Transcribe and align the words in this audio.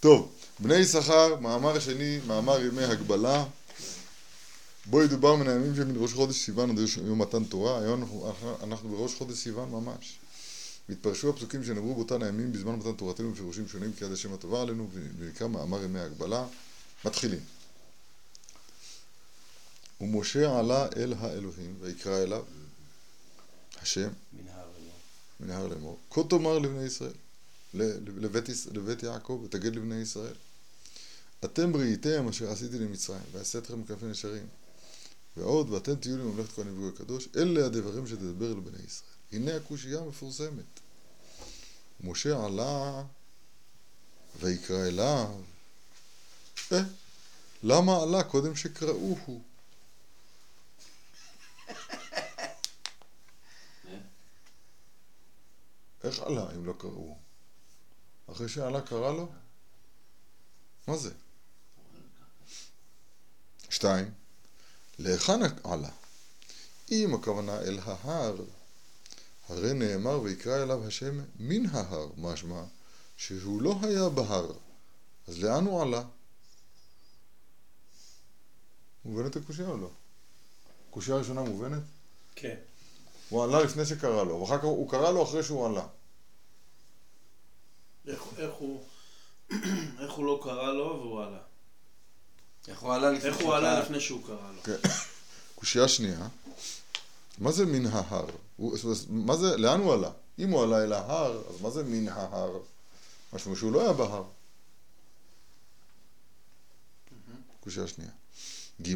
טוב, 0.00 0.32
בני 0.58 0.76
יששכר, 0.76 1.36
מאמר 1.40 1.80
שני, 1.80 2.18
מאמר 2.26 2.60
ימי 2.60 2.84
הגבלה. 2.84 3.44
בו 4.86 5.02
ידובר 5.02 5.36
מן 5.36 5.48
הימים 5.48 5.76
שמן 5.76 5.94
ראש 5.96 6.12
חודש 6.12 6.36
סיוון 6.36 6.70
עד 6.70 6.78
יום 7.06 7.22
מתן 7.22 7.44
תורה, 7.44 7.80
היום 7.80 8.02
אנחנו, 8.02 8.32
אנחנו 8.62 8.88
בראש 8.88 9.14
חודש 9.14 9.36
סיוון 9.36 9.70
ממש. 9.70 10.18
והתפרשו 10.88 11.30
הפסוקים 11.30 11.64
שנאמרו 11.64 11.94
באותן 11.94 12.22
הימים 12.22 12.52
בזמן 12.52 12.74
מתן 12.74 12.92
תורתנו 12.92 13.32
בפירושים 13.32 13.68
שונים 13.68 13.92
כי 13.92 14.04
עד 14.04 14.12
השם 14.12 14.34
הטובה 14.34 14.62
עלינו 14.62 14.88
ונקרא 15.18 15.48
מאמר 15.48 15.84
ימי 15.84 16.00
הגבלה. 16.00 16.44
מתחילים. 17.04 17.40
ומשה 20.00 20.58
עלה 20.58 20.86
אל 20.96 21.14
האלוהים 21.18 21.74
ויקרא 21.80 22.22
אליו 22.22 22.44
השם 23.82 24.08
מנהר 25.40 25.66
לאמור 25.66 25.98
כה 26.10 26.20
תאמר 26.30 26.58
לבני 26.58 26.84
ישראל 26.84 27.12
לבית, 27.74 28.48
לבית 28.72 29.02
יעקב 29.02 29.42
ותגיד 29.44 29.76
לבני 29.76 29.94
ישראל 29.94 30.34
אתם 31.44 31.72
בריאיתם 31.72 32.28
אשר 32.28 32.50
עשיתי 32.50 32.78
למצרים 32.78 33.22
ואעשה 33.32 33.58
אתכם 33.58 33.80
מכנפי 33.80 34.06
נשרים. 34.06 34.46
ועוד 35.36 35.70
ואתם 35.70 35.96
תהיו 35.96 36.16
לי 36.16 36.22
ממלכת 36.22 36.52
כהנים 36.52 36.74
וגוי 36.74 36.88
הקדוש 36.88 37.28
אלה 37.36 37.66
הדברים 37.66 38.06
שתדבר 38.06 38.48
לבני 38.48 38.82
ישראל. 38.86 39.10
הנה 39.32 39.56
הקושייה 39.56 40.00
המפורסמת. 40.00 40.80
משה 42.00 42.44
עלה 42.44 43.02
ויקרא 44.40 44.86
אליו. 44.86 45.40
אה, 46.72 46.82
למה 47.62 48.02
עלה? 48.02 48.24
קודם 48.24 48.56
שקראוהו. 48.56 49.42
איך 56.04 56.20
עלה 56.20 56.52
אם 56.54 56.66
לא 56.66 56.72
קראו? 56.78 57.25
אחרי 58.32 58.48
שעלה 58.48 58.80
קרא 58.80 59.12
לו? 59.12 59.28
מה 60.86 60.96
זה? 60.96 61.10
שתיים, 63.70 64.10
להיכן 64.98 65.40
עלה? 65.64 65.90
אם 66.90 67.14
הכוונה 67.14 67.60
אל 67.60 67.78
ההר, 67.82 68.36
הרי 69.48 69.72
נאמר 69.72 70.20
ויקרא 70.20 70.62
אליו 70.62 70.86
השם 70.86 71.20
מן 71.38 71.66
ההר, 71.66 72.08
משמע 72.16 72.62
שהוא 73.16 73.62
לא 73.62 73.78
היה 73.82 74.08
בהר, 74.08 74.52
אז 75.28 75.38
לאן 75.38 75.66
הוא 75.66 75.82
עלה? 75.82 76.02
מובנת 79.04 79.36
הקושייה 79.36 79.68
או 79.68 79.76
לא? 79.76 79.90
קושייה 80.90 81.16
ראשונה 81.16 81.42
מובנת? 81.42 81.82
כן. 82.34 82.56
הוא 83.28 83.44
עלה 83.44 83.62
לפני 83.62 83.86
שקרא 83.86 84.24
לו, 84.24 84.40
ואחר 84.40 84.58
כך 84.58 84.64
הוא 84.64 84.90
קרא 84.90 85.10
לו 85.10 85.22
אחרי 85.22 85.42
שהוא 85.42 85.66
עלה. 85.66 85.86
איך, 88.06 88.22
איך 88.36 88.54
הוא... 88.58 88.84
איך 90.00 90.12
הוא 90.12 90.26
לא 90.26 90.40
קרא 90.42 90.72
לו 90.72 91.00
והוא 91.02 91.22
עלה? 91.22 91.38
איך 92.68 92.80
הוא 92.80 92.94
עלה 92.94 93.10
לפני 93.10 93.28
איך 93.28 93.36
הוא 93.36 93.54
עלה 93.54 93.80
לפני 93.80 94.00
שהוא 94.00 94.26
קרא 94.26 94.52
לו? 94.52 94.62
כן. 94.62 94.88
קושייה 95.54 95.88
שנייה, 95.88 96.28
מה 97.38 97.52
זה 97.52 97.66
מן 97.66 97.86
ההר? 97.86 98.26
הוא, 98.56 98.78
מה 99.08 99.36
זה, 99.36 99.56
לאן 99.56 99.80
הוא 99.80 99.92
עלה? 99.92 100.10
אם 100.38 100.50
הוא 100.50 100.62
עלה 100.62 100.84
אל 100.84 100.92
ההר, 100.92 101.42
אז 101.48 101.60
מה 101.60 101.70
זה 101.70 101.82
מן 101.82 102.08
ההר? 102.08 102.58
משמעו 103.32 103.56
שהוא 103.56 103.72
לא 103.72 103.80
היה 103.80 103.92
בהר. 103.92 104.24
קושייה 107.60 107.86
שנייה. 107.86 108.10
ג' 108.82 108.94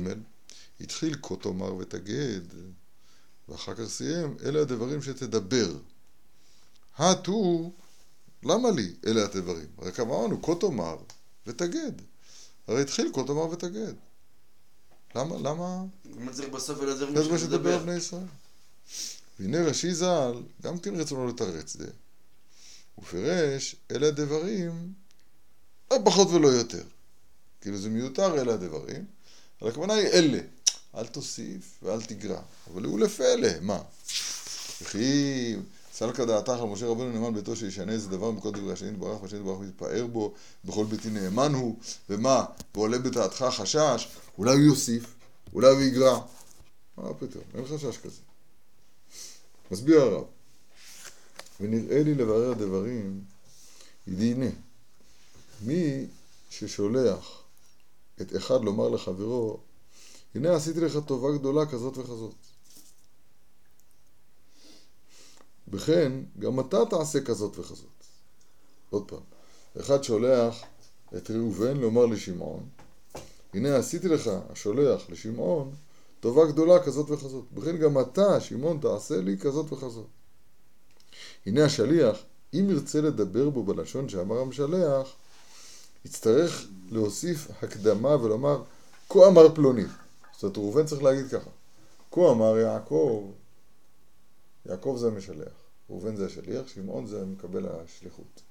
התחיל 0.80 1.16
כה 1.22 1.36
תאמר 1.36 1.74
ותגד, 1.74 2.40
ואחר 3.48 3.74
כך 3.74 3.84
סיים, 3.84 4.36
אלה 4.44 4.60
הדברים 4.60 5.02
שתדבר. 5.02 5.72
הטו 6.96 7.72
למה 8.42 8.70
לי 8.70 8.92
אלה 9.06 9.24
הדברים? 9.24 9.66
הרי 9.78 9.92
כמה 9.92 10.14
אמרנו, 10.14 10.42
כה 10.42 10.54
תאמר 10.60 10.96
ותגד. 11.46 11.92
הרי 12.68 12.82
התחיל 12.82 13.10
כה 13.14 13.24
תאמר 13.26 13.50
ותגד. 13.50 13.92
למה, 15.14 15.36
למה? 15.36 15.84
למה 16.04 16.32
צריך 16.32 16.48
בסוף 16.48 16.82
אלה 16.82 16.92
הדברים 16.92 17.22
זה 17.22 17.28
מה 17.32 17.38
שתדבר 17.38 17.78
בני 17.78 17.94
ישראל. 17.94 18.26
והנה 19.38 19.62
רש"י 19.62 19.94
ז"ל, 19.94 20.42
גם 20.62 20.78
כן 20.78 20.94
רצונו 20.94 21.28
לתרץ 21.28 21.76
זה. 21.76 21.86
הוא 22.94 23.04
פירש, 23.04 23.76
אלה 23.90 24.08
הדברים, 24.08 24.92
לא 25.90 25.98
פחות 26.04 26.28
ולא 26.28 26.48
יותר. 26.48 26.82
כאילו 27.60 27.78
זה 27.78 27.88
מיותר 27.88 28.40
אלה 28.40 28.54
הדברים, 28.54 29.04
אבל 29.62 29.70
הכוונה 29.70 29.94
היא 29.94 30.06
אלה. 30.06 30.40
אל 30.94 31.06
תוסיף 31.06 31.78
ואל 31.82 32.02
תגרע. 32.02 32.42
אבל 32.70 32.84
הוא 32.84 33.00
לפלא, 33.00 33.48
מה? 33.60 33.82
וכי 34.82 35.56
סלקא 36.00 36.24
דעתך 36.24 36.60
על 36.60 36.66
משה 36.66 36.86
רבנו 36.86 37.12
נאמן 37.12 37.34
ביתו 37.34 37.56
שישנה 37.56 37.92
איזה 37.92 38.08
דבר 38.08 38.30
מכל 38.30 38.50
דברי 38.50 38.72
השני 38.72 38.88
יתברך 38.88 39.22
והשני 39.22 39.38
יתברך 39.38 39.60
מתפאר 39.60 40.06
בו 40.06 40.34
בכל 40.64 40.84
ביתי 40.84 41.10
נאמן 41.10 41.54
הוא 41.54 41.78
ומה 42.10 42.44
ועולה 42.74 42.98
בדעתך 42.98 43.44
חשש 43.50 44.08
אולי 44.38 44.52
הוא 44.52 44.60
יוסיף 44.60 45.14
אולי 45.52 45.68
הוא 45.68 45.80
יגרע. 45.80 46.20
מה 46.96 47.14
פתאום? 47.14 47.44
אין 47.54 47.64
חשש 47.64 47.98
כזה. 47.98 48.20
מסביר 49.70 50.00
הרב 50.00 50.24
ונראה 51.60 52.02
לי 52.02 52.14
לברר 52.14 52.52
דברים 52.52 53.24
הנה 54.06 54.50
מי 55.62 56.06
ששולח 56.50 57.42
את 58.20 58.36
אחד 58.36 58.64
לומר 58.64 58.88
לחברו 58.88 59.58
הנה 60.34 60.56
עשיתי 60.56 60.80
לך 60.80 60.98
טובה 61.06 61.38
גדולה 61.38 61.66
כזאת 61.66 61.98
וכזאת 61.98 62.34
וכן, 65.72 66.12
גם 66.38 66.60
אתה 66.60 66.78
תעשה 66.90 67.20
כזאת 67.20 67.58
וכזאת. 67.58 67.86
עוד 68.90 69.08
פעם, 69.08 69.20
אחד 69.80 70.04
שולח 70.04 70.62
את 71.16 71.30
ראובן 71.30 71.76
לומר 71.76 72.06
לשמעון, 72.06 72.68
הנה 73.54 73.76
עשיתי 73.76 74.08
לך, 74.08 74.30
השולח 74.50 75.02
לשמעון, 75.08 75.74
טובה 76.20 76.46
גדולה 76.46 76.82
כזאת 76.82 77.10
וכזאת. 77.10 77.44
וכן 77.54 77.76
גם 77.76 78.00
אתה, 78.00 78.40
שמעון, 78.40 78.78
תעשה 78.80 79.20
לי 79.20 79.38
כזאת 79.38 79.72
וכזאת. 79.72 80.06
הנה 81.46 81.64
השליח, 81.64 82.18
אם 82.54 82.66
ירצה 82.70 83.00
לדבר 83.00 83.50
בו 83.50 83.62
בלשון 83.62 84.08
שאמר 84.08 84.38
המשלח, 84.38 85.08
יצטרך 86.04 86.66
להוסיף 86.90 87.48
הקדמה 87.62 88.16
ולומר, 88.16 88.62
כה 89.08 89.26
אמר 89.28 89.54
פלוני. 89.54 89.84
זאת 90.32 90.42
אומרת, 90.42 90.58
ראובן 90.58 90.86
צריך 90.86 91.02
להגיד 91.02 91.28
ככה, 91.28 91.50
כה 92.12 92.30
אמר 92.30 92.58
יעקב, 92.58 93.30
יעקב 94.66 94.96
זה 94.98 95.06
המשלח. 95.06 95.59
ראובן 95.90 96.16
זה 96.16 96.26
השליח, 96.26 96.68
שמעון 96.68 97.06
זה 97.06 97.24
מקבל 97.24 97.66
השליחות. 97.68 98.42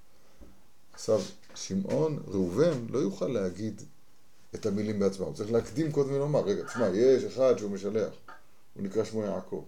עכשיו, 0.93 1.21
שמעון, 1.55 2.19
ראובן, 2.27 2.85
לא 2.89 2.99
יוכל 2.99 3.27
להגיד 3.27 3.81
את 4.55 4.65
המילים 4.65 4.99
בעצמם, 4.99 5.25
הוא 5.25 5.33
צריך 5.33 5.51
להקדים 5.51 5.91
קודם 5.91 6.13
ולומר, 6.13 6.41
רגע, 6.41 6.63
תשמע, 6.63 6.87
יש 6.87 7.23
אחד 7.23 7.57
שהוא 7.57 7.71
משלח, 7.71 8.13
הוא 8.73 8.83
נקרא 8.83 9.03
שמו 9.03 9.23
יעקב, 9.23 9.63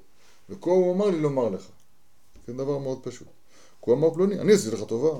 וכה 0.49 0.69
הוא 0.69 0.93
אמר 0.95 1.09
לי 1.09 1.19
לומר 1.19 1.49
לך. 1.49 1.67
זה 2.47 2.53
דבר 2.53 2.77
מאוד 2.77 2.99
פשוט. 3.03 3.27
כה 3.81 3.91
אמר 3.91 4.13
פלוני, 4.13 4.39
אני 4.39 4.53
עשיתי 4.53 4.75
לך 4.75 4.83
טובה. 4.83 5.19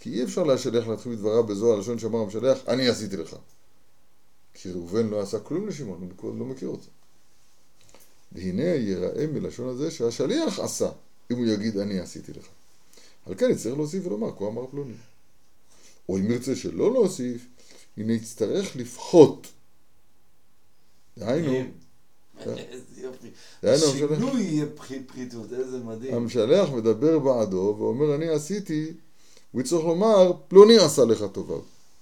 כי 0.00 0.10
אי 0.10 0.24
אפשר 0.24 0.42
להשליח 0.42 0.86
להתחיל 0.86 1.12
מדבריו 1.12 1.44
בזו 1.44 1.74
הלשון 1.74 1.98
שאמר 1.98 2.18
המשלח, 2.18 2.58
אני 2.68 2.88
עשיתי 2.88 3.16
לך. 3.16 3.36
כי 4.54 4.72
ראובן 4.72 5.08
לא 5.08 5.20
עשה 5.20 5.40
כלום 5.40 5.68
לשמעון, 5.68 6.08
הוא 6.20 6.38
לא 6.38 6.44
מכיר 6.44 6.68
אותו. 6.68 6.90
והנה 8.32 8.62
ייראה 8.62 9.26
מלשון 9.26 9.68
הזה 9.68 9.90
שהשליח 9.90 10.58
עשה. 10.58 10.90
אם 11.30 11.36
הוא 11.36 11.46
יגיד 11.46 11.78
אני 11.78 12.00
עשיתי 12.00 12.32
לך. 12.32 12.46
על 13.26 13.34
כן 13.34 13.50
יצטרך 13.50 13.76
להוסיף 13.76 14.06
ולומר, 14.06 14.36
כה 14.38 14.46
אמר 14.46 14.66
פלוני. 14.66 14.94
או 16.08 16.18
אם 16.18 16.30
ירצה 16.30 16.56
שלא 16.56 16.92
להוסיף, 16.92 17.46
הנה 17.96 18.12
יצטרך 18.12 18.76
לפחות. 18.76 19.46
דהיינו, 21.18 21.64
איזה 22.46 23.00
יופי. 23.02 23.28
שינוי 23.98 24.42
יהיה 24.42 24.66
פחיתות, 25.06 25.52
איזה 25.52 25.78
מדהים. 25.78 26.14
המשלח 26.14 26.70
מדבר 26.70 27.18
בעדו 27.18 27.76
ואומר 27.78 28.14
אני 28.14 28.28
עשיתי, 28.28 28.92
הוא 29.52 29.60
יצטרך 29.60 29.84
לומר 29.84 30.32
פלוני 30.48 30.78
עשה 30.78 31.04
לך 31.04 31.24
טובה, 31.32 31.56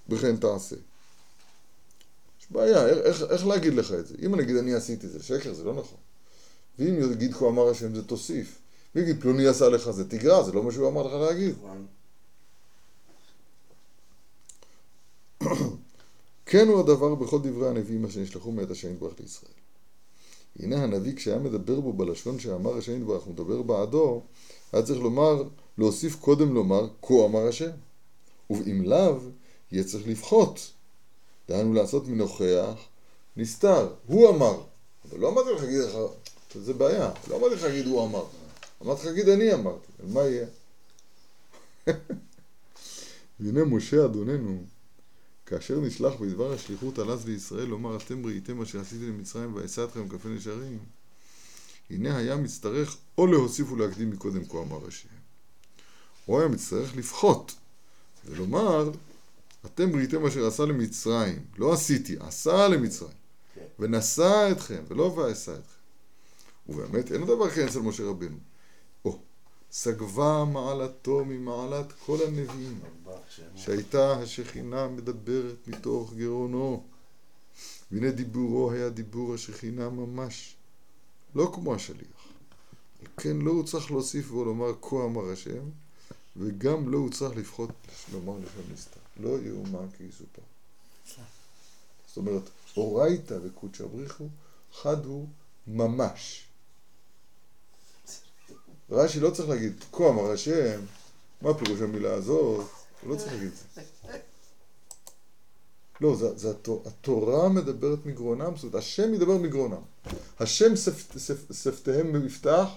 וכן 0.09 0.37
תעשה. 0.37 0.77
יש 2.41 2.47
בעיה, 2.51 2.89
איך, 2.89 3.23
איך 3.23 3.47
להגיד 3.47 3.75
לך 3.75 3.93
את 3.93 4.07
זה? 4.07 4.15
אם 4.23 4.35
אני 4.35 4.43
אגיד 4.43 4.57
אני 4.57 4.75
עשיתי 4.75 5.09
זה 5.09 5.23
שקר, 5.23 5.55
זה 5.55 5.65
לא 5.65 5.75
נכון. 5.75 5.99
ואם 6.79 7.13
יגיד 7.13 7.35
כה 7.35 7.47
אמר 7.47 7.69
השם 7.69 7.95
זה 7.95 8.03
תוסיף. 8.03 8.62
ויגיד 8.95 9.21
פלוני 9.21 9.47
עשה 9.47 9.69
לך 9.69 9.91
זה 9.91 10.09
תגרע, 10.09 10.43
זה 10.43 10.53
לא 10.53 10.63
מה 10.63 10.73
שהוא 10.73 10.89
אמר 10.89 11.03
לך 11.03 11.13
להגיד. 11.13 11.55
כן 16.47 16.69
הוא 16.69 16.81
הדבר 16.81 17.15
בכל 17.15 17.39
דברי 17.39 17.69
הנביאים 17.69 18.05
אשר 18.05 18.21
נשלחו 18.21 18.53
מאת 18.53 18.71
השם 18.71 18.93
יתברך 18.93 19.15
לישראל. 19.21 19.53
הנה 20.59 20.83
הנביא 20.83 21.17
כשהיה 21.17 21.39
מדבר 21.39 21.81
בו 21.81 21.93
בלשון 21.93 22.39
שאמר 22.39 22.79
השם 22.79 22.97
יתברך, 22.97 23.23
הוא 23.23 23.33
מדבר 23.33 23.63
בעדו, 23.63 24.23
היה 24.73 24.83
צריך 24.83 25.01
לומר, 25.01 25.43
להוסיף 25.79 26.17
קודם 26.17 26.55
לומר, 26.55 26.89
כה 27.03 27.15
אמר 27.25 27.49
השם. 27.49 27.71
ואם 28.51 28.83
לאו, 28.85 29.17
יהיה 29.73 29.85
צריך 29.85 30.09
לפחות. 30.09 30.73
דהיינו 31.49 31.73
לעשות 31.73 32.09
מנוכח 32.09 32.75
נסתר. 33.37 33.89
הוא 34.07 34.29
אמר. 34.29 34.61
אבל 35.09 35.21
לא 35.21 35.29
אמרתי 35.29 35.51
לך 35.51 35.63
להגיד 35.63 35.79
לך, 35.79 35.97
זה 36.55 36.75
בעיה, 36.75 37.11
לא 37.29 37.37
אמרתי 37.37 37.55
לך 37.55 37.63
להגיד 37.63 37.87
הוא 37.87 38.05
אמר. 38.05 38.25
אמרתי 38.83 39.07
לך, 39.07 39.13
תגיד, 39.13 39.29
אני 39.29 39.55
אמרתי, 39.55 39.87
מה 40.05 40.21
יהיה? 40.21 40.47
והנה 43.41 43.65
משה 43.65 44.05
אדוננו, 44.05 44.65
כאשר 45.47 45.81
נשלח 45.81 46.15
בדבר 46.15 46.53
השליחות 46.53 46.99
על 46.99 47.11
אז 47.11 47.29
לישראל 47.29 47.65
לומר 47.65 47.97
אתם 47.97 48.27
ראיתם 48.27 48.63
אשר 48.63 48.81
עשיתי 48.81 49.07
למצרים 49.07 49.55
ואשא 49.55 49.85
אתכם 49.85 50.09
כפי 50.09 50.29
נשרים 50.29 50.79
הנה 51.91 52.17
היה 52.17 52.37
מצטרך 52.37 52.97
או 53.19 53.27
להוסיף 53.27 53.73
ולהקדים 53.73 54.11
מקודם 54.11 54.45
כה 54.45 54.59
אמר 54.59 54.87
השם 54.89 55.09
או 56.29 56.41
היה 56.41 56.49
מצטרך 56.49 56.97
לפחות 56.97 57.55
ולומר 58.25 58.91
אתם 59.67 59.97
ראיתם 59.97 60.27
אשר 60.27 60.47
עשה 60.47 60.65
למצרים 60.65 61.45
לא 61.59 61.73
עשיתי, 61.73 62.17
עשה 62.21 62.69
למצרים 62.69 63.13
כן. 63.55 63.61
ונשא 63.79 64.49
אתכם 64.53 64.83
ולא 64.89 65.03
ואשא 65.03 65.53
אתכם 65.53 65.83
ובאמת 66.69 67.13
אין 67.13 67.27
דבר 67.27 67.51
כן 67.51 67.67
אצל 67.67 67.79
משה 67.79 68.05
רבנו 68.05 68.37
סגבה 69.73 70.45
מעלתו 70.53 71.25
ממעלת 71.25 71.93
כל 72.07 72.19
הנביאים, 72.27 72.81
שהייתה 73.57 74.13
השכינה 74.13 74.89
מדברת 74.89 75.69
מתוך 75.69 76.15
גאונו. 76.15 76.85
והנה 77.91 78.11
דיבורו 78.11 78.73
היה 78.73 78.89
דיבור 78.89 79.35
השכינה 79.35 79.89
ממש, 79.89 80.57
לא 81.35 81.53
כמו 81.55 81.75
השליח. 81.75 82.29
על 83.01 83.07
כן 83.17 83.37
לא 83.37 83.51
הוא 83.51 83.65
צריך 83.65 83.91
להוסיף 83.91 84.33
ולומר 84.33 84.73
כה 84.83 84.97
אמר 85.05 85.31
השם, 85.31 85.71
וגם 86.37 86.89
לא 86.89 86.99
הוא 86.99 87.11
צריך 87.11 87.37
לפחות 87.37 87.71
לומר 88.13 88.39
לשם 88.39 88.73
נסתר. 88.73 89.01
לא 89.21 89.39
יאומן 89.39 89.87
כי 89.99 90.05
יסופר. 90.05 90.43
זאת 92.07 92.17
אומרת, 92.17 92.43
אורייתא 92.77 93.39
וקודשא 93.43 93.87
בריחו, 93.87 94.29
חד 94.73 95.05
הוא 95.05 95.29
ממש. 95.67 96.49
רש"י 98.93 99.21
לא 99.21 99.31
צריך 99.31 99.49
להגיד, 99.49 99.73
כה 99.93 100.09
אמר 100.09 100.31
השם, 100.31 100.81
מה 101.43 101.55
פירוש 101.55 101.81
המילה 101.81 102.15
הזאת? 102.15 102.67
הוא 103.03 103.11
לא 103.11 103.17
צריך 103.17 103.33
להגיד 103.33 103.49
את 103.49 103.55
זה. 103.75 103.83
לא, 106.01 106.17
זה, 106.17 106.39
זה 106.39 106.51
התור, 106.51 106.83
התורה 106.87 107.49
מדברת 107.49 108.07
מגרונם, 108.07 108.53
זאת 108.55 108.63
אומרת, 108.63 108.75
השם 108.75 109.13
מדבר 109.13 109.37
מגרונם. 109.37 109.83
השם 110.41 110.73
שפתיהם 111.53 112.13
במפתח, 112.13 112.69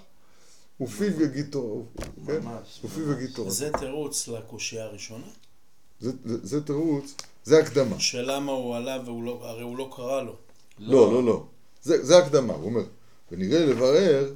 ופיו 0.81 1.21
יגיד 1.21 1.47
תורה. 1.51 1.83
כן? 2.27 2.39
ופיו 2.83 3.11
יגיד 3.11 3.29
תורה. 3.35 3.51
זה 3.51 3.69
תירוץ 3.79 4.27
לקושייה 4.27 4.83
הראשונה? 4.83 5.27
זה, 5.99 6.11
זה, 6.25 6.37
זה 6.43 6.63
תירוץ, 6.63 7.15
זה 7.43 7.59
הקדמה. 7.59 7.99
שלמה 7.99 8.51
הוא 8.51 8.75
עלה 8.75 8.99
והוא 9.05 9.23
לא, 9.23 9.39
הרי 9.41 9.63
הוא 9.63 9.77
לא 9.77 9.91
קרא 9.95 10.21
לו. 10.21 10.35
לא, 10.79 11.13
לא, 11.13 11.23
לא. 11.23 11.45
זה, 11.81 12.05
זה 12.05 12.17
הקדמה, 12.17 12.53
הוא 12.53 12.65
אומר. 12.65 12.83
ונראה 13.31 13.65
לברר 13.65 14.33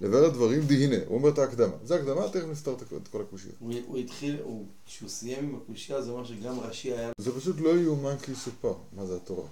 לברר 0.00 0.28
דברים 0.28 0.62
דהינה, 0.66 0.96
הוא 1.06 1.18
אומר 1.18 1.28
את 1.28 1.38
ההקדמה. 1.38 1.76
זה 1.84 1.94
הקדמה, 1.94 2.28
תכף 2.28 2.46
נפתר 2.50 2.72
את 2.72 3.08
כל 3.08 3.20
הקושייה. 3.20 3.54
הוא 3.58 3.98
התחיל, 3.98 4.42
כשהוא 4.86 5.08
סיים 5.08 5.48
עם 5.48 5.56
הקושייה, 5.56 6.02
זה 6.02 6.10
אומר 6.10 6.24
שגם 6.24 6.60
רש"י 6.60 6.92
היה... 6.92 7.10
זה 7.18 7.32
פשוט 7.36 7.56
לא 7.60 7.80
יאומן 7.80 8.16
כי 8.22 8.32
יסופר, 8.32 8.74
מה 8.92 9.06
זה 9.06 9.16
התורה. 9.16 9.48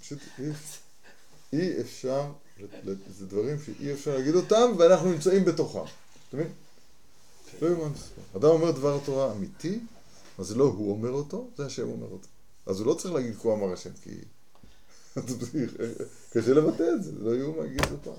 פשוט 0.00 0.18
אי 1.52 1.80
אפשר, 1.80 2.32
זה 3.18 3.26
דברים 3.26 3.56
שאי 3.66 3.92
אפשר 3.92 4.16
להגיד 4.16 4.34
אותם, 4.34 4.72
ואנחנו 4.78 5.12
נמצאים 5.12 5.44
בתוכם. 5.44 5.78
אתה 6.28 6.36
מבין? 6.36 6.52
לא 7.62 7.68
יאומן 7.68 7.94
כי 7.94 8.36
אדם 8.36 8.48
אומר 8.48 8.70
דבר 8.70 8.98
תורה 9.04 9.32
אמיתי, 9.32 9.80
אז 10.38 10.46
זה 10.46 10.54
לא 10.54 10.64
הוא 10.64 10.92
אומר 10.92 11.10
אותו, 11.10 11.48
זה 11.56 11.66
השם 11.66 11.88
אומר 11.88 12.08
אותו. 12.12 12.28
אז 12.66 12.80
הוא 12.80 12.86
לא 12.86 12.94
צריך 12.94 13.14
להגיד 13.14 13.34
כה 13.42 13.52
אמר 13.52 13.72
השם, 13.72 13.90
כי... 14.02 14.10
קשה 16.32 16.54
לבטא 16.54 16.82
את 16.94 17.04
זה, 17.04 17.18
זה 17.18 17.24
לא 17.24 17.34
יאומן 17.34 17.68
כי 17.68 17.84
יסופר. 17.84 18.12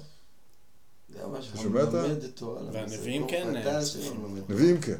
אתה 1.15 1.57
שומע 1.57 1.83
את 1.83 1.94
ה... 1.94 2.06
והנביאים 2.71 3.27
כן 3.27 3.48
נביאים 4.50 4.81
כן. 4.81 4.98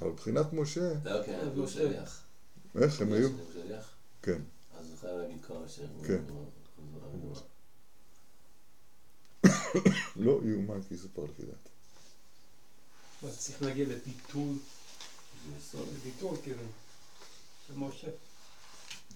אבל 0.00 0.10
מבחינת 0.10 0.52
משה... 0.52 0.92
לא, 1.04 1.22
כן, 1.26 1.38
היו 1.54 1.68
שליח. 1.68 2.22
איך 2.80 3.00
הם 3.00 3.12
היו? 3.12 3.28
כן. 4.22 4.38
אז 4.78 4.90
הוא 4.90 4.98
חייב 5.00 5.16
להגיד 5.18 5.44
כל 5.46 5.54
השם. 5.64 5.86
כן. 6.06 6.22
לא 10.16 10.40
יאומן 10.44 10.82
כי 10.88 10.94
יסופר 10.94 11.24
לפי 11.24 11.42
דעתי. 11.42 11.76
צריך 13.38 13.62
להגיע 13.62 13.86
לביטול, 13.88 14.54
לביטול 15.74 16.36
כאילו, 16.42 16.62
משה. 17.76 18.08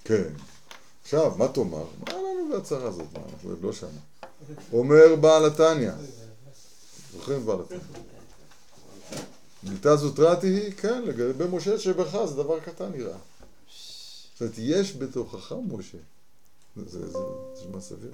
כן. 0.04 0.32
עכשיו, 1.02 1.36
מה 1.36 1.48
תאמר? 1.48 1.86
מה 1.98 2.12
לנו 2.12 2.48
בהצהרה 2.52 2.88
הזאת? 2.88 3.12
מה, 3.12 3.20
אנחנו 3.32 3.50
עוד 3.50 3.62
לא 3.62 3.72
שמה. 3.72 4.00
אומר 4.72 5.16
בעל 5.20 5.44
התניא. 5.44 5.92
זוכרים 7.12 7.46
בעל 7.46 7.60
התניא? 7.60 7.80
בלתה 9.62 9.96
זוטרתי 9.96 10.46
היא, 10.46 10.72
כן, 10.72 11.02
לגבי 11.02 11.44
משה 11.50 11.78
שבך 11.78 12.24
זה 12.24 12.34
דבר 12.34 12.60
קטן 12.60 12.92
נראה. 12.92 13.18
זאת 14.32 14.40
אומרת, 14.40 14.54
יש 14.58 14.96
בתוכך 14.96 15.52
משה. 15.68 15.98
זה 16.76 16.98
נשמע 17.52 17.80
סביר. 17.80 18.12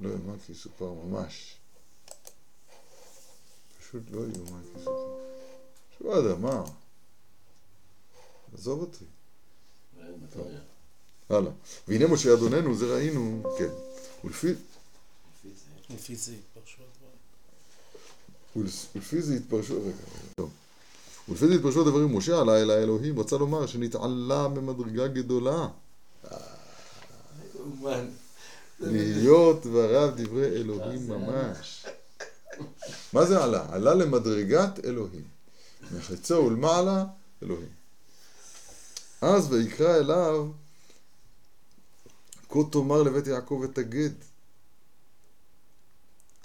לא 0.00 0.08
יאמן 0.08 0.38
כי 0.46 0.52
יסופר 0.52 0.92
ממש. 0.92 1.56
פשוט 3.80 4.02
לא 4.10 4.20
יאומן 4.20 4.62
כי 4.62 4.80
יסופר. 4.80 5.20
שלא 5.98 6.10
יודע, 6.10 6.34
מה? 6.34 6.64
עזוב 8.54 8.80
אותי. 8.80 9.04
הלאה. 11.30 11.52
והנה 11.88 12.06
משה 12.06 12.34
אדוננו, 12.34 12.74
זה 12.74 12.94
ראינו, 12.94 13.42
כן. 13.58 13.93
ולפי... 14.24 14.52
לפי 15.90 16.16
זה 16.16 16.32
התפרשו 16.32 16.82
הדברים. 16.82 17.18
ולפי 18.94 19.22
זה 19.22 19.34
התפרשו... 19.34 19.80
רגע, 19.82 19.92
טוב. 20.36 20.50
ולפי 21.28 21.46
זה 21.46 21.54
התפרשו 21.54 21.80
הדברים, 21.80 22.16
משה 22.16 22.40
עלה 22.40 22.62
אל 22.62 22.70
האלוהים, 22.70 23.20
רצה 23.20 23.36
לומר 23.36 23.66
שנתעלה 23.66 24.48
במדרגה 24.48 25.08
גדולה. 25.08 25.68
להיות 28.80 29.66
דבריו 29.66 30.10
דברי 30.16 30.46
אלוהים 30.46 31.08
ממש. 31.08 31.86
מה 33.12 33.26
זה 33.26 33.44
עלה? 33.44 33.66
עלה 33.70 33.94
למדרגת 33.94 34.84
אלוהים. 34.84 35.24
מחצו 35.96 36.34
ולמעלה, 36.34 37.04
אלוהים. 37.42 37.68
אז 39.20 39.52
ויקרא 39.52 39.96
אליו 39.96 40.46
כה 42.54 42.60
תאמר 42.72 43.02
לבית 43.02 43.26
יעקב 43.26 43.60
ותגד. 43.64 44.10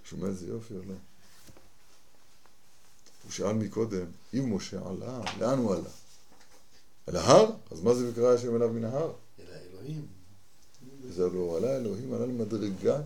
שומע 0.03 0.27
איזה 0.27 0.47
יופי 0.47 0.73
או 0.73 0.79
לא? 0.88 0.94
הוא 3.23 3.31
שאל 3.31 3.53
מקודם, 3.53 4.06
אם 4.33 4.56
משה 4.56 4.79
עלה, 4.88 5.21
לאן 5.39 5.57
הוא 5.57 5.75
עלה? 5.75 5.89
אל 7.09 7.15
ההר? 7.15 7.51
אז 7.71 7.81
מה 7.81 7.94
זה 7.94 8.09
וקרא 8.09 8.33
השם 8.33 8.56
אליו 8.56 8.69
מן 8.69 8.83
ההר? 8.83 9.13
אל 9.39 9.54
האלוהים. 9.54 10.07
זה 11.09 11.30
לא 11.30 11.57
עלה 11.57 11.78
אלוהים, 11.78 12.13
עלה 12.13 12.25
למדרגת, 12.25 13.04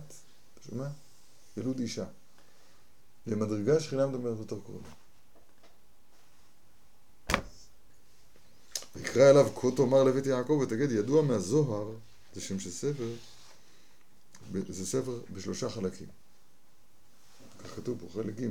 אתה 0.54 0.70
שומע? 0.70 0.88
ילוד 1.56 1.78
אישה. 1.78 2.04
למדרגה 3.26 3.80
שכינה 3.80 4.06
מדברת 4.06 4.38
יותר 4.38 4.56
קרובה. 4.64 4.88
ויקרא 8.96 9.30
אליו 9.30 9.48
כה 9.54 9.68
תאמר 9.76 10.04
לבית 10.04 10.26
יעקב 10.26 10.52
ותגד, 10.62 10.92
ידוע 10.92 11.22
מהזוהר 11.22 11.90
זה 12.34 12.40
שם 12.40 12.60
של 12.60 12.70
ספר, 12.70 13.08
זה 14.68 14.86
ספר 14.86 15.20
בשלושה 15.32 15.70
חלקים. 15.70 16.08
כך 17.64 17.76
כתוב 17.76 17.98
פה, 18.00 18.06
חלק 18.14 18.40
ג'. 18.40 18.48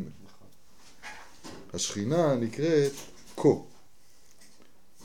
השכינה 1.73 2.35
נקראת 2.35 2.91
כה. 3.37 3.49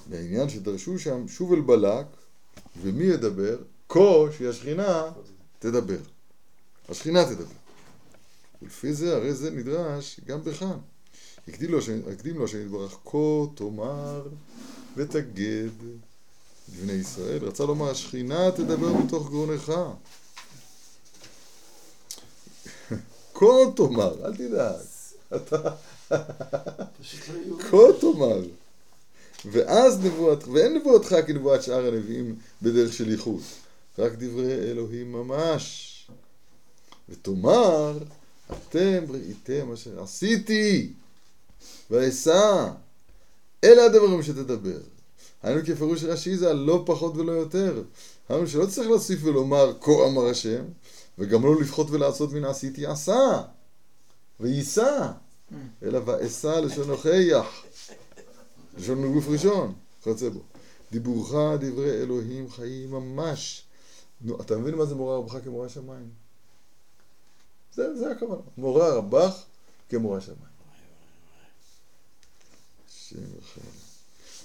והעניין 0.09 0.49
שדרשו 0.49 0.99
שם 0.99 1.29
שוב 1.29 1.53
אל 1.53 1.61
בלק, 1.61 2.07
ומי 2.83 3.05
ידבר? 3.05 3.59
כה 3.89 4.33
שהיא 4.37 4.49
השכינה 4.49 5.11
תדבר. 5.59 6.01
השכינה 6.89 7.25
תדבר. 7.25 7.55
ולפי 8.63 8.95
זה, 8.95 9.17
הרי 9.17 9.35
זה 9.35 9.51
נדרש 9.51 10.21
גם 10.27 10.45
בכאן. 10.45 10.79
הקדים 11.49 11.71
לו, 11.71 11.79
לו 12.35 12.49
שנתברך 12.49 12.99
כה 13.05 13.55
תאמר 13.55 14.29
ותגד 14.97 15.71
לבני 16.73 16.93
ישראל, 16.93 17.45
רצה 17.45 17.65
לומר, 17.65 17.91
השכינה 17.91 18.51
תדבר 18.51 18.93
מתוך 18.93 19.29
גרונך. 19.31 19.73
כה 23.35 23.47
תאמר, 23.77 24.25
אל 24.25 24.37
תדאג. 24.37 24.77
אתה... 25.37 25.71
כה 27.71 27.77
תאמר. 28.01 28.41
ואז 29.45 30.05
נבואת, 30.05 30.49
ואין 30.49 30.75
נבואתך 30.77 31.15
כנבואת 31.27 31.63
שאר 31.63 31.87
הנביאים 31.87 32.37
בדרך 32.63 32.93
של 32.93 33.11
ייחוד, 33.11 33.43
רק 33.99 34.13
דברי 34.13 34.55
אלוהים 34.55 35.13
ממש. 35.13 35.85
ותאמר, 37.09 37.99
אתם 38.53 39.05
ראיתם 39.09 39.73
אשר 39.73 40.03
עשיתי, 40.03 40.93
ואשא, 41.91 42.69
אלה 43.65 43.85
הדברים 43.85 44.23
שתדבר. 44.23 44.81
היינו 45.43 45.61
כפירוש 45.67 46.05
רש"י 46.05 46.37
זה 46.37 46.51
הלא 46.51 46.83
פחות 46.87 47.17
ולא 47.17 47.33
יותר. 47.33 47.83
היינו 48.29 48.47
שלא 48.47 48.67
צריך 48.67 48.89
להוסיף 48.89 49.21
ולומר 49.23 49.73
כה 49.81 50.07
אמר 50.07 50.27
השם, 50.27 50.65
וגם 51.19 51.45
לא 51.45 51.61
לפחות 51.61 51.91
ולעשות 51.91 52.33
מן 52.33 52.45
עשיתי 52.45 52.87
עשה, 52.87 53.43
ויישא, 54.41 55.13
אלא 55.83 56.01
ואשא 56.05 56.47
לשון 56.65 56.91
הוכיח. 56.91 57.65
לשון 58.79 59.13
גוף 59.13 59.29
ראשון, 59.29 59.75
כיוצא 60.03 60.29
בו. 60.29 60.41
דיבורך 60.91 61.33
דברי 61.61 61.91
אלוהים 61.91 62.51
חיים 62.51 62.91
ממש. 62.91 63.63
נו, 64.21 64.41
אתה 64.41 64.59
מבין 64.59 64.75
מה 64.75 64.85
זה 64.85 64.95
מורה 64.95 65.17
רבך 65.17 65.37
כמורה 65.45 65.67
השמיים? 65.67 66.11
זה, 67.75 67.97
זה 67.99 68.11
הכוונה. 68.11 68.43
מורה 68.57 68.95
רבך 68.95 69.43
כמורה 69.89 70.19
השמיים. 70.19 70.39
השם 72.89 73.17
ירחם. 73.35 73.78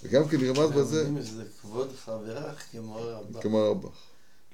וגם 0.04 0.28
כן 0.28 0.38
נרמז 0.38 0.72
בזה 0.72 0.98
יודעים 0.98 1.24
שזה 1.24 1.44
כבוד 1.62 1.92
חברך 2.06 2.64
כמורה 2.72 3.20
רבה. 3.20 3.42
כמורה 3.42 3.70
רבך. 3.70 3.98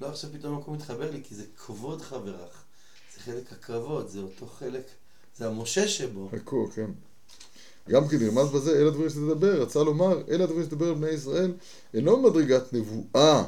לא, 0.00 0.06
עכשיו 0.06 0.30
פתאום 0.32 0.58
הכל 0.58 0.70
מתחבר 0.70 1.10
לי, 1.10 1.20
כי 1.24 1.34
זה 1.34 1.44
כבוד 1.66 2.02
חברך. 2.02 2.62
זה 3.14 3.20
חלק 3.20 3.52
הכבוד, 3.52 4.08
זה 4.08 4.18
אותו 4.18 4.46
חלק, 4.46 4.86
זה 5.36 5.46
המשה 5.46 5.88
שבו. 5.88 6.28
חכו, 6.36 6.68
כן. 6.74 6.90
גם 7.88 8.08
כן 8.08 8.16
נרמז 8.18 8.50
בזה, 8.50 8.78
אלה 8.78 8.88
הדברים 8.88 9.10
שתדבר, 9.10 9.62
רצה 9.62 9.82
לומר, 9.82 10.22
אלה 10.28 10.44
הדברים 10.44 10.64
שתדבר 10.64 10.88
על 10.88 10.94
בני 10.94 11.08
ישראל, 11.10 11.52
אינו 11.94 12.22
מדרגת 12.22 12.72
נבואה, 12.72 13.44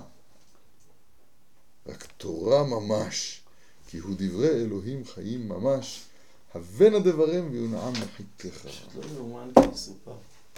רק 1.86 2.06
תורה 2.16 2.64
ממש, 2.64 3.40
כי 3.88 3.98
הוא 3.98 4.14
דברי 4.18 4.50
אלוהים 4.50 5.04
חיים 5.04 5.48
ממש, 5.48 6.02
הבן 6.54 6.94
הדברים 6.94 7.50
ויונעם 7.50 7.92
מחיתך. 7.92 8.66
פשוט 8.66 8.94
לא 8.94 9.02
יאומן 9.16 9.50
כי 9.54 9.74
יסופר. 9.74 10.12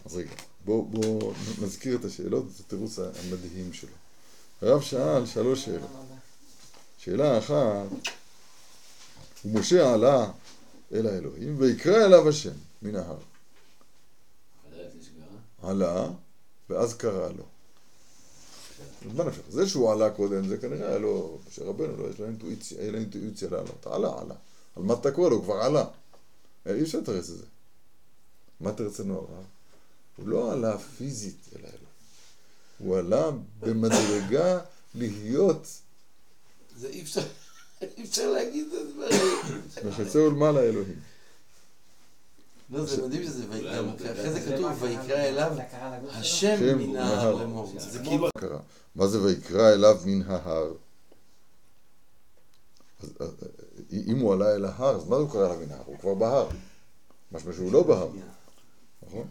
אז 0.05 0.17
רגע, 0.17 0.31
בואו 0.65 0.85
בוא 0.85 1.33
נזכיר 1.63 1.97
את 1.97 2.05
השאלות, 2.05 2.45
את 2.55 2.61
התירוץ 2.61 2.99
המדהים 2.99 3.73
שלו. 3.73 3.91
הרב 4.63 4.83
שאל 4.83 5.27
שלוש 5.27 5.65
שאלות. 5.65 5.91
שאלה 6.99 7.39
אחת, 7.39 7.87
ומשה 9.45 9.95
עלה 9.95 10.31
אל 10.93 11.07
האלוהים, 11.07 11.57
ויקרא 11.59 12.05
אליו 12.05 12.29
השם 12.29 12.55
מן 12.83 12.97
ההר. 12.97 13.19
עלה, 15.63 16.09
ואז 16.71 16.95
קרא 16.95 17.29
לו. 17.29 17.45
מה 19.15 19.25
נפשך? 19.25 19.43
זה 19.49 19.69
שהוא 19.69 19.93
עלה 19.93 20.11
קודם, 20.11 20.49
זה 20.49 20.59
כנראה 20.59 20.89
היה 20.89 20.99
לו, 20.99 21.39
משה 21.49 21.65
רבנו, 21.65 21.97
לא, 21.97 22.11
יש 22.11 22.19
לו 22.19 22.27
אינטואיציה, 22.27 22.81
היה 22.81 22.91
לו 22.91 22.99
אינטואיציה 22.99 23.51
לעלות. 23.51 23.87
עלה, 23.87 24.21
עלה. 24.21 24.35
על 24.77 24.83
מה 24.83 24.95
אתה 24.95 25.11
קורא 25.11 25.31
לו? 25.31 25.37
הוא 25.37 25.45
כבר 25.45 25.55
עלה. 25.55 25.85
אי 26.67 26.83
אפשר 26.83 26.99
לתרץ 26.99 27.31
את 27.31 27.37
זה. 27.37 27.45
מה 28.61 28.73
תרצנו 28.73 29.19
הרב? 29.19 29.45
הוא 30.17 30.29
לא 30.29 30.53
עלה 30.53 30.79
פיזית 30.79 31.49
אל 31.53 31.65
האלוהים. 31.65 31.85
הוא 32.79 32.99
עלה 32.99 33.31
במדרגה 33.61 34.59
להיות 34.95 35.67
זה 36.77 36.89
אי 36.89 37.03
אפשר, 37.03 37.21
אי 37.83 38.05
אפשר 38.05 38.31
להגיד 38.31 38.67
את 38.73 38.79
הדברים. 38.81 39.21
מחצהו 39.89 40.31
למעלה 40.31 40.61
אלוהים. 40.61 41.01
לא, 42.71 42.85
זה 42.85 43.07
מדהים 43.07 43.23
שזה, 43.25 43.45
אחרי 44.13 44.31
זה 44.31 44.41
כתוב? 44.41 44.83
ויקרא 44.83 45.17
אליו? 45.17 45.53
השם 46.11 46.57
שם 46.59 46.79
מן 46.79 46.97
ההר. 46.97 47.35
לאמור. 47.35 47.73
זה 47.79 47.99
כאילו, 47.99 48.25
מה 48.25 48.41
קרה? 48.41 48.59
מה 48.95 49.07
זה 49.07 49.23
ויקרא 49.23 49.73
אליו 49.73 50.01
מן 50.05 50.23
ההר? 50.23 50.73
אז, 53.03 53.11
אז, 53.21 53.29
אם 53.93 54.19
הוא 54.19 54.35
עלה 54.35 54.55
אל 54.55 54.65
ההר, 54.65 54.97
אז 54.97 55.09
מה 55.09 55.17
זה 55.17 55.23
הוא 55.23 55.31
קרא 55.31 55.47
אליו 55.47 55.67
מן 55.67 55.73
ההר? 55.73 55.83
הוא 55.87 55.99
כבר 55.99 56.15
בהר. 56.15 56.49
משמע 57.33 57.53
שהוא 57.53 57.73
לא 57.73 57.83
בהר, 57.83 58.09
נכון? 59.07 59.27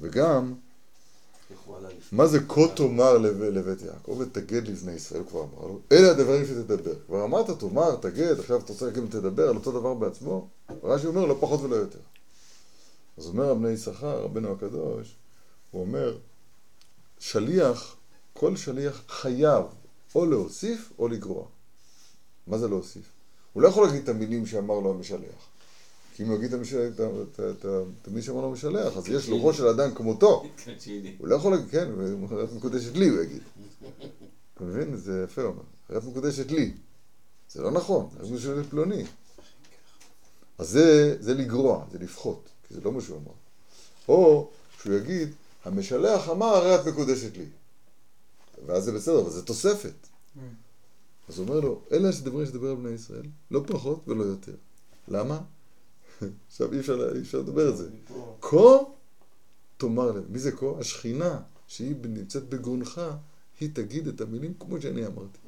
וגם. 0.00 0.54
מה 2.12 2.26
זה 2.26 2.38
כה 2.48 2.60
תאמר 2.76 3.18
לב- 3.18 3.42
לבית 3.42 3.82
יעקב 3.82 4.10
ותגד 4.18 4.68
לבני 4.68 4.92
ישראל, 4.92 5.22
כבר 5.28 5.40
אמר 5.40 5.66
לו, 5.66 5.80
אלה 5.92 6.10
הדברים 6.10 6.46
שתדבר. 6.46 6.94
כבר 7.06 7.24
אמרת, 7.24 7.50
תאמר, 7.60 7.96
תגד, 7.96 8.38
עכשיו 8.38 8.58
אתה 8.58 8.72
רוצה 8.72 8.88
אם 8.98 9.06
תדבר 9.06 9.48
על 9.48 9.56
אותו 9.56 9.72
דבר 9.72 9.94
בעצמו? 9.94 10.48
רש"י 10.82 11.06
אומר, 11.06 11.26
לא 11.26 11.36
פחות 11.40 11.60
ולא 11.60 11.76
יותר. 11.76 11.98
אז 13.18 13.26
אומר 13.26 13.50
הבני 13.50 13.70
יששכר, 13.70 14.22
רבנו 14.22 14.52
הקדוש, 14.52 15.16
הוא 15.70 15.80
אומר, 15.80 16.18
שליח, 17.18 17.96
כל 18.32 18.56
שליח 18.56 19.02
חייב 19.08 19.64
או 20.14 20.26
להוסיף 20.26 20.92
או 20.98 21.08
לגרוע. 21.08 21.44
מה 22.46 22.58
זה 22.58 22.68
להוסיף? 22.68 23.04
הוא 23.52 23.62
לא 23.62 23.68
יכול 23.68 23.86
להגיד 23.86 24.02
את 24.02 24.08
המילים 24.08 24.46
שאמר 24.46 24.78
לו 24.80 24.90
המשלח. 24.90 25.48
כי 26.18 26.24
אם 26.24 26.32
יגיד 26.32 26.54
את 26.54 26.60
את 26.60 27.00
את 27.00 27.40
את 27.40 27.66
את 28.00 28.06
המילים 28.06 28.22
שאמר 28.22 28.40
לו 28.40 28.48
המשלח, 28.48 28.96
אז 28.96 29.08
יש 29.08 29.28
לו 29.28 29.44
ראש 29.44 29.56
של 29.56 29.66
אדם 29.66 29.94
כמותו. 29.94 30.44
הוא 31.18 31.28
לא 31.28 31.34
יכול 31.34 31.52
להגיד, 31.52 31.70
כן, 31.70 31.88
ארץ 32.32 32.52
מקודשת 32.52 32.96
לי, 32.96 33.08
הוא 33.08 33.20
יגיד. 33.20 33.42
אתה 34.54 34.64
מבין? 34.64 34.96
זה 34.96 35.24
יפה, 35.24 35.42
הוא. 35.42 35.54
ארץ 35.90 36.04
מקודשת 36.04 36.50
לי. 36.50 36.72
זה 37.50 37.62
לא 37.62 37.70
נכון, 37.70 38.08
ארץ 38.16 38.26
מקודשת 38.26 38.48
לפלוני. 38.48 39.04
אז 40.58 40.68
זה, 40.68 41.16
זה 41.20 41.34
לגרוע, 41.34 41.84
זה 41.92 41.98
לפחות, 41.98 42.48
כי 42.68 42.74
זה 42.74 42.80
לא 42.80 42.92
מה 42.92 43.00
שהוא 43.00 43.18
אמר. 43.18 43.34
או 44.08 44.50
שהוא 44.82 44.94
יגיד, 44.94 45.28
המשלח 45.64 46.28
אמר 46.28 46.56
ארץ 46.56 46.86
מקודשת 46.86 47.36
לי. 47.36 47.46
ואז 48.66 48.84
זה 48.84 48.92
בסדר, 48.92 49.20
אבל 49.20 49.30
זה 49.30 49.42
תוספת. 49.42 50.06
אז 51.28 51.38
הוא 51.38 51.48
אומר 51.48 51.60
לו, 51.60 51.80
אלה 51.92 52.12
שדברים 52.12 52.46
שתדבר 52.46 52.70
על 52.70 52.76
בני 52.76 52.90
ישראל, 52.90 53.26
לא 53.50 53.62
פחות 53.66 54.08
ולא 54.08 54.24
יותר. 54.24 54.54
למה? 55.08 55.40
עכשיו 56.48 56.72
אי 56.72 56.80
אפשר, 56.80 57.12
אי 57.14 57.20
אפשר 57.20 57.38
לדבר 57.38 57.66
על 57.66 57.76
זה. 57.76 57.88
כה 58.40 58.56
תאמר 59.76 60.12
להם. 60.12 60.24
מי 60.28 60.38
זה 60.38 60.52
כה? 60.52 60.66
השכינה, 60.80 61.40
שהיא 61.66 61.94
נמצאת 62.04 62.48
בגרונך, 62.48 63.00
היא 63.60 63.70
תגיד 63.72 64.08
את 64.08 64.20
המילים 64.20 64.54
כמו 64.60 64.80
שאני 64.80 65.06
אמרתי. 65.06 65.38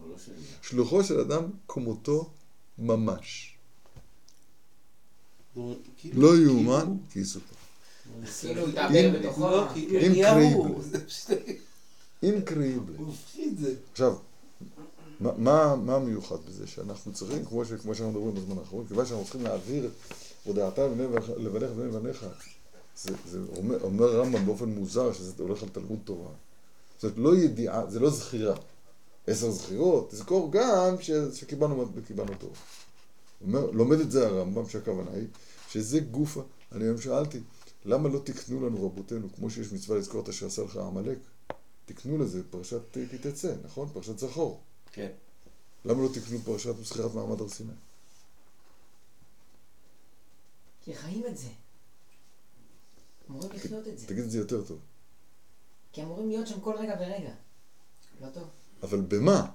שלוחו 0.62 1.04
של 1.04 1.20
אדם 1.20 1.44
כמותו 1.68 2.30
ממש. 2.78 3.56
כאילו- 5.98 6.22
לא 6.22 6.36
יאומן 6.36 6.96
כי 7.12 7.18
יסופר. 7.20 7.54
כאילו 8.48 8.66
אם-. 8.66 8.74
לא, 9.38 9.66
כאילו 9.74 10.00
אם 10.00 10.12
אליהו, 10.12 10.62
קריבל. 10.64 10.82
זה 10.82 11.04
פשוט- 11.06 11.38
אינקריבל. 12.22 12.94
הוא 12.96 13.06
מפחיד 13.08 13.58
זה. 13.58 13.74
עכשיו, 13.92 14.16
מה, 15.20 15.98
מיוחד 15.98 16.36
בזה? 16.48 16.66
שאנחנו 16.66 17.12
צריכים, 17.12 17.44
כמו 17.44 17.64
שאנחנו 17.64 18.10
מדברים 18.10 18.34
בזמן 18.34 18.58
האחרון, 18.58 18.86
כיוון 18.86 19.06
שאנחנו 19.06 19.24
צריכים 19.24 19.42
להעביר 19.42 19.90
את 20.42 20.46
הודעתה 20.46 20.86
לבניך 20.86 21.30
לבניך 21.36 21.70
ובניך, 21.76 22.26
זה, 22.96 23.12
זה 23.26 23.38
אומר, 23.56 23.82
אומר 23.82 24.20
רמב"ם 24.20 24.46
באופן 24.46 24.68
מוזר 24.68 25.12
שזה 25.12 25.32
הולך 25.42 25.62
על 25.62 25.68
תלמוד 25.68 25.98
תורה. 26.04 26.30
זאת 26.98 27.04
אומרת, 27.04 27.18
לא 27.18 27.36
ידיעה, 27.36 27.90
זה 27.90 28.00
לא 28.00 28.10
זכירה. 28.10 28.56
עשר 29.26 29.50
זכירות, 29.50 30.10
תזכור 30.10 30.52
גם 30.52 30.96
ש, 31.00 31.10
שקיבלנו 31.10 31.86
קיבלנו 32.06 32.32
תורה. 32.38 32.54
אומר, 33.44 33.70
לומד 33.70 34.00
את 34.00 34.10
זה 34.10 34.26
הרמב"ם, 34.26 34.68
שהכוונה 34.68 35.10
היא 35.10 35.26
שזה 35.68 36.00
גוף, 36.00 36.36
ה- 36.36 36.40
אני 36.72 36.84
היום 36.84 37.00
שאלתי, 37.00 37.40
למה 37.84 38.08
לא 38.08 38.18
תקנו 38.24 38.66
לנו 38.66 38.86
רבותינו, 38.86 39.28
כמו 39.36 39.50
שיש 39.50 39.72
מצווה 39.72 39.98
לזכור 39.98 40.20
את 40.22 40.28
אשר 40.28 40.46
עשה 40.46 40.62
לך 40.62 40.76
עמלק? 40.76 41.18
תקנו 41.86 42.18
לזה 42.18 42.42
פרשת 42.50 42.80
כי 43.10 43.18
תצא, 43.18 43.54
נכון? 43.64 43.88
פרשת 43.92 44.18
זכור. 44.18 44.60
כן. 44.92 45.08
למה 45.84 46.02
לא 46.02 46.08
תקנו 46.08 46.38
פרשת 46.44 46.74
זכירת 46.84 47.14
מעמד 47.14 47.40
הר 47.40 47.48
סיני? 47.48 47.72
כי 50.82 50.94
חיים 50.94 51.26
את 51.26 51.36
זה. 51.36 51.48
אמורים 53.30 53.50
לחיות 53.52 53.88
את 53.88 53.98
זה. 53.98 54.06
תגיד 54.06 54.24
את 54.24 54.30
זה 54.30 54.38
יותר 54.38 54.64
טוב. 54.64 54.78
כי 55.92 56.02
אמורים 56.02 56.28
להיות 56.28 56.46
שם 56.46 56.60
כל 56.60 56.74
רגע 56.78 56.96
ורגע. 57.00 57.32
לא 58.20 58.26
טוב. 58.34 58.48
אבל 58.82 59.00
במה? 59.00 59.50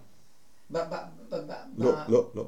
ב... 0.72 0.77
ב... 0.77 0.96
ב... 1.29 1.36
ב... 1.36 1.51
לא, 1.77 1.91
ב- 1.91 2.10
לא, 2.10 2.32
לא. 2.36 2.48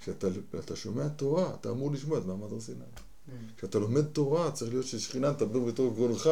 כשאתה 0.00 0.26
אתה 0.58 0.76
שומע 0.76 1.08
תורה, 1.08 1.54
אתה 1.54 1.70
אמור 1.70 1.92
לשמוע 1.92 2.18
את 2.18 2.24
מעמד 2.24 2.52
הר 2.52 2.60
סיני. 2.60 2.78
Mm. 2.80 3.32
כשאתה 3.56 3.78
לומד 3.78 4.04
תורה, 4.04 4.50
צריך 4.50 4.70
להיות 4.70 4.86
ששכינה 4.86 5.34
תדבר 5.34 5.60
בתור 5.60 5.94
גרונך, 5.94 6.30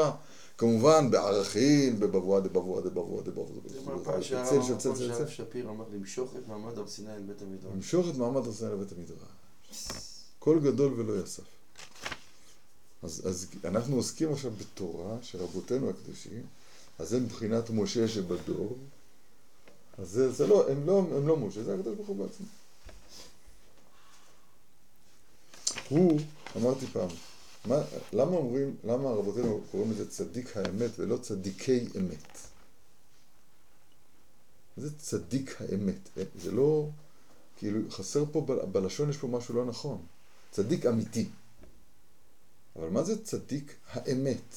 כמובן 0.59 1.11
בערכים, 1.11 2.01
בבבואה 2.01 2.41
דבבואה 2.41 2.81
דבבואה 2.81 3.23
דבבואה 3.23 3.49
זה 3.67 3.81
דבבואה 3.81 3.97
מהפעם 3.97 4.21
צל 4.21 4.23
שהרב 4.23 4.63
של 4.63 4.77
צל 4.77 4.89
המקום 4.89 4.97
של 4.97 5.09
שהרב 5.09 5.25
צל. 5.25 5.31
שפיר 5.31 5.71
אמר 5.71 5.85
למשוך 5.93 6.37
את 6.37 6.49
מעמד 6.49 6.79
הר 6.79 6.89
סיני 6.89 7.15
אל 7.15 7.23
בית 7.23 7.43
המדרש. 7.43 7.73
למשוך 7.75 8.07
את 8.09 8.17
מעמד 8.17 8.47
הר 8.47 8.53
סיני 8.53 8.71
לבית 8.73 8.93
המדרש. 8.93 9.28
קול 10.39 10.61
גדול 10.61 10.93
ולא 11.01 11.23
יסף. 11.23 11.45
אז, 13.03 13.23
אז 13.27 13.47
אנחנו 13.65 13.97
עוסקים 13.97 14.33
עכשיו 14.33 14.51
בתורה 14.51 15.17
שרבותינו 15.23 15.91
הקדושים, 15.91 16.43
אז 16.99 17.09
זה 17.09 17.21
מבחינת 17.21 17.71
משה 17.71 18.09
שבדור, 18.09 18.79
אז 19.99 20.11
זה, 20.11 20.33
זה 20.33 20.47
לא, 20.47 20.71
הם 20.71 20.87
לא, 20.87 20.99
הם 20.99 21.29
לא 21.29 21.37
משה, 21.37 21.65
זה 21.65 21.75
הקדוש 21.75 21.95
ברוך 21.95 22.09
הוא 22.09 22.17
בעצמו. 22.17 22.47
הוא, 25.89 26.21
אמרתי 26.57 26.87
פעם, 26.87 27.09
מה, 27.65 27.77
למה 28.13 28.37
אומרים, 28.37 28.77
למה 28.85 29.11
רבותינו 29.11 29.61
קוראים 29.71 29.91
לזה 29.91 30.11
צדיק 30.11 30.57
האמת 30.57 30.91
ולא 30.99 31.17
צדיקי 31.17 31.81
אמת? 31.99 32.39
זה 34.77 34.99
צדיק 34.99 35.57
האמת, 35.61 36.09
זה 36.43 36.53
לא, 36.53 36.89
כאילו 37.57 37.91
חסר 37.91 38.25
פה, 38.33 38.41
בלשון 38.73 39.11
יש 39.11 39.17
פה 39.17 39.27
משהו 39.27 39.55
לא 39.55 39.65
נכון, 39.65 40.07
צדיק 40.51 40.87
אמיתי. 40.87 41.29
אבל 42.77 42.89
מה 42.89 43.03
זה 43.03 43.25
צדיק 43.25 43.75
האמת? 43.87 44.57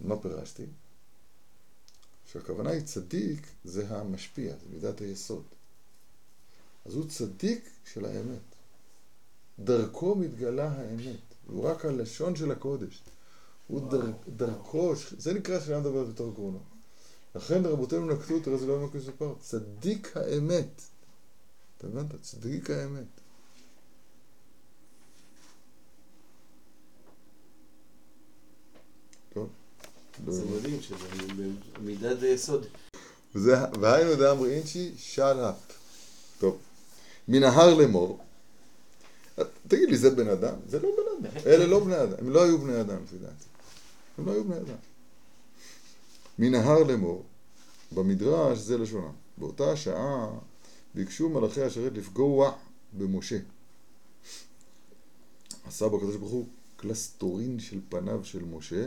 מה 0.00 0.16
פירשתי? 0.22 0.66
שהכוונה 2.26 2.70
היא 2.70 2.82
צדיק 2.82 3.46
זה 3.64 3.88
המשפיע, 3.88 4.54
זה 4.56 4.68
מידת 4.70 5.00
היסוד. 5.00 5.44
אז 6.84 6.94
הוא 6.94 7.08
צדיק 7.08 7.68
של 7.84 8.04
האמת. 8.04 8.40
דרכו 9.58 10.14
מתגלה 10.14 10.72
האמת. 10.72 11.20
הוא 11.46 11.64
רק 11.64 11.84
הלשון 11.84 12.36
של 12.36 12.50
הקודש. 12.50 13.02
הוא 13.68 13.90
דר, 13.90 14.12
דרכו, 14.36 14.92
זה 15.18 15.34
נקרא 15.34 15.60
שאלה 15.60 15.80
מדברת 15.80 16.08
בתור 16.08 16.34
קרונו. 16.34 16.58
לכן 17.34 17.66
רבותינו 17.66 18.06
נקטו, 18.06 18.40
תראה 18.40 18.56
זה 18.56 18.66
לא 18.66 18.72
יום 18.72 18.90
מסופר, 18.94 19.34
צדיק 19.40 20.16
האמת. 20.16 20.82
אתה 21.78 21.86
הבנת? 21.86 22.22
צדיק 22.22 22.70
האמת. 22.70 23.06
טוב. 29.32 29.48
לא 29.48 30.01
זה. 30.28 30.44
מדהים 30.44 30.82
שזה 30.82 31.04
במידת 31.78 32.22
היסוד. 32.22 32.66
וזה, 33.34 33.56
והיינו 33.80 34.14
דאמר 34.14 34.46
אינשי 34.46 34.92
שלהפ. 34.96 35.56
טוב. 36.38 36.58
מן 37.28 37.42
ההר 37.42 37.74
לאמור. 37.74 38.18
תגיד 39.68 39.88
לי, 39.88 39.96
זה 39.96 40.10
בן 40.10 40.28
אדם? 40.28 40.54
זה 40.68 40.80
לא 40.80 40.88
בן 40.88 41.26
אדם. 41.26 41.36
אלה 41.46 41.66
לא 41.66 41.84
בני 41.84 42.02
אדם. 42.02 42.16
הם 42.18 42.30
לא 42.30 42.44
היו 42.44 42.58
בני 42.58 42.80
אדם, 42.80 43.02
לפי 43.04 43.16
דעתי. 43.18 43.44
הם 44.18 44.26
לא 44.26 44.32
היו 44.32 44.44
בני 44.44 44.56
אדם. 44.56 44.76
מן 46.38 46.54
ההר 46.54 46.82
לאמור. 46.82 47.24
במדרש 47.92 48.58
זה 48.58 48.78
לשונם. 48.78 49.12
באותה 49.38 49.76
שעה 49.76 50.30
ביקשו 50.94 51.28
מלאכי 51.28 51.62
השרת 51.62 51.92
לפגוע 51.92 52.52
במשה. 52.98 53.38
עשה 55.66 55.88
בו 55.88 55.95
הקדוש 55.95 56.16
ברוך 56.16 56.32
הוא 56.32 56.46
קלסטורין 56.76 57.60
של 57.60 57.80
פניו 57.88 58.24
של 58.24 58.44
משה, 58.44 58.86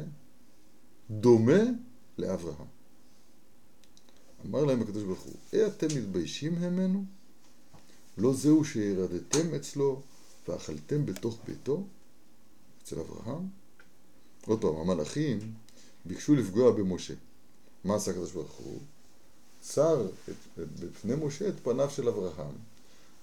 דומה 1.09 1.61
לאברהם. 2.17 2.67
אמר 4.45 4.65
להם 4.65 4.81
הקדוש 4.81 5.03
ברוך 5.03 5.21
הוא, 5.21 5.33
אי 5.53 5.67
אתם 5.67 5.87
מתביישים 5.97 6.61
ממנו? 6.61 7.03
לא 8.17 8.33
זהו 8.33 8.65
שירדתם 8.65 9.53
אצלו 9.55 10.01
ואכלתם 10.47 11.05
בתוך 11.05 11.37
ביתו? 11.47 11.83
אצל 12.83 12.99
אברהם? 12.99 13.47
עוד 14.45 14.61
פעם, 14.61 14.75
המלאכים 14.75 15.53
ביקשו 16.05 16.35
לפגוע 16.35 16.71
במשה. 16.71 17.13
מה 17.83 17.95
עשה 17.95 18.11
הקדוש 18.11 18.31
ברוך 18.31 18.51
הוא? 18.51 18.79
צר 19.61 20.07
בפני 20.57 21.15
משה 21.15 21.47
את 21.47 21.53
פניו 21.63 21.89
של 21.89 22.07
אברהם. 22.07 22.55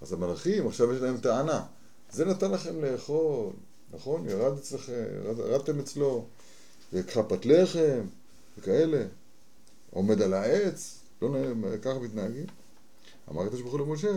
אז 0.01 0.12
המלאכים, 0.12 0.67
עכשיו 0.67 0.93
יש 0.95 1.01
להם 1.01 1.19
טענה. 1.19 1.67
זה 2.12 2.25
נתן 2.25 2.51
לכם 2.51 2.85
לאכול, 2.85 3.53
נכון? 3.93 4.29
ירד 4.29 4.59
אצלכם, 4.59 5.05
ירד, 5.25 5.39
ירדתם 5.39 5.79
אצלו, 5.79 6.27
וקחה 6.93 7.23
פת 7.23 7.47
לחם, 7.47 8.01
וכאלה. 8.59 9.05
עומד 9.91 10.23
על 10.23 10.35
העץ, 10.35 11.01
לא 11.23 11.29
נ... 11.29 11.81
ככה 11.83 11.99
מתנהגים. 11.99 12.47
אמר 13.31 13.43
הקדוש 13.43 13.61
ברוך 13.61 13.75
הוא 13.75 13.81
למשה, 13.81 14.13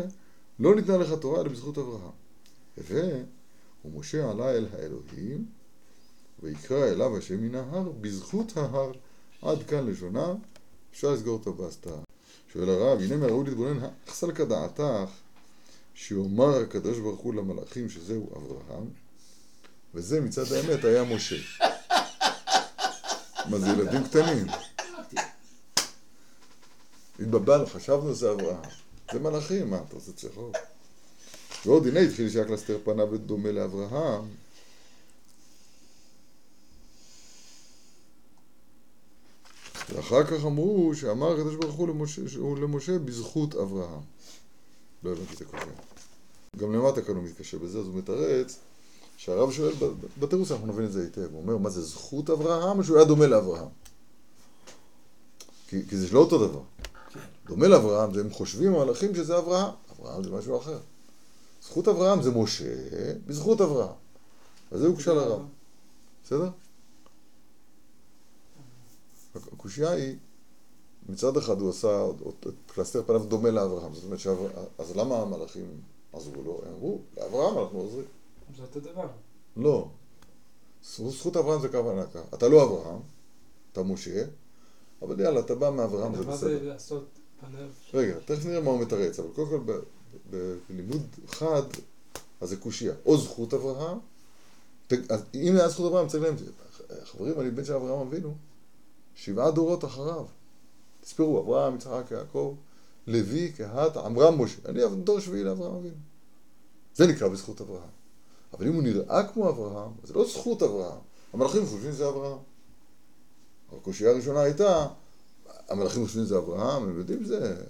לא 0.59 0.75
ניתנה 0.75 0.97
לך 0.97 1.13
תורה 1.21 1.41
אלא 1.41 1.49
בזכות 1.49 1.77
אברהם. 1.77 3.25
ומשה 3.85 4.31
עלה 4.31 4.51
אל 4.51 4.67
האלוהים, 4.73 5.45
ויקרא 6.43 6.87
אליו 6.87 7.17
השם 7.17 7.41
מן 7.41 7.55
ההר, 7.55 7.91
בזכות 8.01 8.57
ההר. 8.57 8.91
עד 9.41 9.63
כאן 9.63 9.87
לשונה, 9.87 10.33
אפשר 10.91 11.11
לסגור 11.11 11.39
את 11.41 11.47
הבסטה. 11.47 11.95
שואל 12.53 12.69
הרב, 12.69 13.01
הנה 13.01 13.17
מהראוי 13.17 13.45
להתבונן, 13.45 13.79
אכסל 14.07 14.31
כדעתך, 14.31 15.11
שיאמר 15.93 16.61
הקדוש 16.61 16.99
ברוך 16.99 17.19
הוא 17.19 17.33
למלאכים 17.33 17.89
שזהו 17.89 18.29
אברהם, 18.37 18.87
וזה 19.93 20.21
מצד 20.21 20.53
האמת 20.53 20.83
היה 20.85 21.03
משה. 21.03 21.35
מה 23.49 23.59
זה 23.59 23.67
ילדים 23.67 24.03
קטנים? 24.03 24.47
התבלבלנו, 27.19 27.65
חשבנו 27.65 28.15
שזה 28.15 28.31
אברהם. 28.31 28.69
זה 29.13 29.19
מלאכים, 29.19 29.69
מה, 29.69 29.79
אתה 29.87 29.95
עושה 29.95 30.11
צחוק? 30.11 30.55
ועוד 31.65 31.87
הנה 31.87 31.99
התחיל 31.99 32.29
שהיה 32.29 32.45
קלסתר 32.45 32.77
פניו 32.83 33.17
דומה 33.17 33.51
לאברהם. 33.51 34.27
ואחר 39.89 40.23
כך 40.23 40.45
אמרו 40.45 40.95
שאמר 40.95 41.33
הקדוש 41.33 41.55
ברוך 41.55 41.75
הוא 41.75 41.87
למשה, 41.87 42.21
למשה 42.61 42.99
בזכות 42.99 43.55
אברהם. 43.55 44.01
לא 45.03 45.11
הבנתי 45.11 45.33
את 45.33 45.41
הקודם. 45.41 45.71
גם 46.57 46.73
למטה 46.73 47.01
כאן 47.01 47.15
הוא 47.15 47.23
מתקשר 47.23 47.57
בזה, 47.57 47.79
אז 47.79 47.85
הוא 47.85 47.95
מתרץ 47.95 48.59
שהרב 49.17 49.51
שואל, 49.51 49.73
בתירוץ 50.19 50.51
אנחנו 50.51 50.67
נבין 50.67 50.85
את 50.85 50.91
זה 50.91 51.01
היטב, 51.01 51.33
הוא 51.33 51.41
אומר 51.41 51.57
מה 51.57 51.69
זה 51.69 51.81
זכות 51.81 52.29
אברהם 52.29 52.79
או 52.79 52.83
שהוא 52.83 52.97
היה 52.97 53.05
דומה 53.05 53.27
לאברהם? 53.27 53.67
כי, 55.67 55.87
כי 55.89 55.97
זה 55.97 56.07
לא 56.13 56.19
אותו 56.19 56.47
דבר. 56.47 56.61
דומה 57.45 57.67
לאברהם, 57.67 58.13
זה 58.13 58.21
הם 58.21 58.29
חושבים 58.29 58.75
המלאכים 58.75 59.15
שזה 59.15 59.37
אברהם, 59.37 59.73
אברהם 59.99 60.23
זה 60.23 60.31
משהו 60.31 60.57
אחר. 60.57 60.79
זכות 61.63 61.87
אברהם 61.87 62.21
זה 62.21 62.31
משה, 62.31 62.75
בזכות 63.25 63.61
אברהם. 63.61 63.95
אז 64.71 64.79
זה 64.79 64.87
הוגשה 64.87 65.13
לרב, 65.13 65.41
בסדר? 66.23 66.49
הקושייה 69.35 69.91
היא, 69.91 70.15
מצד 71.09 71.37
אחד 71.37 71.61
הוא 71.61 71.69
עשה 71.69 72.05
את 72.39 72.47
קלסתר 72.67 73.03
פניו 73.05 73.23
דומה 73.23 73.51
לאברהם, 73.51 73.93
זאת 73.93 74.03
אומרת. 74.03 74.19
אז 74.77 74.95
למה 74.95 75.15
המלאכים 75.15 75.65
עזרו 76.13 76.43
לו? 76.45 76.61
הם 76.65 76.73
אמרו, 76.73 76.99
לאברהם 77.17 77.57
אנחנו 77.57 77.79
עוזרים. 77.79 78.05
זה 78.57 78.61
אותו 78.61 78.79
דבר. 78.79 79.07
לא. 79.57 79.89
זכות 80.83 81.37
אברהם 81.37 81.61
זה 81.61 81.69
כוונה 81.69 82.05
ככה. 82.05 82.35
אתה 82.35 82.47
לא 82.47 82.63
אברהם, 82.63 82.99
אתה 83.71 83.83
משה, 83.83 84.25
אבל 85.01 85.19
יאללה, 85.19 85.39
אתה 85.39 85.55
בא 85.55 85.69
מאברהם, 85.69 86.15
זה 86.15 86.23
בסדר. 86.23 86.59
זה 86.59 86.65
לעשות 86.65 87.05
פניו? 87.39 87.69
רגע, 87.93 88.15
תכף 88.25 88.45
נראה 88.45 88.61
מה 88.61 88.71
הוא 88.71 88.81
מתרץ, 88.81 89.19
אבל 89.19 89.29
קודם 89.35 89.49
כל 89.49 89.79
בלימוד 90.29 91.01
חד, 91.27 91.63
אז 92.41 92.49
זה 92.49 92.57
קושייה. 92.57 92.93
או 93.05 93.17
זכות 93.17 93.53
אברהם, 93.53 93.97
אז 95.09 95.23
אם 95.33 95.55
היה 95.55 95.69
זכות 95.69 95.91
אברהם, 95.91 96.07
צריך 96.07 96.23
להם, 96.23 96.35
חברים, 97.03 97.39
אני 97.39 97.51
בן 97.51 97.63
של 97.65 97.73
אברהם 97.73 98.07
אבינו, 98.07 98.35
שבעה 99.15 99.51
דורות 99.51 99.85
אחריו. 99.85 100.25
תספרו, 101.01 101.41
אברהם, 101.41 101.75
יצחק, 101.75 102.03
יעקב, 102.11 102.55
לוי, 103.07 103.51
קהת, 103.51 103.97
עמרם, 103.97 104.41
משה. 104.41 104.57
אני 104.65 104.81
דור 105.03 105.19
שביעי 105.19 105.43
לאברהם 105.43 105.75
אבינו. 105.75 105.95
זה 106.95 107.07
נקרא 107.07 107.27
בזכות 107.27 107.61
אברהם. 107.61 107.94
אבל 108.57 108.67
אם 108.67 108.73
הוא 108.73 108.83
נראה 108.83 109.27
כמו 109.27 109.49
אברהם, 109.49 109.91
זה 110.03 110.13
לא 110.13 110.27
זכות 110.27 110.63
אברהם. 110.63 110.99
המלאכים 111.33 111.65
חושבים 111.65 111.91
שזה 111.91 112.09
אברהם. 112.09 112.37
הקושייה 113.71 114.11
הראשונה 114.11 114.41
הייתה, 114.41 114.87
המלאכים 115.69 116.05
חושבים 116.05 116.25
שזה 116.25 116.37
אברהם, 116.37 116.83
הם 116.83 116.97
יודעים 116.97 117.23
שזה 117.23 117.63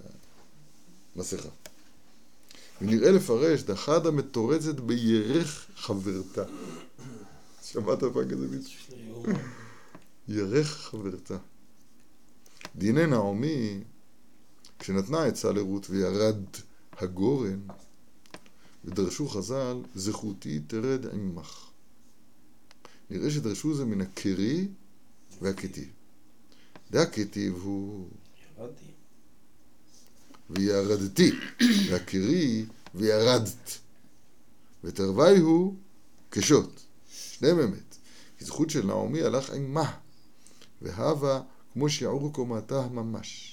מסכה. 1.16 1.48
ונראה 2.80 3.10
לפרש, 3.10 3.62
דחדה 3.62 4.10
מתורצת 4.10 4.80
בירך 4.80 5.66
חברתה. 5.76 6.44
שמעת 7.62 8.00
פעם 8.00 8.30
כזה 8.30 8.48
ביטוי? 8.48 9.34
ירך 10.28 10.76
חברתה. 10.76 11.36
דיני 12.76 13.06
נעמי, 13.06 13.84
כשנתנה 14.78 15.24
עצה 15.24 15.52
לרות 15.52 15.90
וירד 15.90 16.36
הגורן, 16.92 17.60
ודרשו 18.86 19.28
חז"ל, 19.28 19.76
זכותי 19.94 20.60
תרד 20.66 21.06
עמך. 21.06 21.70
נראה 23.10 23.30
שדרשו 23.30 23.74
זה 23.74 23.84
מן 23.84 24.00
הקרי 24.00 24.68
והכתיב. 25.42 25.88
דהכתיב 26.90 27.54
הוא 27.62 28.08
ירדתי. 28.58 28.84
וירדתי, 30.50 31.30
והקרי 31.90 32.66
וירדת. 32.94 33.78
ותרווי 34.84 35.38
הוא 35.38 35.74
כשוט. 36.30 36.80
שניהם 37.30 37.60
אמת. 37.60 37.96
כי 38.38 38.44
זכות 38.44 38.70
של 38.70 38.86
נעמי 38.86 39.22
הלך 39.22 39.50
עמה, 39.50 39.92
והווה 40.82 41.42
כמו 41.72 41.88
שיעור 41.88 42.32
קומתה 42.32 42.88
ממש. 42.88 43.52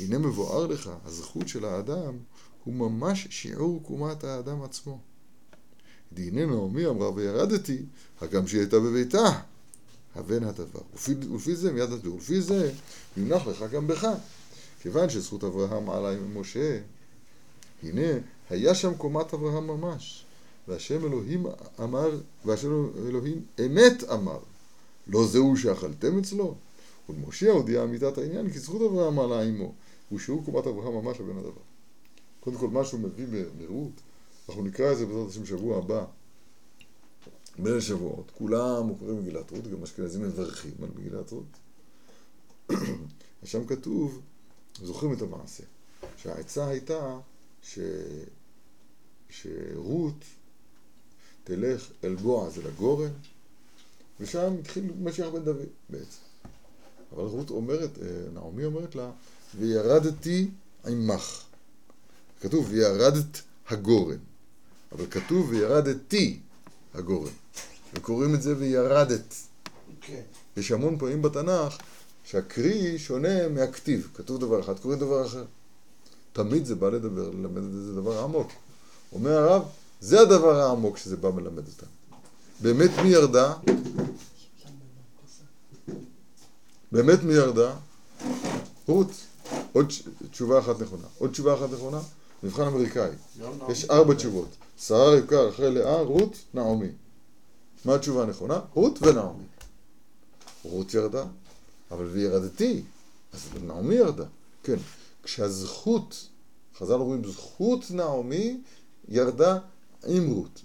הנה 0.00 0.18
מבואר 0.18 0.66
לך, 0.66 0.90
הזכות 1.04 1.48
של 1.48 1.64
האדם 1.64 2.18
הוא 2.64 2.74
ממש 2.74 3.26
שיעור 3.30 3.82
קומת 3.82 4.24
האדם 4.24 4.62
עצמו. 4.62 4.98
והנה 6.12 6.46
נעמי 6.46 6.86
אמרה 6.86 7.14
וירדתי, 7.14 7.78
הגם 8.20 8.46
שהיא 8.46 8.60
הייתה 8.60 8.80
בביתה, 8.80 9.40
הבן 10.14 10.44
הדבר. 10.44 10.80
ולפי, 10.92 11.14
ולפי 11.30 11.56
זה 11.56 11.72
מיד 11.72 11.90
נסביר, 11.90 12.14
ולפי 12.14 12.40
זה 12.40 12.72
יונח 13.16 13.46
לך 13.46 13.64
גם 13.72 13.86
בך. 13.86 14.08
כיוון 14.80 15.10
שזכות 15.10 15.44
אברהם 15.44 15.90
עלה 15.90 16.12
עם 16.12 16.40
משה, 16.40 16.78
הנה, 17.82 18.18
היה 18.50 18.74
שם 18.74 18.94
קומת 18.94 19.34
אברהם 19.34 19.66
ממש. 19.66 20.24
והשם 20.68 21.04
אלוהים 21.06 21.46
אמר, 21.82 22.20
והשם 22.44 22.88
אלוהים 23.08 23.42
אמת 23.66 24.04
אמר, 24.12 24.38
לא 25.06 25.26
זהו 25.26 25.56
שאכלתם 25.56 26.18
אצלו? 26.18 26.54
ולמשה 27.08 27.50
הודיע 27.50 27.82
אמיתת 27.82 28.18
העניין, 28.18 28.50
כי 28.50 28.58
זכות 28.58 28.82
אברהם 28.82 29.18
עלה 29.18 29.42
עמו, 29.42 29.72
הוא 30.08 30.18
שיעור 30.18 30.44
קומת 30.44 30.66
אברהם 30.66 31.04
ממש 31.04 31.20
הבן 31.20 31.38
הדבר. 31.38 31.69
קודם 32.40 32.56
כל, 32.56 32.68
מה 32.68 32.84
שהוא 32.84 33.00
מביא 33.00 33.26
ברות, 33.58 33.92
אנחנו 34.48 34.62
נקרא 34.62 34.92
את 34.92 34.98
זה 34.98 35.06
בעזרת 35.06 35.28
השם 35.28 35.46
שבוע 35.46 35.78
הבא, 35.78 36.04
בליל 37.58 37.80
שבועות, 37.80 38.30
כולם 38.34 38.94
קוראים 38.98 39.18
מגילת 39.18 39.50
רות, 39.50 39.66
גם 39.66 39.82
אשכנזים 39.82 40.22
מברכים 40.22 40.74
על 40.82 40.88
מגילת 40.96 41.32
רות. 41.32 41.56
ושם 43.42 43.66
כתוב, 43.66 44.20
זוכרים 44.82 45.12
את 45.12 45.22
המעשה, 45.22 45.64
שהעצה 46.16 46.68
הייתה 46.68 47.18
ש... 47.62 47.78
שרות 49.30 50.24
תלך 51.44 51.90
אל 52.04 52.14
בועז 52.14 52.58
אל 52.58 52.66
הגורן, 52.66 53.12
ושם 54.20 54.54
התחיל 54.60 54.84
משיח 55.00 55.28
בן 55.28 55.44
דוד 55.44 55.66
בעצם. 55.90 56.18
אבל 57.12 57.24
רות 57.24 57.50
אומרת, 57.50 57.98
אה, 57.98 58.30
נעמי 58.32 58.64
אומרת 58.64 58.94
לה, 58.94 59.10
וירדתי 59.58 60.50
עמך. 60.86 61.44
כתוב 62.40 62.66
וירדת 62.70 63.40
הגורן, 63.68 64.18
אבל 64.92 65.06
כתוב 65.10 65.50
וירדתי 65.50 66.40
הגורן, 66.94 67.32
וקוראים 67.94 68.34
את 68.34 68.42
זה 68.42 68.54
וירדת. 68.58 69.34
כן. 70.00 70.22
יש 70.56 70.72
המון 70.72 70.98
פעמים 70.98 71.22
בתנ"ך 71.22 71.76
שהקרי 72.24 72.98
שונה 72.98 73.48
מהכתיב, 73.48 74.08
כתוב 74.14 74.40
דבר 74.40 74.60
אחד, 74.60 74.78
קוראים 74.78 75.00
דבר 75.00 75.26
אחר. 75.26 75.44
תמיד 76.32 76.66
זה 76.66 76.74
בא 76.74 76.88
לדבר, 76.88 77.30
ללמד 77.30 77.62
את 77.64 77.72
זה 77.72 77.94
דבר 77.94 78.22
עמוק. 78.22 78.52
אומר 79.12 79.30
הרב, 79.30 79.62
זה 80.00 80.20
הדבר 80.20 80.60
העמוק 80.60 80.96
שזה 80.96 81.16
בא 81.16 81.30
מלמד 81.30 81.68
אותנו. 81.68 81.88
באמת 82.60 82.90
מי 83.02 83.08
ירדה? 83.08 83.54
באמת 86.92 87.22
מי 87.22 87.34
ירדה? 87.34 87.74
רות. 88.86 89.10
עוד 89.72 89.92
תשובה 90.30 90.58
אחת 90.58 90.80
נכונה. 90.80 91.06
עוד 91.18 91.30
תשובה 91.30 91.54
אחת 91.54 91.70
נכונה? 91.72 92.00
מבחן 92.42 92.62
אמריקאי. 92.62 93.10
יש 93.68 93.84
ארבע. 93.84 94.14
תשובות. 94.14 94.48
שרה 94.78 95.14
רבקה 95.14 95.48
אחרי 95.48 95.70
לאה, 95.70 96.00
רות, 96.00 96.36
נעמי. 96.54 96.88
מה 97.84 97.94
התשובה 97.94 98.22
הנכונה? 98.22 98.60
רות 98.74 99.02
ונעמי. 99.02 99.44
רות 100.64 100.94
ירדה, 100.94 101.24
אבל 101.90 102.04
וירדתי, 102.04 102.82
אז 103.32 103.40
נעמי 103.62 103.94
ירדה. 103.94 104.24
כן, 104.62 104.76
כשהזכות, 105.22 106.28
חז"ל 106.78 106.92
אומרים 106.92 107.24
זכות 107.24 107.90
נעמי 107.90 108.60
ירדה 109.08 109.58
עם 110.06 110.30
רות. 110.30 110.60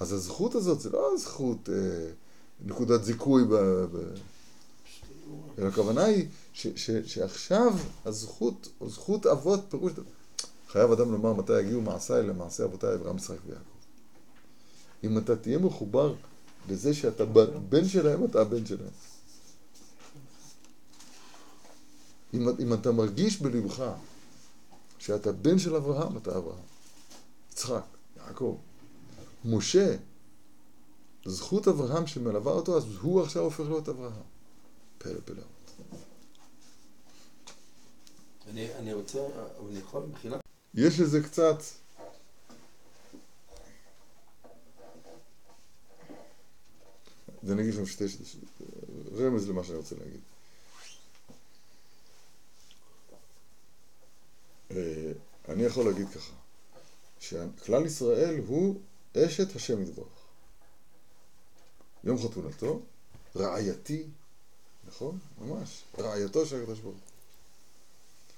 אז 0.00 0.12
הזכות 0.12 0.54
הזאת 0.54 0.80
זה 0.80 0.90
לא 0.90 1.10
הזכות, 1.14 1.68
אה, 1.68 2.10
נקודת 2.66 3.04
זיכוי 3.04 3.44
ב... 3.44 3.54
ב... 3.54 4.14
אלא 5.58 5.68
הכוונה 5.68 6.04
היא 6.04 6.26
ש, 6.52 6.66
ש, 6.76 6.90
שעכשיו 6.90 7.72
הזכות, 8.04 8.68
זכות 8.86 9.26
אבות, 9.26 9.60
פירוש, 9.68 9.92
חייב 10.72 10.92
אדם 10.92 11.12
לומר 11.12 11.32
מתי 11.32 11.60
יגיעו 11.60 11.80
מעשיי 11.80 12.22
למעשה 12.22 12.64
אבותיי 12.64 12.94
אברהם, 12.94 13.16
יצחק 13.16 13.36
ויעקב. 13.46 13.64
אם 15.04 15.18
אתה 15.18 15.36
תהיה 15.36 15.58
מחובר 15.58 16.14
לזה 16.68 16.94
שאתה 16.94 17.24
בן 17.68 17.88
שלהם, 17.88 18.24
אתה 18.24 18.40
הבן 18.40 18.66
שלהם. 18.66 18.90
אם, 22.34 22.48
אם 22.48 22.74
אתה 22.74 22.92
מרגיש 22.92 23.40
בלבך 23.40 23.84
שאתה 24.98 25.32
בן 25.32 25.58
של 25.58 25.76
אברהם, 25.76 26.16
אתה 26.16 26.38
אברהם. 26.38 26.64
יצחק, 27.52 27.84
יעקב. 28.16 28.56
משה, 29.44 29.96
זכות 31.24 31.68
אברהם 31.68 32.06
שמלווה 32.06 32.52
אותו, 32.52 32.76
אז 32.76 32.84
הוא 33.00 33.22
עכשיו 33.22 33.42
הופך 33.42 33.64
להיות 33.64 33.88
אברהם. 33.88 34.22
פלא 34.98 35.20
פלאות. 35.24 35.46
אני 38.50 38.74
אני 38.74 38.92
רוצה, 38.92 39.18
אני 39.70 39.78
יכול 39.78 40.02
מבחינה... 40.02 40.41
יש 40.74 41.00
לזה 41.00 41.22
קצת... 41.22 41.56
ואני 47.42 47.62
אגיד 47.62 47.74
לכם 47.74 47.86
שתי... 47.86 48.08
שתי- 48.08 48.38
רמז 49.16 49.48
למה 49.48 49.64
שאני 49.64 49.76
רוצה 49.76 49.94
להגיד. 49.94 50.20
אה, 54.70 55.12
אני 55.48 55.62
יכול 55.62 55.84
להגיד 55.84 56.08
ככה, 56.08 56.32
שכלל 57.20 57.86
ישראל 57.86 58.38
הוא 58.46 58.80
אשת 59.16 59.56
השם 59.56 59.82
יתברך. 59.82 60.06
יום 62.04 62.18
חתונתו, 62.18 62.82
רעייתי, 63.36 64.06
נכון? 64.88 65.18
ממש, 65.38 65.82
רעייתו 65.98 66.46
של 66.46 66.62
הקדוש 66.62 66.80
ברוך 66.80 66.94
הוא. 66.94 67.02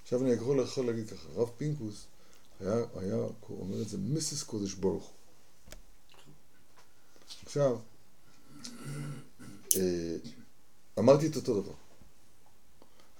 עכשיו 0.02 0.22
אני 0.22 0.30
יכול, 0.32 0.86
להגיד 0.86 1.10
ככה, 1.10 1.28
הרב 1.34 1.50
פינקוס 1.58 2.06
היה, 2.60 2.84
היה 2.96 3.16
אומר 3.50 3.82
את 3.82 3.88
זה 3.88 3.98
מיסיס 3.98 4.42
קודש 4.42 4.74
ברוך 4.74 5.04
הוא. 5.04 5.14
עכשיו, 7.44 7.78
אה, 9.76 10.16
אמרתי 10.98 11.26
את 11.26 11.36
אותו 11.36 11.62
דבר. 11.62 11.74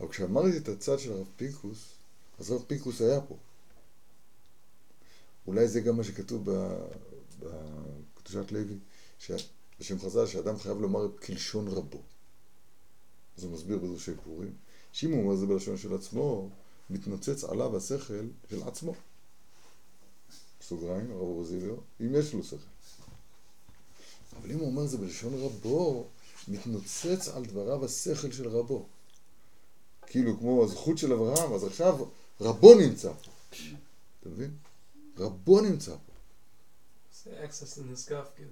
אבל 0.00 0.08
כשאמרתי 0.08 0.56
את 0.56 0.68
הצד 0.68 0.98
של 0.98 1.12
הרב 1.12 1.26
פינקוס, 1.36 1.78
אז 2.38 2.50
הרב 2.50 2.64
פינקוס 2.66 3.00
היה 3.00 3.20
פה. 3.20 3.36
אולי 5.46 5.68
זה 5.68 5.80
גם 5.80 5.96
מה 5.96 6.04
שכתוב 6.04 6.50
בקדושת 7.40 8.52
לוי, 8.52 8.78
בשם 9.80 9.98
חז"ל, 9.98 10.26
שאדם 10.26 10.58
חייב 10.58 10.80
לומר 10.80 11.18
כלשון 11.18 11.68
רבו. 11.68 12.02
אז 13.38 13.44
הוא 13.44 13.52
מסביר 13.52 13.78
בדרשי 13.78 14.12
פורים, 14.24 14.52
שאם 14.92 15.12
הוא 15.12 15.22
אומר 15.22 15.36
זה 15.36 15.46
בלשון 15.46 15.76
של 15.76 15.94
עצמו, 15.94 16.50
מתנוצץ 16.90 17.44
עליו 17.44 17.76
השכל 17.76 18.26
של 18.50 18.62
עצמו. 18.62 18.94
סוגריים, 20.68 21.10
הרב 21.10 21.20
רוזיליו, 21.20 21.74
אם 22.00 22.14
יש 22.14 22.34
לו 22.34 22.44
שכל. 22.44 22.56
אבל 24.40 24.50
אם 24.50 24.58
הוא 24.58 24.66
אומר 24.66 24.86
זה 24.86 24.98
בלשון 24.98 25.34
רבו, 25.34 26.06
מתנוצץ 26.48 27.28
על 27.28 27.44
דבריו 27.44 27.84
השכל 27.84 28.32
של 28.32 28.48
רבו. 28.48 28.86
כאילו 30.06 30.38
כמו 30.38 30.64
הזכות 30.64 30.98
של 30.98 31.12
אברהם, 31.12 31.52
אז 31.54 31.64
עכשיו 31.64 32.04
רבו 32.40 32.74
נמצא 32.74 33.12
פה. 33.12 33.30
אתה 34.20 34.28
מבין? 34.28 34.50
רבו 35.18 35.60
נמצא 35.60 35.90
פה. 35.92 36.12
זה 37.24 37.44
access 37.44 37.78
לנשגב 37.78 38.24
כאילו. 38.36 38.50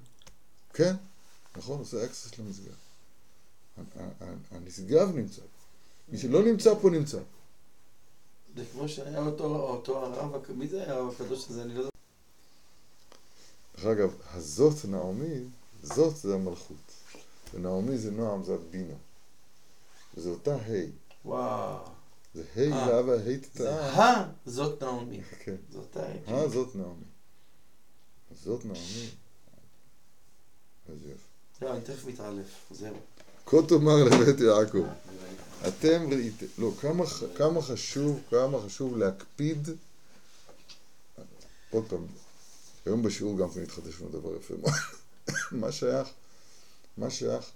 כן, 0.74 0.94
נכון, 1.56 1.78
עושה 1.78 2.04
access 2.04 2.30
ה- 4.00 4.34
הנשגב 4.50 5.16
נמצא 5.16 5.40
פה. 5.42 5.48
מי 6.08 6.18
שלא 6.18 6.42
נמצא 6.44 6.74
פה 6.82 6.90
נמצא. 6.90 7.18
זה 8.56 8.64
כמו 8.72 8.88
שהיה 8.88 9.18
אותו, 9.26 9.44
הרב, 10.06 10.52
מי 10.52 10.68
זה 10.68 10.82
היה 10.82 10.94
הרב 10.94 11.14
הקדוש 11.14 11.50
הזה? 11.50 11.62
אני 11.62 11.74
לא 11.74 11.78
יודע. 11.78 11.91
דרך 13.82 13.98
אגב, 13.98 14.14
הזאת 14.34 14.84
נעמי, 14.84 15.44
זאת 15.82 16.16
זה 16.16 16.34
המלכות. 16.34 16.92
ונעמי 17.54 17.98
זה 17.98 18.10
נועם, 18.10 18.44
זה 18.44 18.54
הבינה. 18.54 18.94
וזה 20.14 20.28
אותה 20.28 20.54
ה'. 20.54 20.68
וואו. 21.24 21.84
זה 22.34 22.42
ה' 22.56 22.60
אה. 22.60 22.86
לאבא, 22.86 23.12
ה' 23.12 23.18
זה 23.18 23.38
תתאה. 23.42 23.92
ה... 23.92 24.32
זאת 24.46 24.82
נעמי. 24.82 25.22
כן. 25.44 25.56
זאת 25.70 25.96
ה... 25.96 26.00
אה, 26.28 26.48
זאת 26.48 26.76
נעמי. 26.76 27.04
זאת 28.44 28.64
נעמי. 28.64 29.10
איזה 30.88 31.08
יופי. 31.08 31.22
לא, 31.62 31.72
אני 31.72 31.80
תכף 31.80 32.06
מתעלף. 32.06 32.46
זהו. 32.70 32.96
כה 33.46 33.56
תאמר 33.68 34.04
לבית 34.04 34.40
יעקב, 34.40 34.86
אתם 35.68 36.10
ראיתם, 36.10 36.46
לא, 36.58 36.70
כמה 37.36 37.62
חשוב, 37.62 38.20
כמה 38.30 38.58
חשוב 38.66 38.96
להקפיד, 38.96 39.68
עוד 41.70 41.84
פעם, 41.88 42.06
היום 42.86 43.02
בשיעור 43.02 43.38
גם 43.38 43.50
כן 43.50 43.62
התחדש 43.62 44.00
לנו 44.00 44.10
דבר 44.10 44.36
יפה 44.36 44.54
מה 45.60 45.72
שייך, 45.72 46.08
מה 46.96 47.10
שייך 47.10 47.50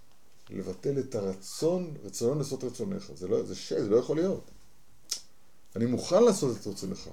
לבטל 0.50 0.98
את 0.98 1.14
הרצון, 1.14 1.94
רצונון 2.04 2.38
לעשות 2.38 2.64
רצונך, 2.64 3.10
זה 3.14 3.28
לא, 3.28 3.42
זה 3.42 3.54
ש... 3.54 3.72
זה 3.72 3.88
לא 3.88 3.96
יכול 3.96 4.16
להיות. 4.16 4.50
אני 5.76 5.86
מוכן 5.86 6.22
לעשות 6.22 6.56
את 6.56 6.66
רצונך, 6.66 7.10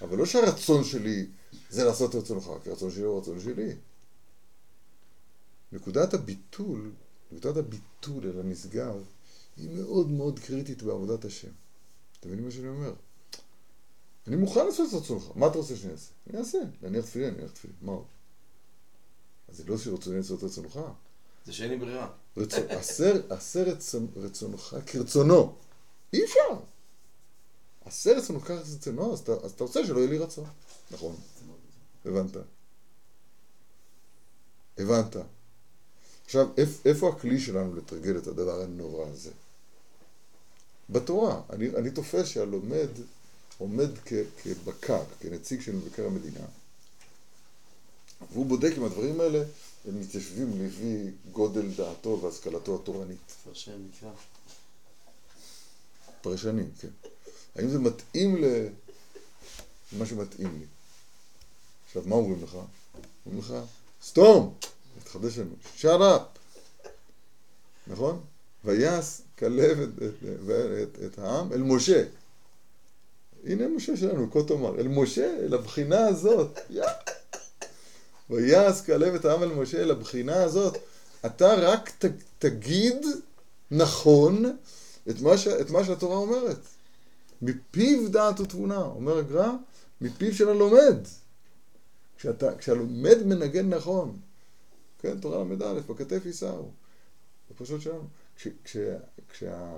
אבל 0.00 0.18
לא 0.18 0.26
שהרצון 0.26 0.84
שלי 0.84 1.26
זה 1.70 1.84
לעשות 1.84 2.10
את 2.10 2.14
רצונך, 2.14 2.50
כי 2.62 2.70
הרצון 2.70 2.90
שלי 2.90 3.02
הוא 3.02 3.16
הרצון 3.16 3.40
שלי. 3.40 3.74
נקודת 5.72 6.14
הביטול, 6.14 6.92
נקודת 7.32 7.56
הביטול 7.56 8.26
אל 8.26 8.40
הנשגב, 8.40 9.04
היא 9.56 9.70
מאוד 9.70 10.10
מאוד 10.10 10.38
קריטית 10.38 10.82
בעבודת 10.82 11.24
השם. 11.24 11.50
אתה 12.20 12.28
מבין 12.28 12.44
מה 12.44 12.50
שאני 12.50 12.68
אומר? 12.68 12.92
אני 14.28 14.36
מוכן 14.36 14.66
לעשות 14.66 14.88
את 14.88 14.94
רצונך, 14.94 15.24
מה 15.34 15.46
אתה 15.46 15.58
רוצה 15.58 15.76
שאני 15.76 15.92
אעשה? 15.92 16.10
אני 16.30 16.38
אעשה, 16.38 16.58
להניח 16.82 17.04
תפילין, 17.04 17.28
אני 17.28 17.38
אניח 17.38 17.50
תפילין, 17.50 17.76
מה 17.82 17.92
עוד? 17.92 18.04
אז 19.48 19.56
זה 19.56 19.64
לא 19.66 19.78
שרצוני 19.78 20.16
לעשות 20.16 20.38
את 20.38 20.44
רצונך. 20.44 20.80
זה 21.46 21.52
שאין 21.52 21.70
לי 21.70 21.76
ברירה. 21.76 22.10
עשה, 23.30 23.62
רצונך 24.16 24.76
כרצונו. 24.86 25.54
אי 26.12 26.24
אפשר. 26.24 26.60
עשה 27.84 28.18
רצונך 28.18 28.44
כרצונו, 28.44 29.12
אז 29.12 29.18
אתה, 29.20 29.32
אז 29.32 29.52
אתה 29.52 29.64
רוצה 29.64 29.86
שלא 29.86 29.98
יהיה 29.98 30.10
לי 30.10 30.18
רצון. 30.18 30.44
נכון. 30.90 31.16
הבנת. 32.04 32.36
הבנת. 34.78 35.16
עכשיו, 36.24 36.48
איפ, 36.56 36.86
איפה 36.86 37.08
הכלי 37.08 37.40
שלנו 37.40 37.76
לתרגל 37.76 38.18
את 38.18 38.26
הדבר 38.26 38.60
הנורא 38.62 39.06
הזה? 39.08 39.30
בתורה. 40.90 41.42
אני, 41.50 41.68
אני 41.76 41.90
תופס 41.90 42.26
שהלומד 42.26 42.88
עומד 43.58 43.98
כ, 44.04 44.12
כבקר, 44.42 45.02
כנציג 45.20 45.60
של 45.60 45.76
מבקר 45.76 46.06
המדינה, 46.06 46.46
והוא 48.32 48.46
בודק 48.46 48.72
אם 48.78 48.84
הדברים 48.84 49.20
האלה 49.20 49.44
הם 49.88 50.00
מתיישבים 50.00 50.66
לפי 50.66 51.10
גודל 51.32 51.70
דעתו 51.74 52.20
והשכלתו 52.22 52.74
התורנית. 52.74 53.32
פרשן 53.44 53.80
מקרא. 53.88 54.10
פרשנים, 56.20 56.70
כן. 56.80 56.88
האם 57.56 57.68
זה 57.68 57.78
מתאים 57.78 58.36
למה 59.92 60.06
שמתאים 60.06 60.58
לי? 60.58 60.66
עכשיו, 61.86 62.02
מה 62.06 62.14
אומרים 62.14 62.42
לך? 62.44 62.58
אומרים 63.26 63.44
לך, 63.44 63.54
סתום! 64.02 64.54
מתחדש 64.98 65.38
לנו, 65.38 65.54
shut 65.78 66.00
up! 66.00 66.38
נכון? 67.86 68.20
ויעש 68.64 69.20
כלב 69.38 69.80
את, 69.80 69.88
את, 70.02 70.12
את, 70.82 70.98
את 71.04 71.18
העם 71.18 71.52
אל 71.52 71.62
משה. 71.62 72.04
הנה 73.44 73.68
משה 73.68 73.96
שלנו, 73.96 74.30
כה 74.30 74.42
תאמר, 74.42 74.80
אל 74.80 74.88
משה, 74.88 75.36
אל 75.44 75.54
הבחינה 75.54 76.06
הזאת. 76.06 76.58
ויעש 78.30 78.80
כלב 78.80 79.14
את 79.14 79.24
העם 79.24 79.42
אל 79.42 79.48
משה, 79.54 79.82
אל 79.82 79.90
הבחינה 79.90 80.42
הזאת. 80.42 80.76
אתה 81.26 81.54
רק 81.54 81.90
ת, 81.90 82.04
תגיד 82.38 83.06
נכון 83.70 84.44
את 85.10 85.20
מה, 85.20 85.38
ש, 85.38 85.48
את 85.48 85.70
מה 85.70 85.84
שהתורה 85.84 86.16
אומרת. 86.16 86.58
מפיו 87.42 88.08
דעת 88.08 88.40
ותבונה, 88.40 88.82
אומר 88.82 89.18
הגר"א, 89.18 89.50
מפיו 90.00 90.34
של 90.34 90.48
הלומד. 90.48 90.96
כשאתה, 92.18 92.56
כשהלומד 92.56 93.22
מנגן 93.26 93.68
נכון, 93.68 94.16
כן, 94.98 95.20
תורה 95.20 95.44
ל"א, 95.44 95.80
בכתף 95.88 96.26
יישאו, 96.26 96.70
בפרשות 97.50 97.82
שלנו. 97.82 98.04
כש, 98.36 98.48
כש, 98.64 98.76
כשה, 99.28 99.70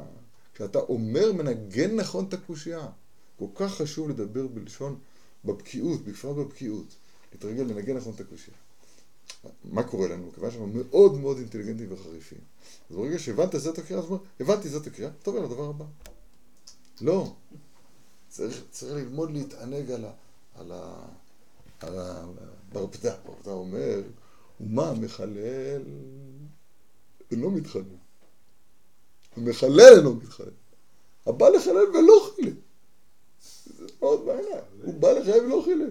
כשאתה 0.55 0.79
אומר, 0.79 1.33
מנגן 1.33 1.97
נכון 1.97 2.25
את 2.29 2.35
הקושייה, 2.35 2.89
כל 3.41 3.47
כך 3.55 3.75
חשוב 3.75 4.11
לדבר 4.11 4.47
בלשון, 4.47 4.99
בבקיאות, 5.45 6.05
בפרט 6.05 6.37
בבקיאות, 6.37 6.87
להתרגל 7.33 7.63
לנגן 7.63 7.97
נכון 7.97 8.13
את 8.15 8.21
הקושייה. 8.21 8.57
מה 9.65 9.83
קורה 9.83 10.09
לנו? 10.09 10.33
כיוון 10.35 10.51
שאנחנו 10.51 10.73
מאוד 10.73 11.19
מאוד 11.19 11.39
אינטליגנטים 11.39 11.93
וחריפים. 11.93 12.39
אז 12.91 12.97
ברגע 12.97 13.19
שהבנת 13.19 13.61
זאת 13.61 13.79
הקריאה, 13.79 14.03
אז 14.03 14.07
אומר, 14.07 14.21
הבנתי 14.41 14.69
זאת 14.69 14.87
הקריאה, 14.87 15.11
טוב, 15.23 15.35
יאללה, 15.35 15.49
הדבר 15.49 15.69
הבא. 15.69 15.85
לא. 17.01 17.33
צריך, 18.29 18.63
צריך 18.71 18.95
ללמוד 18.95 19.31
להתענג 19.31 19.91
על 19.91 20.05
ה... 20.05 20.13
על 20.55 20.73
ה... 20.73 21.07
על 21.81 21.99
ה... 21.99 22.25
ברפדה. 22.73 23.15
ברפדה 23.27 23.53
אומר, 23.53 24.03
ומה 24.61 24.95
מחלל 24.95 25.83
אינו 27.31 27.51
מתחלל. 27.51 27.83
המחלל 29.37 29.97
אינו 29.97 30.15
מתחלל. 30.15 30.53
הבא 31.27 31.49
לחלל 31.49 31.77
ולא 31.77 32.33
חילל. 32.37 32.55
מאוד 34.01 34.27
בעיניים. 34.27 34.65
הוא 34.83 34.95
בא 34.95 35.11
לחלל 35.11 35.45
ולא 35.45 35.63
חילל. 35.65 35.91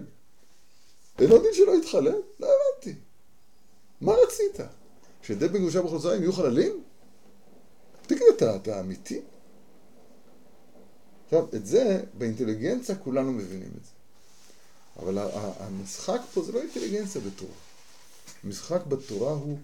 אין 1.18 1.30
עוד 1.30 1.42
דין 1.42 1.54
שלא 1.54 1.72
יתחלל? 1.76 2.22
לא 2.40 2.46
הבנתי. 2.46 2.94
מה 4.00 4.12
רצית? 4.12 4.60
שדי 5.22 5.48
בגרושה 5.48 5.82
בחוזיים 5.82 6.22
יהיו 6.22 6.32
חללים? 6.32 6.82
תגיד, 8.06 8.22
אתה, 8.36 8.56
אתה 8.56 8.80
אמיתי? 8.80 9.20
עכשיו, 11.24 11.46
את 11.54 11.66
זה, 11.66 12.02
באינטליגנציה 12.14 12.94
כולנו 12.96 13.32
מבינים 13.32 13.70
את 13.78 13.84
זה. 13.84 13.90
אבל 15.02 15.18
המשחק 15.58 16.20
פה 16.34 16.42
זה 16.42 16.52
לא 16.52 16.60
אינטליגנציה 16.62 17.20
בתורה. 17.20 17.52
המשחק 18.44 18.86
בתורה 18.86 19.32
הוא, 19.32 19.58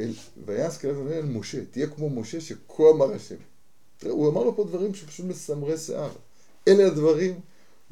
אל, 0.00 0.12
ויעש 0.44 0.78
כלב 0.78 1.06
אל 1.06 1.24
משה, 1.24 1.64
תהיה 1.70 1.86
כמו 1.86 2.10
משה 2.10 2.40
שכה 2.40 2.82
אמר 2.90 3.12
השם. 3.14 3.36
הוא 4.02 4.30
אמר 4.30 4.44
לו 4.44 4.56
פה 4.56 4.64
דברים 4.64 4.94
שפשוט 4.94 5.26
מסמרי 5.26 5.78
שיער. 5.78 6.12
אלה 6.68 6.86
הדברים, 6.86 7.40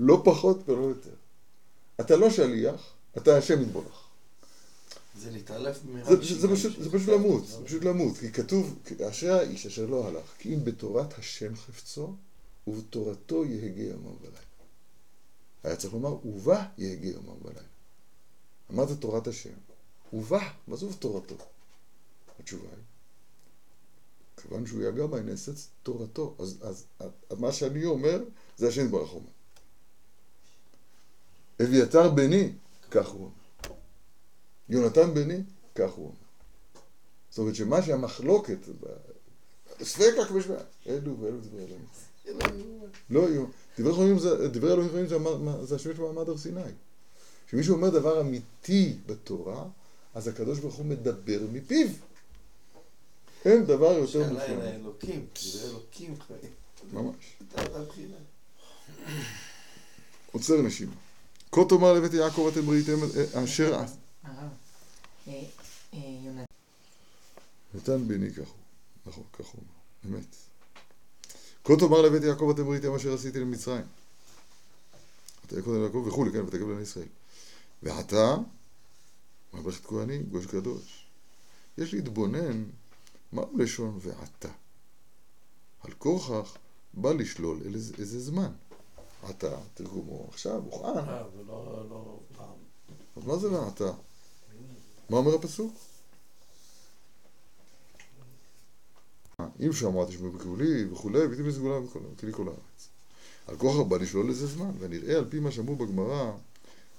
לא 0.00 0.22
פחות 0.24 0.68
ולא 0.68 0.86
יותר. 0.86 1.14
אתה 2.00 2.16
לא 2.16 2.30
שליח, 2.30 2.92
אתה 3.16 3.36
השם 3.36 3.62
יתברך. 3.62 4.06
זה 5.18 5.30
להתעלף 5.30 5.80
זה, 6.02 6.16
זה, 6.16 6.40
זה, 6.40 6.48
פשוט, 6.48 6.82
זה 6.82 6.90
פשוט 6.90 7.08
למות, 7.08 7.46
זה 7.46 7.64
פשוט 7.64 7.84
למות, 7.84 8.16
כי 8.18 8.32
כתוב, 8.32 8.78
אשרי 9.08 9.30
האיש 9.30 9.66
אשר 9.66 9.86
לא 9.86 10.08
הלך, 10.08 10.24
כי 10.38 10.54
אם 10.54 10.64
בתורת 10.64 11.18
השם 11.18 11.56
חפצו, 11.56 12.14
ובתורתו 12.66 13.44
יהגה 13.44 13.82
יומם 13.82 14.16
ולילה. 14.20 14.38
היה 15.64 15.76
צריך 15.76 15.92
לומר, 15.92 16.26
ובא 16.26 16.66
יהגה 16.78 17.08
יומם 17.08 17.44
ולילה. 17.44 17.60
אמרת 18.70 18.88
תורת 19.00 19.26
השם, 19.26 19.54
ובא, 20.12 20.48
מה 20.68 20.76
זאת 20.76 21.00
תורתו? 21.00 21.36
התשובה 22.38 22.68
היא, 22.68 22.84
כיוון 24.42 24.66
שהוא 24.66 24.82
יגע 24.82 25.06
בה, 25.06 25.20
נעשית 25.20 25.68
תורתו. 25.82 26.34
אז, 26.38 26.58
אז, 26.62 26.84
אז 27.00 27.38
מה 27.38 27.52
שאני 27.52 27.84
אומר, 27.84 28.24
זה 28.56 28.68
השם 28.68 28.84
יתברך 28.84 29.12
אומר. 29.12 29.30
אביתר 31.62 32.08
בני, 32.08 32.52
כך 32.90 33.08
הוא 33.08 33.20
אומר. 33.20 33.76
יונתן 34.68 35.14
בני, 35.14 35.42
כך 35.74 35.90
הוא 35.92 36.04
אומר. 36.04 36.16
זאת 37.30 37.38
אומרת 37.38 37.54
שמה 37.54 37.82
שהמחלוקת, 37.82 38.58
ספקה 39.82 40.24
כבשווה, 40.28 40.56
אלו 40.86 41.20
ואלו 41.20 41.40
דברי 41.40 41.64
אלוהים. 41.64 42.80
לא 43.10 43.20
יהיו. 43.20 43.44
דברי 43.78 43.94
אלוהים 43.94 44.18
זה, 44.18 44.48
דברי 44.48 44.72
אלוהים 44.72 45.06
זה, 45.06 45.16
זה 45.62 45.76
השם 45.76 45.96
של 45.96 46.02
מעמד 46.02 46.28
הר 46.28 46.38
סיני. 46.38 46.60
כשמישהו 47.46 47.74
אומר 47.74 47.90
דבר 47.90 48.20
אמיתי 48.20 48.96
בתורה, 49.06 49.64
אז 50.14 50.28
הקדוש 50.28 50.58
ברוך 50.58 50.74
הוא 50.74 50.86
מדבר 50.86 51.40
מפיו. 51.52 51.88
אין 53.44 53.64
דבר 53.64 53.92
יותר 53.92 54.06
שאלה 54.06 54.28
מופלא. 54.28 54.44
אל 54.44 54.60
האלוקים, 54.60 55.26
דברי 55.34 55.70
אלוקים 55.70 56.14
חיים. 56.26 56.52
ממש. 56.92 57.36
עוצר 60.32 60.62
נשימה. 60.62 60.92
כה 61.52 61.60
תאמר 61.68 61.92
לבית 61.92 62.12
יעקב 62.12 62.50
אתם 62.52 62.70
ראיתם 62.70 62.96
אשר 63.44 63.74
הרב, 63.74 64.48
אה, 65.28 65.42
אה, 65.94 66.44
נתן 67.74 68.08
בני 68.08 68.30
כך 68.30 68.48
הוא. 68.48 68.56
נכון, 69.06 69.24
כך 69.32 69.46
הוא 69.46 69.62
אומר. 70.04 70.18
אמת. 70.18 70.36
כה 71.64 71.72
תאמר 71.78 72.02
לבית 72.02 72.22
יעקב 72.22 72.50
אתם 72.54 72.68
ראיתם 72.68 72.94
אשר 72.94 73.14
עשיתי 73.14 73.40
למצרים. 73.40 73.84
קודם 75.64 75.82
ליעקב 75.82 76.04
וכולי, 76.06 76.32
כן, 76.32 76.44
ותגב 76.44 76.68
לבני 76.68 76.82
ישראל. 76.82 77.08
ועתה, 77.82 78.36
ממלכת 79.52 79.86
כהנים, 79.86 80.22
גוש 80.22 80.46
קדוש. 80.46 81.06
יש 81.78 81.94
להתבונן 81.94 82.64
מהו 83.32 83.58
לשון 83.58 83.98
ועתה. 84.02 84.48
על 85.80 85.92
כורכך 85.92 86.56
בא 86.94 87.12
לשלול 87.12 87.60
איזה, 87.64 87.94
איזה 87.98 88.20
זמן. 89.20 89.30
עתה, 89.30 89.56
תרגומו 89.74 90.26
עכשיו, 90.28 90.62
הוכן. 90.70 90.98
אה, 90.98 91.22
ולא, 91.36 91.86
לא, 91.90 92.18
פעם. 92.36 92.56
אז 93.16 93.24
מה 93.24 93.36
זה 93.36 93.52
ועתה? 93.52 93.92
מה 95.10 95.16
אומר 95.16 95.34
הפסוק? 95.34 95.74
אם 99.60 99.72
שמוע 99.72 100.06
תשמעו 100.06 100.30
בקולי 100.32 100.84
וכולי, 100.92 101.26
ותהיה 101.26 101.48
בסגולה 101.48 101.78
וכלי 102.14 102.32
כל 102.32 102.48
הארץ. 102.48 102.88
על 103.46 103.56
כוח 103.56 103.76
רבה 103.76 103.98
לשלול 103.98 104.30
לזה 104.30 104.46
זמן, 104.46 104.70
ונראה 104.78 105.18
על 105.18 105.24
פי 105.30 105.40
מה 105.40 105.50
שאמרו 105.50 105.76
בגמרא, 105.76 106.32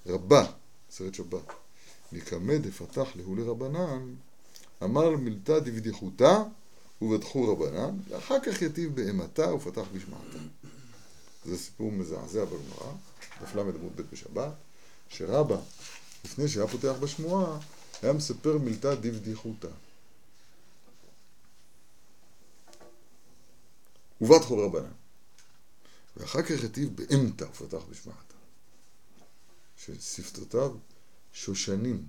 רבה, 0.05 0.51
סרט 0.91 1.13
שבת, 1.13 1.51
נקמא 2.11 2.57
דפתח 2.57 3.07
להולי 3.15 3.43
רבנן, 3.43 4.13
אמר 4.83 5.17
מילתא 5.17 5.59
דבדיחותא 5.59 6.43
ובדחו 7.01 7.53
רבנן, 7.53 7.97
ואחר 8.09 8.39
כך 8.39 8.61
יטיב 8.61 8.95
באימתה 8.95 9.53
ופתח 9.53 9.85
בשמעתה. 9.93 10.37
זה 11.45 11.57
סיפור 11.57 11.91
מזעזע 11.91 12.45
בגמרא, 12.45 12.93
דף 13.41 13.55
ל' 13.55 13.59
עמוד 13.59 13.95
ב' 13.95 14.01
בשבת, 14.01 14.53
שרבא, 15.09 15.57
לפני 16.25 16.47
שהיה 16.47 16.67
פותח 16.67 16.95
בשמועה, 16.99 17.59
היה 18.01 18.13
מספר 18.13 18.57
מילתא 18.57 18.95
דבדיחותא. 18.95 19.67
ובת 24.21 24.41
חול 24.45 24.65
רבנן. 24.65 24.91
ואחר 26.17 26.41
כך 26.41 26.61
היטיב 26.61 26.95
באמתא 26.95 27.43
ופתח 27.43 27.83
בשמעתה. 27.89 28.35
ששפתותיו 29.77 30.75
שושנים, 31.33 32.05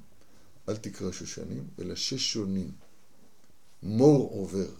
אל 0.69 0.77
תקרא 0.77 1.13
שושנים, 1.13 1.69
אלא 1.79 1.95
ששונים. 1.95 2.71
מור 3.83 4.31
עובר. 4.31 4.71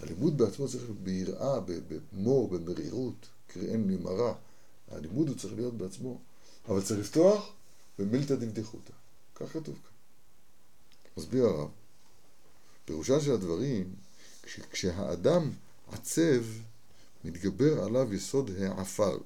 הלימוד 0.00 0.38
בעצמו 0.38 0.68
צריך 0.68 0.84
להיות 0.84 1.00
ביראה, 1.00 1.60
במור, 1.60 2.48
במרירות, 2.48 3.26
קריאן 3.48 3.90
נמרה. 3.90 4.34
הלימוד 4.90 5.28
הוא 5.28 5.36
צריך 5.36 5.54
להיות 5.54 5.74
בעצמו. 5.74 6.20
אבל 6.68 6.82
צריך 6.82 7.00
לפתוח 7.00 7.52
במילתא 7.98 8.34
דבדיחותא. 8.34 8.92
כך 9.34 9.52
כתוב 9.52 9.74
כאן. 9.74 9.92
מסביר 11.16 11.44
הרב. 11.44 11.70
פירושם 12.84 13.20
של 13.20 13.32
הדברים, 13.32 13.94
כש, 14.42 14.60
כשהאדם 14.60 15.50
עצב, 15.92 16.44
מתגבר 17.24 17.84
עליו 17.84 18.14
יסוד 18.14 18.50
העפר. 18.60 19.18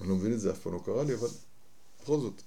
אני 0.00 0.08
לא 0.08 0.14
מבין 0.14 0.32
את 0.32 0.40
זה, 0.40 0.50
אף 0.50 0.58
פעם 0.58 0.72
לא 0.72 0.82
קרה 0.84 1.04
לי, 1.04 1.14
אבל 1.14 1.28
בכל 2.02 2.20
זאת. 2.20 2.42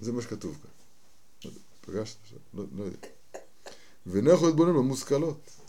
זה 0.00 0.12
מה 0.12 0.22
שכתוב 0.22 0.58
כאן. 0.62 1.50
פגשת? 1.80 2.16
לא, 2.54 2.64
לא 2.76 2.84
יודע. 2.84 3.08
ואינו 4.06 4.30
יכול 4.30 4.48
להתבונן 4.48 4.72
במושכלות. 4.72 5.59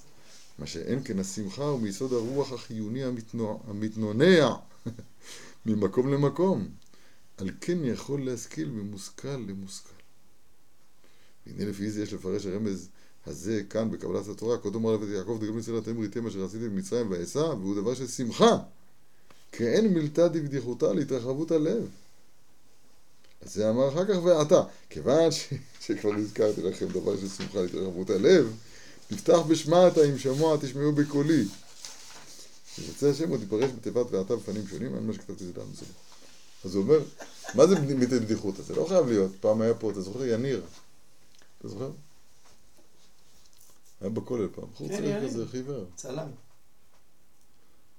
מה 0.61 0.67
שאין 0.67 0.99
כן 1.03 1.19
השמחה 1.19 1.63
הוא 1.63 1.79
מיסוד 1.79 2.13
הרוח 2.13 2.51
החיוני 2.51 3.03
המתנוע, 3.03 3.57
המתנונע 3.67 4.49
ממקום 5.65 6.13
למקום. 6.13 6.67
על 7.37 7.49
כן 7.61 7.77
יכול 7.83 8.25
להשכיל 8.25 8.69
ממושכל 8.69 9.27
למושכל. 9.27 9.93
והנה 11.45 11.65
לפי 11.65 11.91
זה 11.91 12.03
יש 12.03 12.13
לפרש 12.13 12.45
הרמז 12.45 12.89
הזה 13.25 13.61
כאן 13.69 13.91
בקבלת 13.91 14.27
התורה, 14.27 14.57
קודם 14.57 14.75
אמר 14.75 14.93
לבית 14.93 15.09
יעקב 15.09 15.37
דגל 15.41 15.51
מצרים 15.51 15.77
אתם 15.77 15.99
ראיתם 15.99 16.27
אשר 16.27 16.45
עשיתם 16.45 16.69
במצרים 16.69 17.11
ואעשה, 17.11 17.39
והוא 17.39 17.75
דבר 17.75 17.93
של 17.93 18.07
שמחה. 18.07 18.57
כי 19.51 19.67
אין 19.67 19.87
מילתא 19.87 20.27
דבדיחותא 20.27 20.85
להתרחבות 20.85 21.51
הלב. 21.51 21.87
אז 23.41 23.53
זה 23.53 23.69
אמר 23.69 23.89
אחר 23.89 24.05
כך 24.05 24.23
ואתה. 24.23 24.63
כיוון 24.89 25.31
ש... 25.31 25.53
שכבר 25.79 26.13
הזכרתי 26.13 26.61
לכם 26.61 26.87
דבר 26.87 27.17
של 27.17 27.29
שמחה 27.29 27.61
להתרחבות 27.61 28.09
הלב, 28.09 28.53
נפתח 29.11 29.37
בשמעתה 29.47 30.01
עם 30.03 30.17
שמוע 30.17 30.57
תשמעו 30.61 30.91
בקולי. 30.91 31.45
ירצה 32.77 33.09
השם 33.09 33.29
עוד 33.29 33.43
יפרש 33.43 33.71
בתיבת 33.71 34.11
ואתה 34.11 34.35
בפנים 34.35 34.67
שונים, 34.67 34.95
אין 34.95 35.07
מה 35.07 35.13
שכתבתי 35.13 35.45
זה 35.45 35.51
לעם 35.57 35.73
זה. 35.73 35.85
אז 36.65 36.75
הוא 36.75 36.83
אומר, 36.83 36.99
מה 37.55 37.67
זה 37.67 37.75
בדיחותא? 38.19 38.61
זה 38.61 38.75
לא 38.75 38.85
חייב 38.89 39.07
להיות. 39.07 39.31
פעם 39.39 39.61
היה 39.61 39.73
פה, 39.73 39.91
אתה 39.91 40.01
זוכר? 40.01 40.25
יניר. 40.25 40.63
אתה 41.59 41.67
זוכר? 41.67 41.91
היה 44.01 44.09
בכולל 44.09 44.47
פעם. 44.55 44.65
בחור 44.73 44.87
כן, 44.87 44.97
צעיר 44.97 45.17
יניר. 45.17 45.29
כזה, 45.29 45.47
חיוור. 45.47 45.85
צלם. 45.95 46.29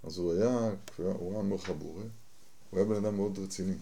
אז 0.03 0.19
הוא 0.19 0.33
היה, 0.33 0.71
הוא 0.97 1.31
היה 1.33 1.41
אמר 1.41 1.59
חבורה, 1.59 2.03
הוא 2.71 2.81
היה 2.81 2.85
בן 2.85 2.95
אדם 2.95 3.17
מאוד 3.17 3.39
רציני. 3.39 3.75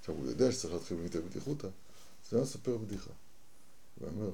עכשיו, 0.00 0.14
הוא 0.14 0.26
יודע 0.26 0.52
שצריך 0.52 0.74
להתחיל 0.74 0.96
במיתי 0.96 1.18
בדיחותא, 1.18 1.66
אז 1.66 2.32
הוא 2.32 2.38
היה 2.38 2.42
מספר 2.42 2.76
בדיחה. 2.76 3.10
הוא 4.00 4.08
אומר, 4.08 4.30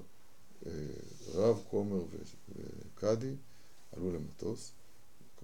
רב, 1.35 1.63
כומר 1.71 2.03
וקאדי 2.97 3.35
עלו 3.97 4.13
למטוס, 4.13 4.71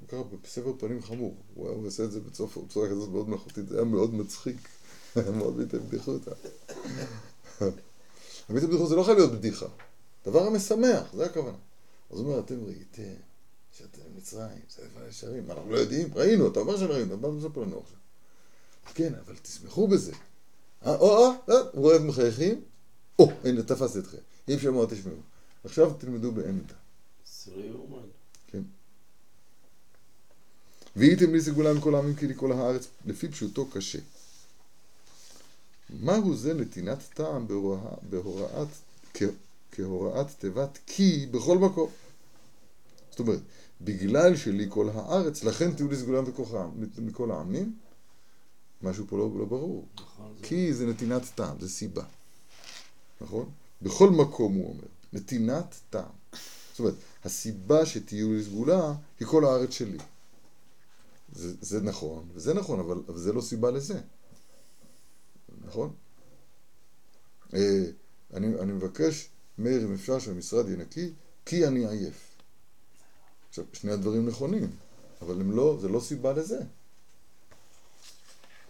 ככה 0.09 0.23
בסבר 0.43 0.73
פנים 0.79 1.03
חמור. 1.03 1.37
הוא 1.55 1.69
היה 1.69 1.77
עושה 1.77 2.05
את 2.05 2.13
זה 2.13 2.21
בצורה 2.21 2.89
כזאת 2.91 3.09
מאוד 3.09 3.29
מלאכותית, 3.29 3.69
זה 3.69 3.77
היה 3.77 3.85
מאוד 3.85 4.15
מצחיק. 4.15 4.57
היה 5.17 5.31
מאוד 5.31 5.57
מיתי 5.57 5.79
בדיחותא. 5.79 6.31
המיתי 8.49 8.67
בדיחותא 8.67 8.89
זה 8.89 8.97
לא 8.97 9.03
חייב 9.03 9.19
להיות 9.19 9.33
בדיחה. 9.33 9.67
דבר 10.27 10.47
המשמח, 10.47 11.15
זה 11.15 11.27
הכוונה. 11.27 11.57
אז 12.11 12.19
הוא 12.19 12.29
אומר, 12.29 12.41
אתם 12.41 12.65
ראיתם 12.65 13.15
שאתם 13.73 14.01
מצרים, 14.17 14.61
זה 14.77 14.83
לפני 14.85 15.09
ישרים, 15.09 15.51
אנחנו 15.51 15.73
לא 15.73 15.77
יודעים, 15.77 16.09
ראינו, 16.15 16.49
אתה 16.49 16.61
אומר 16.61 16.77
שראינו, 16.77 17.15
אתה 17.15 17.29
מספר 17.29 17.61
לנו 17.61 17.81
עכשיו. 17.81 17.99
כן, 18.95 19.15
אבל 19.27 19.37
תשמחו 19.43 19.89
בזה. 19.89 20.13
אה, 20.87 20.97
או, 20.97 21.09
או, 21.09 21.33
אה, 21.51 21.61
הוא 21.73 21.83
רואה 21.83 21.99
מחייכים, 21.99 22.61
או, 23.19 23.31
הנה, 23.45 23.63
תפסתי 23.63 23.99
אתכם. 23.99 24.19
אם 24.49 24.59
שמעו, 24.59 24.87
תשמעו. 24.87 25.15
עכשיו 25.65 25.95
תלמדו. 25.95 26.31
זה 26.35 27.57
לא 27.57 27.63
יאומן. 27.65 28.07
והייתם 30.97 31.33
לי 31.35 31.41
סגולה 31.41 31.73
מכל 31.75 31.95
העמים 31.95 32.15
כי 32.17 32.27
לי 32.27 32.35
כל 32.37 32.53
הארץ, 32.53 32.87
לפי 33.07 33.29
פשוטו 33.29 33.67
קשה. 33.67 33.99
מהו 35.91 36.37
זה 36.37 36.55
נתינת 36.55 36.99
טעם 37.15 37.49
בהוראה, 37.49 37.95
בהוראת, 38.11 38.69
כ, 39.15 39.23
כהוראת 39.73 40.27
תיבת 40.39 40.79
כי 40.87 41.27
בכל 41.31 41.59
מקום? 41.59 41.91
זאת 43.11 43.21
אומרת, 43.21 43.41
בגלל 43.81 44.37
שלי 44.37 44.67
כל 44.69 44.89
הארץ, 44.95 45.45
לכן 45.45 45.75
תהיו 45.75 45.89
לי 45.91 45.97
סגולה 45.97 46.21
מכל 46.99 47.31
העמים? 47.31 47.77
משהו 48.83 49.07
פה 49.09 49.19
לא, 49.19 49.31
לא 49.39 49.45
ברור. 49.45 49.87
נכון. 49.95 50.35
זה- 50.41 50.47
כי 50.47 50.75
זה 50.75 50.87
נתינת 50.87 51.23
טעם, 51.35 51.61
זה 51.61 51.69
סיבה. 51.69 52.05
נכון? 53.21 53.51
בכל 53.83 54.11
מקום 54.11 54.55
הוא 54.55 54.69
אומר, 54.69 54.85
נתינת 55.13 55.75
טעם. 55.91 56.05
זאת 56.71 56.79
אומרת, 56.79 56.95
הסיבה 57.25 57.87
שתהיו 57.87 58.33
לי 58.33 58.45
סגולה 58.45 58.95
היא 59.21 59.29
כל 59.29 59.45
הארץ 59.45 59.71
שלי. 59.71 59.99
זה, 61.33 61.55
זה 61.61 61.81
נכון, 61.81 62.29
וזה 62.35 62.55
נכון, 62.55 62.81
אבל, 62.81 63.03
אבל 63.09 63.19
זה 63.19 63.33
לא 63.33 63.41
סיבה 63.41 63.71
לזה. 63.71 64.01
נכון? 65.65 65.95
אה, 67.55 67.85
אני, 68.35 68.61
אני 68.61 68.73
מבקש, 68.73 69.29
מאיר, 69.59 69.85
אם 69.85 69.95
אפשר 69.95 70.19
שהמשרד 70.19 70.67
יהיה 70.67 70.77
נקי, 70.77 71.13
כי 71.47 71.67
אני 71.67 71.89
עייף. 71.89 72.37
עכשיו, 73.49 73.65
שני 73.73 73.93
הדברים 73.93 74.27
נכונים, 74.27 74.71
אבל 75.23 75.41
הם 75.41 75.53
לא, 75.53 75.79
זה 75.81 75.89
לא 75.89 76.01
סיבה 76.01 76.33
לזה. 76.33 76.61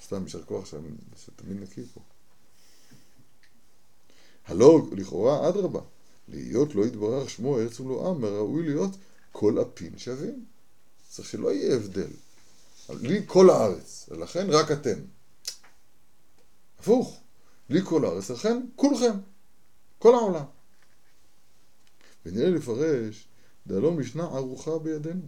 סתם, 0.04 0.22
יישר 0.22 0.44
כוח 0.44 0.66
שאני, 0.66 0.88
שתמיד 1.16 1.62
נקי 1.62 1.82
פה. 1.94 2.00
הלא, 4.46 4.80
לכאורה, 4.92 5.48
אדרבה, 5.48 5.80
להיות 6.28 6.74
לא 6.74 6.86
יתברך 6.86 7.30
שמו 7.30 7.58
ארץ 7.58 7.80
ומלואם, 7.80 8.24
ראוי 8.24 8.62
להיות 8.62 8.90
כל 9.32 9.62
אפין 9.62 9.98
שווים. 9.98 10.44
צריך 11.08 11.28
שלא 11.28 11.52
יהיה 11.52 11.76
הבדל. 11.76 12.10
לי 12.88 13.20
כל 13.26 13.50
הארץ, 13.50 14.08
ולכן 14.08 14.50
רק 14.50 14.70
אתם. 14.70 14.98
הפוך, 16.78 17.20
לי 17.70 17.80
כל 17.84 18.04
הארץ, 18.04 18.30
לכן 18.30 18.66
כולכם, 18.76 19.14
כל 19.98 20.14
העולם. 20.14 20.44
ונראה 22.26 22.50
לפרש, 22.50 23.28
דלא 23.66 23.92
משנה 23.92 24.22
ערוכה 24.22 24.78
בידינו. 24.78 25.26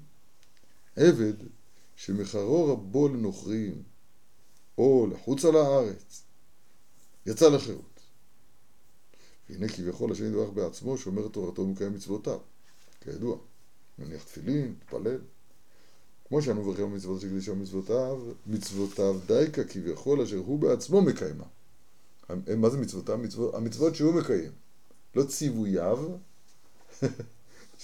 עבד 0.96 1.34
שמחרו 1.96 2.72
רבו 2.72 3.08
לנוכרים, 3.08 3.82
או 4.78 5.06
לחוץ 5.10 5.44
על 5.44 5.56
הארץ, 5.56 6.22
יצא 7.26 7.48
לחירות. 7.48 7.95
והנה 9.50 9.68
כביכול 9.68 10.12
השם 10.12 10.26
יתברך 10.26 10.50
בעצמו 10.50 10.98
שומר 10.98 11.28
תורתו 11.28 11.62
ומקיים 11.62 11.94
מצוותיו, 11.94 12.38
כידוע, 13.00 13.36
מניח 13.98 14.22
תפילין, 14.22 14.74
מתפלל. 14.80 15.18
כמו 16.28 16.42
שאנו 16.42 16.62
מברכים 16.62 16.84
על 16.84 16.90
מצוות 16.90 17.20
שקדישה 17.20 17.54
מצוותיו, 17.54 18.20
מצוותיו 18.46 19.18
דייקה 19.26 19.64
כביכול 19.64 20.20
אשר 20.20 20.36
הוא 20.36 20.58
בעצמו 20.58 21.02
מקיימה. 21.02 21.44
מה 22.56 22.70
זה 22.70 22.78
מצוותיו? 22.78 23.18
מצוות, 23.18 23.54
המצוות 23.54 23.94
שהוא 23.94 24.14
מקיים. 24.14 24.52
לא 25.14 25.24
ציווייו, 25.24 25.98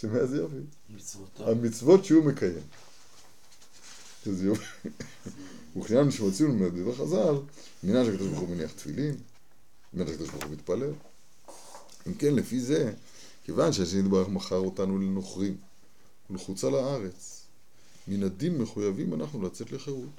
שומע 0.01 0.19
איזה 0.19 0.37
יופי? 0.37 0.57
מצוותיו. 0.91 1.51
המצוות 1.51 2.05
שהוא 2.05 2.25
מקיים. 2.25 2.63
איזה 4.27 4.47
יופי. 4.47 4.89
וכשאנו 5.77 6.13
שמוצאים 6.13 6.63
מדברי 6.63 6.95
חז"ל, 6.95 7.35
מנהל 7.85 8.07
שהקדוש 8.07 8.29
ברוך 8.29 8.41
הוא 8.41 8.49
מניח 8.49 8.73
תפילין, 8.73 9.15
מנהל 9.95 10.09
שהקדוש 10.09 10.29
ברוך 10.29 10.45
הוא 10.45 10.53
מתפלל. 10.53 10.93
אם 12.07 12.15
כן, 12.15 12.35
לפי 12.35 12.61
זה, 12.61 12.93
כיוון 13.45 13.73
שהשם 13.73 13.99
יתברך 13.99 14.29
מכר 14.29 14.57
אותנו 14.57 14.99
לנוכרים 14.99 15.57
ולחוצה 16.31 16.71
לארץ, 16.71 17.45
מן 18.09 18.23
הדין 18.23 18.59
מחויבים 18.59 19.15
אנחנו 19.15 19.43
לצאת 19.43 19.73
לחירות. 19.73 20.11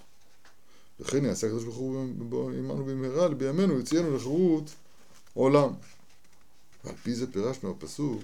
וכן 1.00 1.26
יעשה 1.26 1.48
הקדוש 1.48 1.64
ברוך 1.64 1.78
הוא 1.78 2.02
עמנו 2.58 2.86
במהרה, 2.86 3.30
בימינו 3.30 3.74
יוציאנו 3.74 4.16
לחירות 4.16 4.72
עולם. 5.34 5.74
ועל 6.84 6.96
פי 7.04 7.16
זה 7.16 7.32
פירשנו 7.32 7.72
הפסוק, 7.72 8.22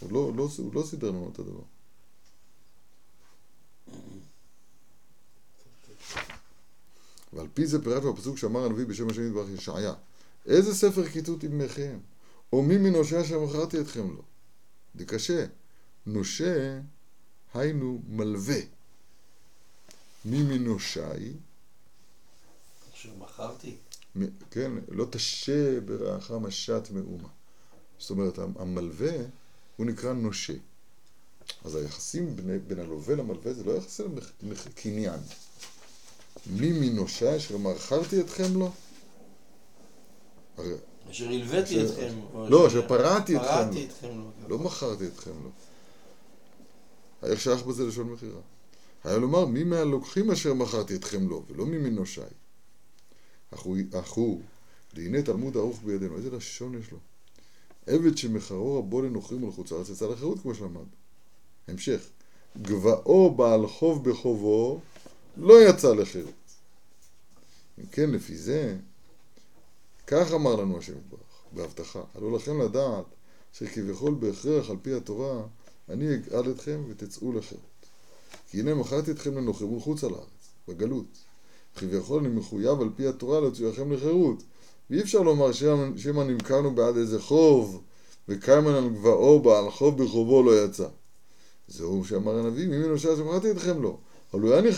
הוא 0.00 0.12
לא, 0.12 0.32
לא, 0.36 0.48
הוא 0.58 0.74
לא 0.74 0.82
סידר 0.82 1.10
לנו 1.10 1.30
את 1.32 1.38
הדבר. 1.38 1.62
ועל 7.32 7.46
פי 7.54 7.66
זה 7.66 7.84
פירשנו 7.84 8.10
הפסוק 8.10 8.38
שאמר 8.38 8.64
הנביא 8.64 8.86
בשם 8.86 9.10
השם 9.10 9.26
יתברך 9.26 9.48
ישעיה, 9.58 9.94
איזה 10.46 10.74
ספר 10.74 11.08
כיתות 11.08 11.44
עמכם? 11.44 11.98
או 12.52 12.62
מי 12.62 12.78
מנושה 12.78 13.20
אשר 13.22 13.40
מכרתי 13.40 13.80
אתכם 13.80 14.10
לו? 14.10 14.22
זה 14.94 15.04
קשה. 15.04 15.46
נושה, 16.06 16.80
היינו 17.54 18.02
מלווה. 18.08 18.60
מי 20.24 20.42
מנושי, 20.42 21.00
עכשיו 22.92 23.12
מכרתי. 23.18 23.76
כן, 24.50 24.70
לא 24.88 25.06
תשה 25.10 25.80
ברעך 25.80 26.30
משת 26.30 26.88
מאומה. 26.92 27.28
זאת 27.98 28.10
אומרת, 28.10 28.38
המ- 28.38 28.58
המלווה 28.58 29.12
הוא 29.76 29.86
נקרא 29.86 30.12
נושה. 30.12 30.52
אז 31.64 31.74
היחסים 31.74 32.36
בין, 32.36 32.68
בין 32.68 32.78
הלווה 32.78 33.14
למלווה 33.16 33.52
זה 33.54 33.64
לא 33.64 33.72
יחסי 33.72 34.02
קניין. 34.74 35.20
מי 36.46 36.72
מנושי 36.72 37.36
אשר 37.36 37.56
מכרתי 37.58 38.20
אתכם 38.20 38.52
לו? 38.58 38.72
הרי 40.56 40.74
אשר 41.10 41.28
הלוויתי 41.28 41.84
אשר- 41.84 41.92
אתכם. 41.92 42.14
לא, 42.48 42.66
אשר 42.66 42.88
פרעתי 42.88 43.36
אתכם. 43.36 43.70
אתכם 43.88 44.08
לו. 44.18 44.30
לא 44.48 44.58
מכרתי 44.58 45.06
אתכם 45.06 45.30
לו. 45.42 45.50
איך 47.22 47.40
שייך 47.40 47.62
בזה 47.62 47.86
לשון 47.86 48.12
מכירה? 48.12 48.40
היה 49.04 49.16
לומר, 49.18 49.46
מי 49.46 49.64
מהלוקחים 49.64 50.30
אשר 50.30 50.54
מכרתי 50.54 50.94
אתכם 50.94 51.28
לו, 51.28 51.42
ולא 51.48 51.66
מי 51.66 51.78
מנושי. 51.78 52.20
אך 53.54 53.60
הוא, 54.12 54.40
והנה 54.94 55.22
תלמוד 55.22 55.56
ערוך 55.56 55.80
בידינו, 55.84 56.16
איזה 56.16 56.30
לשון 56.30 56.78
יש 56.80 56.90
לו? 56.90 56.98
עבד 57.86 58.18
שמחרו 58.18 58.78
רבו 58.78 59.02
לנוכרים 59.02 59.44
ולחוץ 59.44 59.72
לארץ 59.72 59.88
יצא 59.88 60.06
לחירות 60.06 60.38
כמו 60.42 60.54
שלמד. 60.54 60.86
המשך, 61.68 62.00
גבאו 62.62 63.34
בעל 63.34 63.66
חוב 63.66 64.10
בחובו 64.10 64.80
לא 65.36 65.68
יצא 65.68 65.94
לחירות. 65.94 66.32
אם 67.78 67.86
כן, 67.92 68.10
לפי 68.10 68.36
זה, 68.36 68.76
כך 70.10 70.32
אמר 70.32 70.56
לנו 70.56 70.78
השם 70.78 70.92
יתברך, 70.92 71.42
בהבטחה. 71.52 72.00
הלא 72.14 72.32
לכם 72.32 72.60
לדעת 72.60 73.04
שכביכול 73.52 74.14
בהכרח 74.14 74.70
על 74.70 74.76
פי 74.82 74.94
התורה, 74.94 75.42
אני 75.88 76.14
אגאל 76.14 76.50
אתכם 76.50 76.80
ותצאו 76.88 77.32
לחירות. 77.32 77.86
כי 78.50 78.60
הנה 78.60 78.74
מכרתי 78.74 79.10
אתכם 79.10 79.34
לנוכרים 79.34 79.72
ולחוץ 79.72 80.04
על 80.04 80.10
הארץ, 80.14 80.48
בגלות. 80.68 81.18
כביכול 81.76 82.24
אני 82.24 82.28
מחויב 82.28 82.80
על 82.80 82.88
פי 82.96 83.06
התורה 83.06 83.40
להוציאכם 83.40 83.92
לחירות. 83.92 84.42
ואי 84.90 85.00
אפשר 85.00 85.22
לומר 85.22 85.52
שמא- 85.52 86.24
נמכרנו 86.24 86.74
בעד 86.74 86.96
איזה 86.96 87.20
חוב, 87.20 87.82
וקיימן 88.28 88.74
על 88.74 88.88
גבעו 88.88 89.40
בעל 89.40 89.70
חוב 89.70 90.02
בחובו 90.02 90.42
לא 90.42 90.64
יצא. 90.64 90.86
זהו 91.68 92.04
שאמר 92.04 92.38
הנביא, 92.38 92.68
מי 92.68 92.78
מנושה 92.78 93.16
שמכרתי 93.16 93.50
אתכם 93.50 93.82
לו. 93.82 93.98
אבל 94.34 94.42
הוא 94.42 94.54
אין 94.54 94.64
אני 94.64 94.72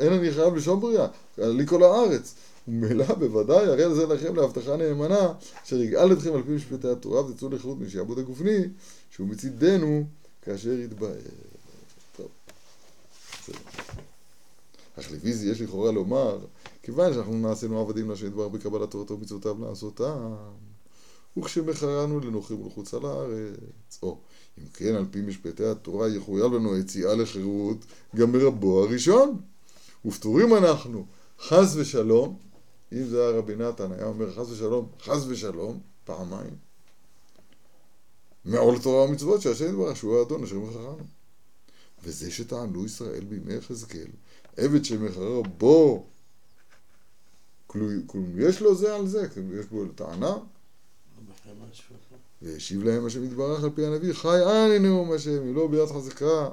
אין 0.00 0.12
אני 0.12 0.30
חייב 0.32 0.54
לשום 0.54 0.80
בריאה, 0.80 1.06
לי 1.38 1.66
כל 1.66 1.82
הארץ. 1.82 2.34
וממילא 2.68 3.14
בוודאי 3.14 3.66
הרי 3.66 3.94
זה 3.94 4.06
לכם 4.06 4.36
להבטחה 4.36 4.76
נאמנה, 4.76 5.32
אשר 5.64 5.82
יגאל 5.82 6.12
אתכם 6.12 6.34
על 6.34 6.42
פי 6.42 6.50
משפטי 6.50 6.88
התורה 6.88 7.26
ותצאו 7.26 7.48
לחירות 7.48 7.80
משעבוד 7.80 8.18
הגופני, 8.18 8.60
שהוא 9.10 9.28
מצידנו 9.28 10.04
כאשר 10.42 10.72
יתבהר. 10.72 11.14
טוב. 12.16 12.28
בסדר. 13.42 13.58
אך 14.98 15.12
לפי 15.12 15.32
זה 15.32 15.50
יש 15.50 15.60
לכאורה 15.60 15.92
לומר, 15.92 16.38
כיוון 16.82 17.12
שאנחנו 17.12 17.38
נעשינו 17.38 17.80
עבדים 17.80 18.10
להשם 18.10 18.26
יתברך 18.26 18.52
בקבלת 18.52 18.90
תורתו 18.90 19.14
ומצוותיו 19.14 19.56
לעשותם, 19.60 20.34
וכשמכרנו 21.36 22.20
לנוחים 22.20 22.60
ולחוץ 22.60 22.94
על 22.94 23.04
הארץ. 23.04 23.98
או, 24.02 24.18
אם 24.58 24.64
כן, 24.74 24.94
על 24.94 25.04
פי 25.10 25.20
משפטי 25.20 25.64
התורה 25.64 26.08
יחויב 26.08 26.52
לנו 26.52 26.74
היציאה 26.74 27.14
לחירות 27.14 27.76
גם 28.16 28.32
ברבו 28.32 28.84
הראשון. 28.84 29.40
ופטורים 30.04 30.54
אנחנו, 30.54 31.06
חס 31.40 31.76
ושלום, 31.76 32.36
אם 32.92 33.04
זה 33.04 33.20
היה 33.20 33.38
רבי 33.38 33.56
נתן, 33.56 33.92
היה 33.92 34.06
אומר 34.06 34.32
חס 34.32 34.50
ושלום, 34.50 34.88
חס 35.02 35.24
ושלום, 35.28 35.80
פעמיים, 36.04 36.56
מעול 38.44 38.78
תורה 38.78 39.04
ומצוות 39.04 39.40
שהשם 39.40 39.68
יתברך 39.68 39.96
שהוא 39.96 40.18
האדון 40.18 40.42
אשר 40.42 40.56
מכרנו. 40.58 41.04
וזה 42.04 42.30
שטענו 42.30 42.84
ישראל 42.84 43.24
בימי 43.24 43.54
יחזקאל, 43.54 44.08
עבד 44.56 44.84
שמכר 44.84 45.42
בו, 45.58 46.06
כלום 47.66 48.34
יש 48.38 48.60
לו 48.60 48.74
זה 48.74 48.94
על 48.94 49.06
זה, 49.06 49.26
יש 49.60 49.66
בו 49.66 49.86
טענה. 49.94 50.36
והשיב 52.42 52.84
להם 52.84 53.06
השם 53.06 53.24
יתברך 53.24 53.64
על 53.64 53.70
פי 53.74 53.86
הנביא, 53.86 54.12
חי 54.12 54.38
אני 54.66 54.78
נאום 54.78 55.12
השם, 55.12 55.42
אם 55.42 55.54
לא 55.54 55.66
ביד 55.66 55.88
חזקה, 55.88 56.48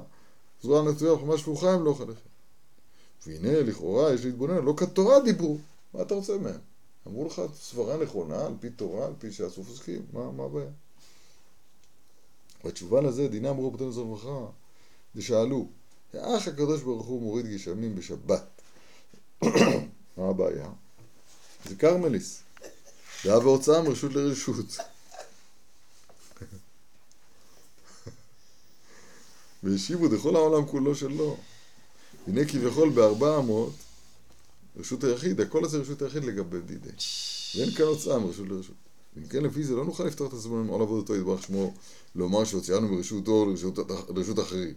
זרוע 0.62 0.90
נטויה 0.90 1.12
וחומה 1.12 1.38
שפוכה 1.38 1.70
ימלוך 1.72 2.00
עליכם. 2.00 2.20
והנה, 3.26 3.60
לכאורה, 3.60 4.14
יש 4.14 4.24
להתבונן, 4.24 4.64
לא 4.64 4.74
כתורה 4.76 5.20
דיברו, 5.20 5.58
מה 5.94 6.02
אתה 6.02 6.14
רוצה 6.14 6.38
מהם? 6.38 6.60
אמרו 7.06 7.26
לך 7.26 7.42
סברה 7.54 7.96
נכונה, 7.96 8.46
על 8.46 8.54
פי 8.60 8.70
תורה, 8.70 9.06
על 9.06 9.12
פי 9.18 9.32
שעשו 9.32 9.64
פוסקים, 9.64 10.06
מה, 10.12 10.44
הבעיה? 10.44 10.70
בתשובה 12.64 13.00
לזה, 13.00 13.28
דינה 13.28 13.50
אמרו 13.50 13.68
רבותינו 13.68 13.92
זו 13.92 14.04
לברכה, 14.04 14.46
ושאלו, 15.14 15.68
האח 16.14 16.48
הקדוש 16.48 16.82
ברוך 16.82 17.06
הוא 17.06 17.22
מוריד 17.22 17.46
גשמים 17.46 17.96
בשבת, 17.96 18.44
מה 20.16 20.28
הבעיה? 20.30 20.68
זה 21.64 21.76
כרמליס, 21.76 22.42
זה 23.22 23.30
היה 23.30 23.38
והוצאה 23.38 23.82
מרשות 23.82 24.12
לרשות. 24.12 24.66
והשיבו 29.62 30.08
דכל 30.08 30.36
העולם 30.36 30.66
כולו 30.66 30.94
שלא. 30.94 31.36
הנה 32.26 32.44
כביכול 32.44 32.90
בארבע 32.90 33.38
אמות, 33.38 33.72
רשות 34.76 35.04
היחיד, 35.04 35.40
הכל 35.40 35.64
הזה 35.64 35.78
רשות 35.78 36.02
היחיד 36.02 36.24
לגבי 36.24 36.60
דידי. 36.60 36.90
ואין 37.56 37.70
כאן 37.70 37.84
הוצאה 37.84 38.18
מרשות 38.18 38.48
לרשות. 38.48 38.76
אם 39.16 39.26
כן, 39.26 39.42
לפי 39.42 39.64
זה 39.64 39.74
לא 39.74 39.84
נוכל 39.84 40.04
לפתוח 40.04 40.28
את 40.28 40.38
עצמנו 40.38 40.72
עול 40.72 40.82
עבודתו 40.82 41.16
יתברך 41.16 41.42
שמו, 41.42 41.74
לומר 42.14 42.44
שהוציאנו 42.44 42.88
מרשותו 42.88 43.46
לרשות, 43.46 43.78
לרשות 44.08 44.38
אחרים. 44.38 44.74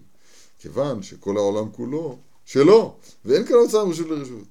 כיוון 0.60 1.04
שכל 1.04 1.38
העולם 1.38 1.72
כולו 1.72 2.18
שלו, 2.46 2.96
ואין 3.26 3.46
כאן 3.46 3.56
הוצאה 3.56 3.86
מרשות 3.86 4.08
לרשות. 4.08 4.48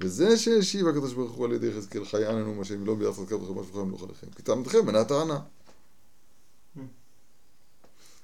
וזה 0.00 0.36
שהשיב 0.36 0.88
הקדוש 0.88 1.12
ברוך 1.12 1.32
הוא 1.32 1.44
על 1.46 1.52
ידי 1.52 1.66
יחזקאל 1.66 2.04
חי 2.04 2.26
אננו 2.26 2.62
השם 2.62 2.86
לא 2.86 2.94
ביד 2.94 3.12
חזקה 3.12 3.36
וחמה 3.36 3.62
שפחה 3.64 3.80
ימלוך 3.80 4.02
עליכם. 4.02 4.26
כי 4.36 4.42
טענתכם 4.42 4.88
אינה 4.88 5.04
טענה. 5.04 5.38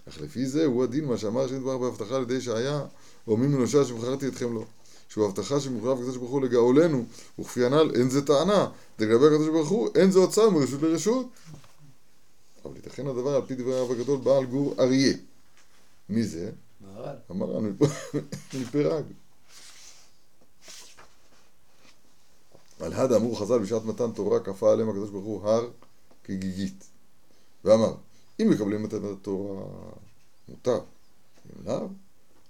אך 0.09 0.21
לפי 0.21 0.47
זה 0.47 0.65
הוא 0.65 0.85
הדין 0.85 1.05
מה 1.05 1.19
שאמר 1.19 1.55
יתברך 1.55 1.81
בהבטחה 1.81 2.17
על 2.17 2.23
ידי 2.23 2.35
ישעיה, 2.35 2.85
או 3.27 3.37
מי 3.37 3.47
מנושה 3.47 3.85
שבחרתי 3.85 4.29
אתכם 4.29 4.55
לו. 4.55 4.65
שהוא 5.13 5.27
הבטחה 5.27 5.61
שמוחלף 5.61 5.99
הקדוש 5.99 6.17
ברוך 6.17 6.31
הוא 6.31 6.43
לגאולנו, 6.43 7.05
וכפי 7.39 7.65
הנ"ל 7.65 7.91
אין 7.95 8.11
זה 8.11 8.27
טענה, 8.27 8.71
לגבי 8.99 9.27
הקדוש 9.27 9.49
ברוך 9.49 9.69
הוא 9.69 9.89
אין 9.95 10.11
זה 10.11 10.19
הוצאה 10.19 10.51
מרשות 10.51 10.83
לרשות. 10.83 11.27
אבל 12.65 12.77
ייתכן 12.77 13.07
הדבר 13.07 13.35
על 13.37 13.43
פי 13.47 13.55
דברי 13.55 13.79
הרב 13.79 13.91
הגדול 13.91 14.19
בעל 14.21 14.45
גור 14.47 14.75
אריה. 14.79 15.15
מי 16.09 16.25
זה? 16.25 16.51
מהר"ל. 16.81 17.17
המרן 17.29 17.65
מפ- 17.65 18.15
מפראג. 18.61 19.05
על 22.81 22.93
הד 22.93 23.13
אמרו 23.13 23.35
חז"ל 23.37 23.59
בשעת 23.59 23.85
מתן 23.85 24.13
תורה 24.13 24.41
כפה 24.41 24.73
עליהם 24.73 24.89
הקדוש 24.89 25.11
ברוך 25.11 25.25
הוא 25.25 25.49
הר 25.49 25.71
כגיגית. 26.25 26.85
ואמר, 27.65 27.95
אם 28.41 28.51
מקבלים 28.51 28.85
את 28.85 28.93
התורה 28.95 29.65
מותר, 30.49 30.81
אם 31.47 31.67
לאו, 31.67 31.89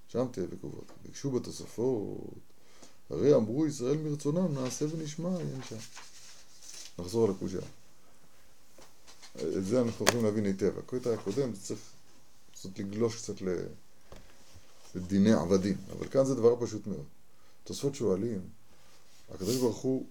שם 0.09 0.27
תהיה 0.33 0.47
וכבוד. 0.51 0.85
ביקשו 1.05 1.31
בתוספות, 1.31 2.52
הרי 3.13 3.35
אמרו 3.35 3.67
ישראל 3.67 3.97
מרצונם 3.97 4.55
נעשה 4.55 4.85
ונשמע, 4.91 5.39
אין 5.39 5.61
שם. 5.69 5.77
נחזור 6.99 7.29
לקושייה. 7.29 7.63
את 9.37 9.65
זה 9.65 9.81
אנחנו 9.81 10.05
יכולים 10.07 10.25
להבין 10.25 10.45
היטב. 10.45 10.79
הקטע 10.79 11.15
הקודם 11.15 11.55
זה 11.55 11.63
צריך 11.63 11.81
קצת 12.53 12.79
לגלוש 12.79 13.17
קצת. 13.17 13.35
לדיני 14.95 15.33
עבדים, 15.33 15.77
אבל 15.93 16.09
כאן 16.09 16.25
זה 16.25 16.35
דבר 16.35 16.67
פשוט 16.67 16.87
מאוד. 16.87 17.05
תוספות 17.65 17.95
שואלים, 17.95 18.41
הקדוש 19.31 19.57
ברוך 19.57 19.77
הוא 19.77 20.07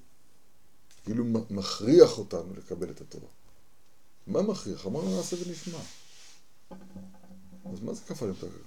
כאילו 1.04 1.26
מכריח 1.50 2.18
אותנו 2.18 2.54
לקבל 2.58 2.90
את 2.90 3.02
התורה. 3.02 3.28
מה 4.28 4.42
מכריח? 4.42 4.86
אמרנו 4.86 5.18
נעשה 5.18 5.36
ונשמע. 5.46 5.80
אז 7.74 7.82
מה 7.82 7.94
זה 7.94 8.02
כפה 8.02 8.30
הקרקעית? 8.30 8.62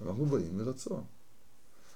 אנחנו 0.00 0.26
באים 0.26 0.58
מרצון. 0.58 1.04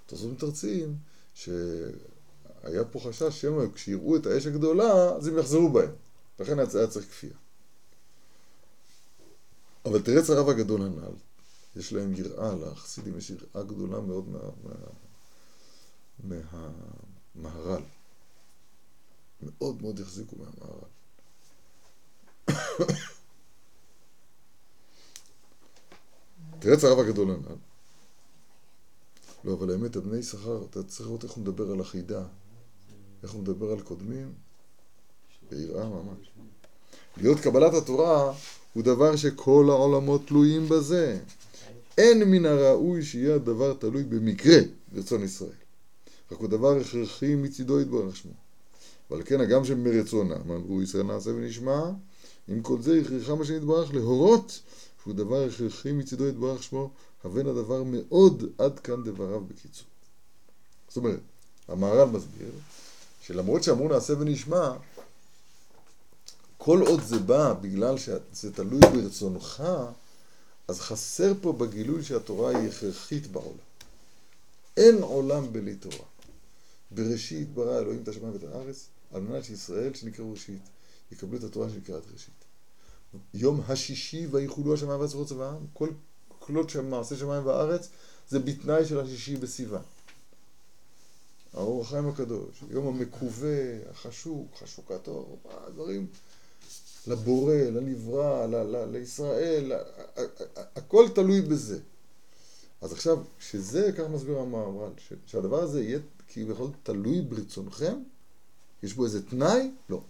תוספות 0.09 0.31
מתרצים 0.31 0.97
שהיה 1.35 2.85
פה 2.93 3.01
חשש 3.01 3.41
שמא 3.41 3.65
כשיראו 3.75 4.17
את 4.17 4.27
האש 4.27 4.47
הגדולה, 4.47 4.93
אז 5.17 5.27
הם 5.27 5.39
יחזרו 5.39 5.69
בהם. 5.69 5.91
לכן 6.39 6.59
היה 6.59 6.87
צריך 6.89 7.09
כפייה. 7.09 7.37
אבל 9.85 10.03
תראה 10.03 10.23
את 10.25 10.31
הרב 10.31 10.49
הגדול 10.49 10.83
הנ"ל, 10.83 11.13
יש 11.77 11.93
להם 11.93 12.15
יראה, 12.15 12.55
לחסידים 12.55 13.19
יש 13.19 13.31
יראה 13.31 13.63
גדולה 13.63 14.01
מאוד 14.01 14.29
מה, 14.29 14.39
מה, 16.25 16.37
מהמהר"ל. 17.35 17.83
מאוד 19.43 19.83
מאוד 19.83 20.01
החזיקו 20.01 20.37
מהמהר"ל. 20.37 20.89
תראה 26.61 26.75
את 26.75 26.85
הרב 26.85 26.99
הגדול 26.99 27.31
הנ"ל. 27.31 27.68
לא, 29.45 29.53
אבל 29.53 29.71
האמת, 29.71 29.97
אבני 29.97 30.17
יששכר, 30.17 30.65
אתה 30.71 30.83
צריך 30.83 31.07
לראות 31.09 31.25
איך 31.25 31.33
הוא 31.33 31.43
מדבר 31.43 31.71
על 31.71 31.81
החידה, 31.81 32.23
איך 33.23 33.31
הוא 33.31 33.43
מדבר 33.43 33.73
על 33.73 33.81
קודמים, 33.81 34.33
ביראה 35.51 35.89
ממש. 35.89 36.31
להיות 37.17 37.41
קבלת 37.41 37.75
התורה 37.75 38.33
הוא 38.73 38.83
דבר 38.83 39.17
שכל 39.17 39.67
העולמות 39.69 40.27
תלויים 40.27 40.69
בזה. 40.69 41.19
אין 41.99 42.31
מן 42.31 42.47
הראוי 42.47 43.03
שיהיה 43.03 43.35
הדבר 43.35 43.75
תלוי 43.75 44.03
במקרה 44.03 44.59
ברצון 44.93 45.23
ישראל. 45.23 45.51
רק 46.33 46.39
הוא 46.39 46.49
דבר 46.49 46.77
הכרחי 46.77 47.35
מצידו 47.35 47.81
יתברך 47.81 48.17
שמו. 48.17 48.33
ועל 49.11 49.23
כן 49.25 49.41
הגם 49.41 49.65
שמרצונם 49.65 50.51
אמרו 50.51 50.83
ישראל 50.83 51.03
נעשה 51.03 51.31
ונשמע, 51.31 51.91
עם 52.49 52.63
כל 52.63 52.83
זה 52.83 53.01
הכרחם 53.01 53.41
השם 53.41 53.57
יתברך 53.57 53.95
להורות 53.95 54.61
שהוא 55.03 55.15
דבר 55.15 55.45
הכרחי 55.45 55.93
מצידו 55.93 56.29
יתברך 56.29 56.63
שמו, 56.63 56.91
הבן 57.25 57.47
הדבר 57.47 57.83
מאוד 57.83 58.45
עד 58.59 58.79
כאן 58.79 59.05
דבריו 59.05 59.41
בקיצור. 59.41 59.87
זאת 60.89 60.97
אומרת, 60.97 61.21
המהר"ל 61.69 62.09
מסביר 62.09 62.51
שלמרות 63.23 63.63
שאמרו 63.63 63.89
נעשה 63.89 64.15
ונשמע, 64.19 64.77
כל 66.59 66.83
עוד 66.87 67.01
זה 67.03 67.19
בא 67.19 67.53
בגלל 67.53 67.99
שזה 67.99 68.53
תלוי 68.55 68.81
ברצונך, 68.81 69.63
אז 70.69 70.81
חסר 70.81 71.33
פה 71.41 71.53
בגילוי 71.53 72.05
שהתורה 72.05 72.51
היא 72.51 72.69
הכרחית 72.69 73.27
בעולם. 73.27 73.69
אין 74.77 75.03
עולם 75.03 75.53
בלי 75.53 75.75
תורה. 75.75 76.07
בראשית 76.91 77.49
ברא 77.55 77.79
אלוהים 77.79 78.03
את 78.03 78.09
השמיים 78.09 78.33
ואת 78.33 78.45
הארץ, 78.45 78.87
על 79.13 79.21
מנת 79.21 79.45
שישראל 79.45 79.95
שנקראו 79.95 80.33
ראשית, 80.33 80.63
יקבלו 81.13 81.39
את 81.39 81.45
התורה 81.45 81.71
שנקראת 81.71 82.03
ראשית. 82.13 82.35
יום 83.35 83.61
השישי 83.69 84.27
ויחולו 84.27 84.75
השמיים 84.75 84.99
והארץ 85.01 85.15
ורוצה 85.15 85.35
העם, 85.35 85.67
כל 85.73 85.89
כלות 86.49 86.71
של 86.71 86.81
מעשה 86.81 87.17
שמיים 87.17 87.47
וארץ, 87.47 87.89
זה 88.29 88.39
בתנאי 88.39 88.85
של 88.85 89.01
השישי 89.01 89.37
בסיוון. 89.37 89.83
האור 91.55 91.83
החיים 91.83 92.09
הקדוש, 92.09 92.63
יום 92.71 92.87
המקווה, 92.87 93.91
החשוק, 93.91 94.47
חשוקת 94.63 95.09
אור, 95.09 95.39
הדברים 95.67 96.07
לבורא, 97.07 97.55
לנברא, 97.55 98.47
ל- 98.47 98.77
ל- 98.77 98.89
לישראל, 98.93 99.73
הכל 100.57 101.07
תלוי 101.15 101.41
בזה. 101.41 101.79
אז 102.81 102.93
עכשיו, 102.93 103.19
שזה, 103.41 103.91
כך 103.99 104.05
מסביר 104.11 104.39
המהר"ל, 104.39 104.93
שהדבר 105.27 105.63
הזה 105.63 105.83
יהיה 105.83 105.99
כביכול 106.29 106.71
תלוי 106.83 107.21
ברצונכם, 107.23 108.03
יש 108.83 108.95
בו 108.95 109.05
איזה 109.05 109.27
תנאי? 109.27 109.71
לא. 109.89 110.01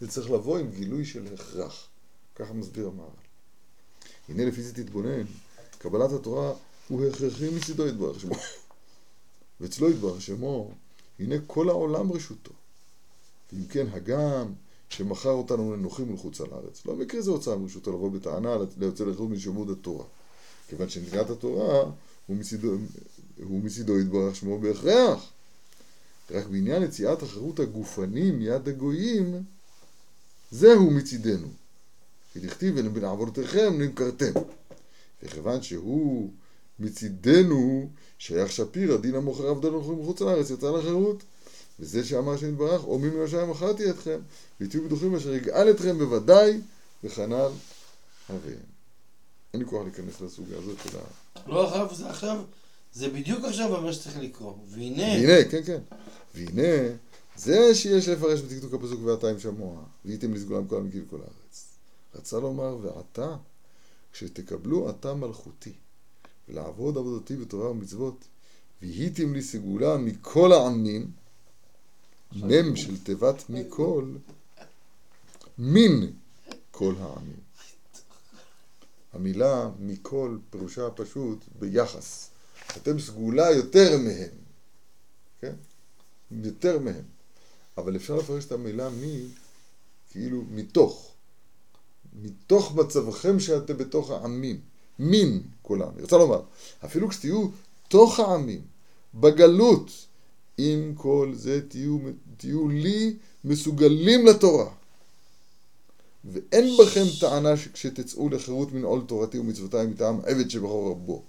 זה 0.00 0.08
צריך 0.08 0.30
לבוא 0.30 0.58
עם 0.58 0.70
גילוי 0.70 1.04
של 1.04 1.34
הכרח. 1.34 1.88
ככה 2.34 2.52
מסביר 2.52 2.86
המהר"ל. 2.86 3.26
הנה 4.28 4.44
לפי 4.44 4.62
זה 4.62 4.74
תתבונן, 4.74 5.24
קבלת 5.88 6.12
התורה 6.12 6.52
הוא 6.88 7.06
הכרחי 7.06 7.50
מצידו 7.50 7.86
יתברך 7.86 8.20
שמו. 8.20 8.34
ואצלו 9.60 9.90
יתברך 9.90 10.22
שמו, 10.22 10.70
הנה 11.18 11.34
כל 11.46 11.68
העולם 11.68 12.12
רשותו. 12.12 12.52
ואם 13.52 13.66
כן, 13.66 13.86
הגם 13.92 14.52
שמכר 14.88 15.30
אותנו 15.30 15.76
לנוחים 15.76 16.10
ולחוץ 16.10 16.40
על 16.40 16.46
הארץ. 16.52 16.86
לא 16.86 16.96
מקרה 16.96 17.20
זה 17.20 17.30
הוצאה 17.30 17.56
מרשותו 17.56 17.92
לבוא 17.92 18.10
בטענה 18.10 18.56
ליוצא 18.78 19.04
לחוץ 19.04 19.30
משמוד 19.30 19.70
התורה. 19.70 20.04
כיוון 20.68 20.88
שנתינת 20.88 21.30
התורה 21.30 21.82
הוא 22.26 22.36
מצידו, 22.36 22.74
הוא 23.42 23.60
מצידו 23.64 23.98
יתברך 23.98 24.36
שמו 24.36 24.58
בהכרח. 24.58 25.30
רק 26.30 26.46
בעניין 26.46 26.82
יציאת 26.82 27.22
החירות 27.22 27.60
הגופני 27.60 28.30
מיד 28.30 28.68
הגויים, 28.68 29.42
זהו 30.50 30.90
מצידנו. 30.90 31.48
כי 32.32 32.40
דכתיב 32.40 32.74
ולעבודתכם 32.76 33.74
נמכרתם. 33.78 34.32
וכיוון 35.22 35.62
שהוא 35.62 36.30
מצידנו 36.78 37.88
שייך 38.18 38.52
שפיר, 38.52 38.94
הדין 38.94 39.14
המוכר 39.14 39.48
עבדו 39.48 39.80
לכם 39.80 40.00
מחוץ 40.00 40.20
לארץ, 40.20 40.50
יצא 40.50 40.70
לחירות. 40.70 41.22
וזה 41.80 42.04
שאמר 42.04 42.32
השם 42.32 42.48
יתברך, 42.48 42.84
או 42.84 42.98
מי 42.98 43.10
מהשמיים 43.10 43.50
מכרתי 43.50 43.90
אתכם, 43.90 44.18
ותהיו 44.60 44.84
בטוחים 44.84 45.14
אשר 45.14 45.34
יגאל 45.34 45.70
אתכם 45.70 45.98
בוודאי, 45.98 46.60
וכנ"ל 47.04 47.48
אביהם. 48.30 48.58
אין 49.52 49.62
לי 49.62 49.68
כוח 49.68 49.82
להיכנס 49.84 50.20
לסוגיה 50.20 50.58
הזאת 50.58 50.78
של 50.84 50.98
ה... 50.98 51.00
לא 51.50 51.68
אחריו, 51.68 51.94
זה 51.94 52.10
עכשיו, 52.10 52.42
זה 52.92 53.08
בדיוק 53.08 53.44
עכשיו 53.44 53.82
מה 53.82 53.92
שצריך 53.92 54.18
לקרוא. 54.18 54.54
והנה, 54.68 55.02
והנה, 55.02 55.50
כן, 55.50 55.62
כן. 55.66 55.78
והנה, 56.34 56.94
זה 57.36 57.74
שיש 57.74 58.08
לפרש 58.08 58.40
בטקטוק 58.40 58.74
הפסוק 58.74 59.00
ואתה 59.04 59.28
עם 59.28 59.38
שמוע, 59.38 59.82
והייתם 60.04 60.34
לסגולם 60.34 60.66
כל 60.66 60.76
המגיל 60.76 61.04
כל 61.10 61.16
הארץ. 61.16 61.64
רצה 62.14 62.40
לומר, 62.40 62.76
ועתה, 62.82 63.36
כשתקבלו 64.16 64.88
עתה 64.88 65.14
מלכותי, 65.14 65.72
ולעבוד 66.48 66.96
עבודתי 66.96 67.36
בתורה 67.36 67.70
ומצוות, 67.70 68.24
והייתם 68.82 69.34
לי 69.34 69.42
סגולה 69.42 69.96
מכל 69.96 70.52
העמים, 70.52 71.10
מם 72.32 72.76
של 72.76 73.04
תיבת 73.04 73.50
מכל, 73.50 74.14
מן 75.58 76.06
כל 76.70 76.94
העמים. 76.98 77.40
המילה 79.12 79.70
מכל 79.80 80.38
פירושה 80.50 80.90
פשוט 80.90 81.44
ביחס. 81.58 82.30
אתם 82.76 83.00
סגולה 83.00 83.50
יותר 83.50 83.98
מהם, 83.98 84.34
כן? 85.40 85.54
יותר 86.30 86.78
מהם. 86.78 87.04
אבל 87.78 87.96
אפשר 87.96 88.16
לפרש 88.16 88.44
את 88.44 88.52
המילה 88.52 88.90
מי 88.90 89.26
כאילו 90.10 90.42
מתוך. 90.50 91.15
מתוך 92.22 92.74
מצבכם 92.74 93.40
שאתם 93.40 93.76
בתוך 93.76 94.10
העמים. 94.10 94.60
מין 94.98 95.42
כל 95.62 95.82
העמים. 95.82 96.00
רוצה 96.00 96.16
לומר, 96.16 96.40
אפילו 96.84 97.08
כשתהיו 97.08 97.48
תוך 97.88 98.20
העמים, 98.20 98.60
בגלות, 99.14 99.90
עם 100.58 100.94
כל 100.96 101.32
זה 101.34 101.68
תהיו, 101.68 101.98
תהיו 102.36 102.68
לי 102.68 103.16
מסוגלים 103.44 104.26
לתורה. 104.26 104.70
ואין 106.24 106.76
בכם 106.80 107.04
טענה 107.20 107.52
כשתצאו 107.72 108.28
לחירות 108.28 108.72
מן 108.72 108.82
עול 108.82 109.00
תורתי 109.06 109.38
ומצוותיי 109.38 109.86
מטעם 109.86 110.20
עבד 110.24 110.50
שבחור 110.50 110.90
רבו. 110.90 111.22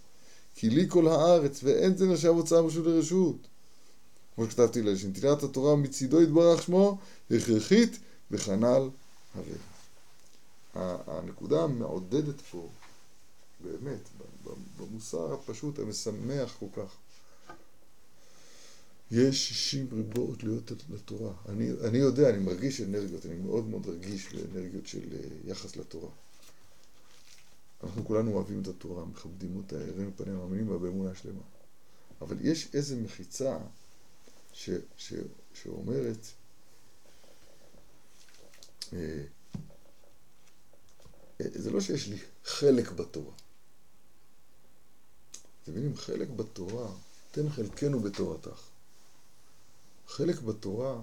כי 0.55 0.69
לי 0.69 0.85
כל 0.89 1.07
הארץ, 1.07 1.59
ואין 1.63 1.97
זה 1.97 2.07
נחשב 2.07 2.27
הוצאה 2.27 2.61
מרשות 2.61 2.85
לרשות. 2.85 3.47
כמו 4.35 4.45
שכתבתי 4.45 4.81
לה, 4.81 4.97
שנתינת 4.97 5.43
התורה 5.43 5.75
מצידו 5.75 6.21
יתברך 6.21 6.63
שמו, 6.63 6.97
הכרחית 7.31 7.99
וכנ"ל 8.31 8.89
הרי. 9.35 9.55
הנקודה 11.07 11.63
המעודדת 11.63 12.41
פה, 12.41 12.69
באמת, 13.63 14.09
במוסר 14.78 15.34
הפשוט, 15.34 15.80
המשמח 15.80 16.55
כל 16.59 16.65
כך, 16.75 16.95
יש 19.11 19.49
60 19.49 19.88
ריבות 19.91 20.43
להיות 20.43 20.71
לתורה. 20.89 21.34
אני, 21.49 21.69
אני 21.84 21.97
יודע, 21.97 22.30
אני 22.30 22.38
מרגיש 22.38 22.82
אנרגיות, 22.82 23.25
אני 23.25 23.36
מאוד 23.36 23.67
מאוד 23.67 23.88
רגיש 23.89 24.34
לאנרגיות 24.34 24.88
של 24.88 25.13
אה, 25.13 25.51
יחס 25.51 25.75
לתורה. 25.75 26.09
אנחנו 27.84 28.05
כולנו 28.05 28.34
אוהבים 28.34 28.61
את 28.61 28.67
התורה, 28.67 29.05
מכבדים 29.05 29.57
אותה, 29.57 29.75
הרים 29.75 30.11
פניה, 30.15 30.34
מאמינים 30.34 30.67
בה 30.67 30.78
באמונה 30.78 31.15
שלמה. 31.15 31.41
אבל 32.21 32.38
יש 32.41 32.69
איזו 32.73 32.95
מחיצה 32.97 33.57
ש, 34.53 34.69
ש, 34.97 35.13
שאומרת, 35.53 36.25
אה, 38.93 39.23
זה 41.39 41.71
לא 41.71 41.81
שיש 41.81 42.07
לי 42.07 42.17
חלק 42.45 42.91
בתורה. 42.91 43.33
אתם 45.63 45.71
מבינים? 45.71 45.97
חלק 45.97 46.29
בתורה, 46.29 46.91
תן 47.31 47.49
חלקנו 47.49 47.99
בתורתך. 47.99 48.61
חלק 50.07 50.39
בתורה 50.39 51.01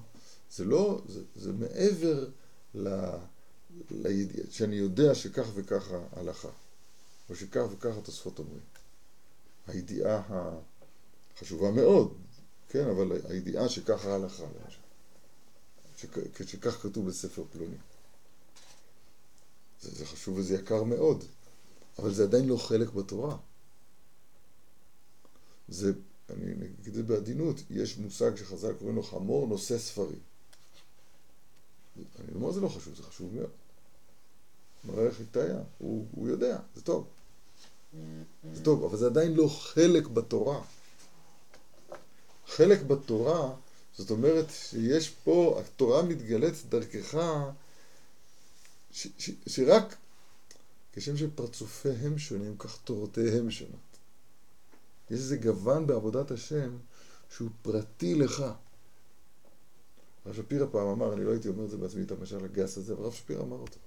זה 0.51 0.65
לא, 0.65 1.03
זה, 1.09 1.23
זה 1.37 1.53
מעבר 1.53 2.29
ל, 2.75 2.89
לידיעה, 3.91 4.47
שאני 4.51 4.77
יודע 4.77 5.15
שכך 5.15 5.47
וכך 5.55 5.91
ההלכה, 6.13 6.49
או 7.29 7.37
שכך 7.37 7.63
וכך 7.71 7.97
התוספות 7.99 8.39
אומרים. 8.39 8.63
הידיעה 9.67 10.23
החשובה 11.37 11.71
מאוד, 11.71 12.15
כן, 12.69 12.89
אבל 12.89 13.13
הידיעה 13.29 13.69
שכך 13.69 14.05
ההלכה, 14.05 14.45
שכך 16.45 16.83
כתוב 16.83 17.09
בספר 17.09 17.45
פלוני. 17.53 17.77
זה, 19.85 19.91
זה 19.91 20.07
חשוב 20.07 20.39
וזה 20.39 20.55
יקר 20.55 20.83
מאוד, 20.83 21.25
אבל 21.99 22.15
זה 22.15 22.23
עדיין 22.23 22.49
לא 22.49 22.57
חלק 22.57 22.91
בתורה. 22.91 23.37
זה 25.69 25.93
אני 26.31 26.53
אגיד 26.53 26.87
את 26.87 26.95
זה 26.95 27.03
בעדינות, 27.03 27.57
יש 27.71 27.99
מושג 27.99 28.37
שחז"ל 28.37 28.73
קוראים 28.73 28.97
לו 28.97 29.03
חמור 29.03 29.47
נושא 29.47 29.79
ספרים. 29.79 30.19
אני 31.97 32.35
אומר 32.35 32.53
זה 32.53 32.61
לא 32.61 32.69
חשוב, 32.69 32.95
זה 32.95 33.03
חשוב 33.03 33.35
מאוד. 33.35 33.51
מראה 34.85 35.13
חיטאיה, 35.13 35.59
הוא, 35.79 36.07
הוא 36.15 36.29
יודע, 36.29 36.59
זה 36.75 36.83
טוב. 36.83 37.07
זה 38.55 38.65
טוב, 38.65 38.85
אבל 38.85 38.97
זה 38.97 39.07
עדיין 39.07 39.35
לא 39.35 39.49
חלק 39.49 40.07
בתורה. 40.07 40.63
חלק 42.47 42.83
בתורה, 42.83 43.55
זאת 43.97 44.11
אומרת 44.11 44.51
שיש 44.51 45.11
פה, 45.11 45.61
התורה 45.61 46.03
מתגלית 46.03 46.55
דרכך, 46.69 47.19
ש, 48.95 49.09
ש, 49.19 49.31
שרק 49.47 49.97
כשם 50.93 51.17
שפרצופיהם 51.17 52.19
שונים, 52.19 52.57
כך 52.59 52.79
תורותיהם 52.85 53.51
שונות. 53.51 53.99
יש 55.11 55.19
איזה 55.19 55.37
גוון 55.37 55.87
בעבודת 55.87 56.31
השם 56.31 56.77
שהוא 57.31 57.51
פרטי 57.63 58.15
לך. 58.15 58.45
הרב 60.25 60.35
שפירא 60.35 60.67
פעם 60.73 60.87
אמר, 60.87 61.15
אני 61.15 61.25
לא 61.25 61.31
הייתי 61.31 61.49
אומר 61.49 61.65
את 61.65 61.71
זה 61.71 61.77
בעצמי, 61.77 62.03
את 62.03 62.11
המשל 62.11 62.45
הגס 62.45 62.79
הזה, 62.79 62.93
אבל 62.93 63.03
הרב 63.03 63.13
שפירא 63.13 63.43
אמר 63.43 63.57
אותו. 63.57 63.79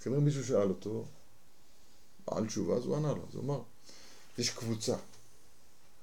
כנראה 0.00 0.20
מישהו 0.20 0.44
שאל 0.44 0.68
אותו, 0.68 1.04
על 2.26 2.46
תשובה, 2.46 2.76
אז 2.76 2.84
הוא 2.84 2.96
ענה 2.96 3.12
לו, 3.12 3.22
אז 3.28 3.34
הוא 3.34 3.44
אמר, 3.44 3.62
יש 4.38 4.50
קבוצה, 4.50 4.96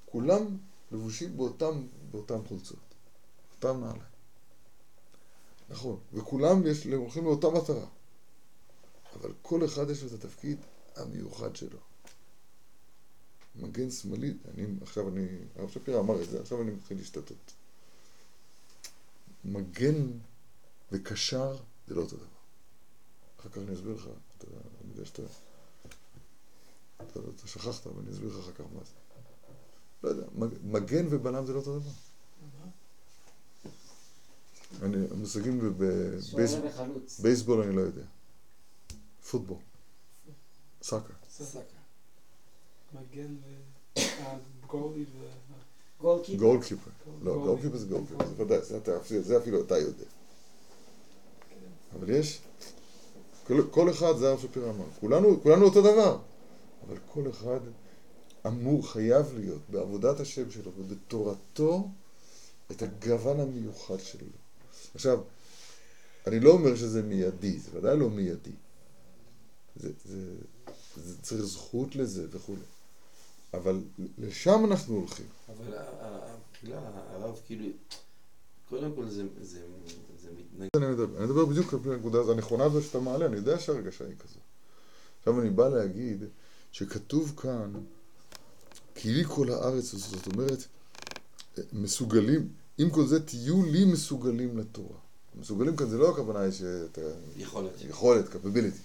כולם 0.06 0.56
לבושים 0.92 1.36
באותם, 1.36 1.86
באותם 2.10 2.38
חולצות, 2.48 2.78
אותם 3.56 3.80
נעליים. 3.80 4.11
נכון, 5.72 5.98
וכולם 6.12 6.66
יש, 6.66 6.86
הולכים 6.86 7.24
לאותה 7.24 7.50
מטרה, 7.50 7.86
אבל 9.20 9.32
כל 9.42 9.64
אחד 9.64 9.90
יש 9.90 10.02
לו 10.02 10.08
את 10.08 10.12
התפקיד 10.12 10.58
המיוחד 10.96 11.56
שלו. 11.56 11.78
מגן 13.56 13.90
שמאלי, 13.90 14.34
אני, 14.54 14.66
עכשיו 14.82 15.08
אני, 15.08 15.26
הרב 15.56 15.70
שפירא 15.70 16.00
אמר 16.00 16.22
את 16.22 16.30
זה, 16.30 16.40
עכשיו 16.40 16.62
אני 16.62 16.70
מתחיל 16.70 16.96
להשתתות. 16.96 17.52
מגן 19.44 20.10
וקשר 20.92 21.56
זה 21.88 21.94
לא 21.94 22.00
אותו 22.00 22.16
דבר. 22.16 22.26
אחר 23.40 23.48
כך 23.48 23.58
אני 23.58 23.74
אסביר 23.74 23.94
לך, 23.94 24.08
אתה, 24.38 24.46
אני 24.84 24.90
יודע 24.92 25.04
שאתה, 25.04 25.22
אתה, 26.96 27.20
אתה 27.36 27.48
שכחת, 27.48 27.86
אבל 27.86 28.02
אני 28.02 28.10
אסביר 28.10 28.28
לך 28.28 28.44
אחר 28.44 28.52
כך 28.52 28.60
מה 28.60 28.84
זה. 28.84 28.92
לא 30.02 30.08
יודע, 30.08 30.26
מגן 30.62 31.06
ובלם 31.10 31.46
זה 31.46 31.52
לא 31.52 31.58
אותו 31.58 31.78
דבר. 31.78 31.90
אני, 34.82 34.96
המושגים 35.10 35.74
בבייסבול 37.18 37.62
אני 37.62 37.76
לא 37.76 37.80
יודע. 37.80 38.02
פוטבול. 39.30 39.58
סאקר. 40.82 41.14
סאקר. 41.30 41.60
מגן 42.94 43.34
וגולי 44.62 45.04
ו... 45.04 45.26
גולקיפר. 46.36 46.90
לא, 47.22 47.34
גולקיפר 47.34 47.76
זה 47.76 47.86
גולקיפר, 47.86 48.26
זה 48.36 48.42
ודאי, 48.42 48.58
זה 49.22 49.38
אפילו 49.38 49.60
אתה 49.60 49.78
יודע. 49.78 50.04
אבל 51.94 52.10
יש, 52.10 52.40
כל 53.70 53.90
אחד, 53.90 54.16
זה 54.16 54.28
הרב 54.28 54.40
שפירא 54.40 54.70
אמר, 54.70 54.84
כולנו 55.42 55.64
אותו 55.64 55.80
דבר, 55.80 56.18
אבל 56.86 56.96
כל 57.12 57.30
אחד 57.30 57.60
אמור, 58.46 58.88
חייב 58.92 59.34
להיות 59.34 59.62
בעבודת 59.70 60.20
השם 60.20 60.50
שלו 60.50 60.72
ובתורתו 60.78 61.88
את 62.70 62.82
הגוון 62.82 63.40
המיוחד 63.40 64.00
שלו. 64.00 64.41
עכשיו, 64.94 65.20
אני 66.26 66.40
לא 66.40 66.50
אומר 66.50 66.76
שזה 66.76 67.02
מיידי, 67.02 67.58
זה 67.58 67.78
ודאי 67.78 67.98
לא 67.98 68.10
מיידי. 68.10 68.50
זה, 69.76 69.90
זה, 70.04 70.34
זה 70.96 71.22
צריך 71.22 71.42
זכות 71.42 71.96
לזה 71.96 72.26
וכולי. 72.30 72.62
אבל 73.54 73.80
לשם 74.18 74.64
אנחנו 74.64 74.94
הולכים. 74.94 75.26
אבל 75.48 75.78
כאילו, 76.52 76.76
הרב 76.76 77.40
כאילו, 77.46 77.66
קודם 78.68 78.92
כל 78.96 79.08
זה, 79.08 79.22
זה, 79.40 79.60
זה 80.22 80.30
מתנגד. 80.38 80.68
אני 80.76 80.86
מדבר, 80.86 81.18
אני 81.18 81.26
מדבר 81.26 81.44
בדיוק 81.44 81.74
על 81.74 81.92
הנקודה 81.92 82.18
הנכונה 82.32 82.64
הזו 82.64 82.82
שאתה 82.82 83.00
מעלה, 83.00 83.26
אני 83.26 83.36
יודע 83.36 83.58
שהרגשה 83.58 84.04
היא 84.04 84.16
כזו. 84.18 84.38
עכשיו 85.18 85.40
אני 85.40 85.50
בא 85.50 85.68
להגיד 85.68 86.24
שכתוב 86.72 87.34
כאן, 87.36 87.72
כי 88.94 89.12
לי 89.12 89.24
כל 89.28 89.50
הארץ 89.50 89.84
זאת 89.84 90.26
אומרת, 90.26 90.58
מסוגלים, 91.72 92.48
עם 92.78 92.90
כל 92.90 93.06
זה 93.06 93.26
תהיו 93.26 93.62
לי 93.64 93.84
מסוגלים 93.84 94.58
לתורה. 94.58 94.98
מסוגלים 95.34 95.76
כאן 95.76 95.88
זה 95.88 95.98
לא 95.98 96.10
הכוונה 96.10 96.40
היא 96.40 96.52
שאתה... 96.52 97.00
יכולת. 97.36 97.72
יכולת, 97.80 98.24
capability. 98.28 98.80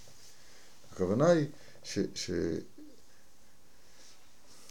הכוונה 0.92 1.30
היא 1.30 1.46
ש... 1.84 2.00
ש... 2.16 2.32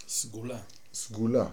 סגולה. 0.09 0.63
סגולה. 0.95 1.51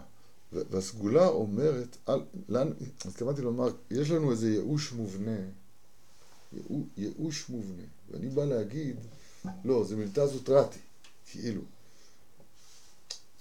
ו- 0.54 0.62
והסגולה 0.70 1.28
אומרת, 1.28 1.98
על, 2.06 2.26
לאן, 2.50 2.72
התכוונתי 3.06 3.42
לומר, 3.42 3.68
יש 3.92 4.10
לנו 4.10 4.32
איזה 4.32 4.50
ייאוש 4.50 4.92
מובנה, 4.92 5.38
ייאוש, 6.54 6.84
ייאוש 6.98 7.50
מובנה, 7.50 7.84
ואני 8.12 8.30
בא 8.30 8.46
להגיד, 8.46 8.96
לא, 9.66 9.84
זה 9.84 9.96
מילתא 9.96 10.28
זוטרתי, 10.28 10.80
כאילו. 11.26 11.62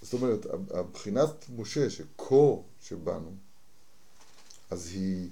זאת 0.02 0.12
אומרת, 0.12 0.46
הב- 0.46 0.72
הבחינת 0.72 1.46
משה, 1.56 1.90
שכה 1.90 2.34
שבאנו, 2.80 3.32
אז 4.72 4.88
היא, 4.92 5.28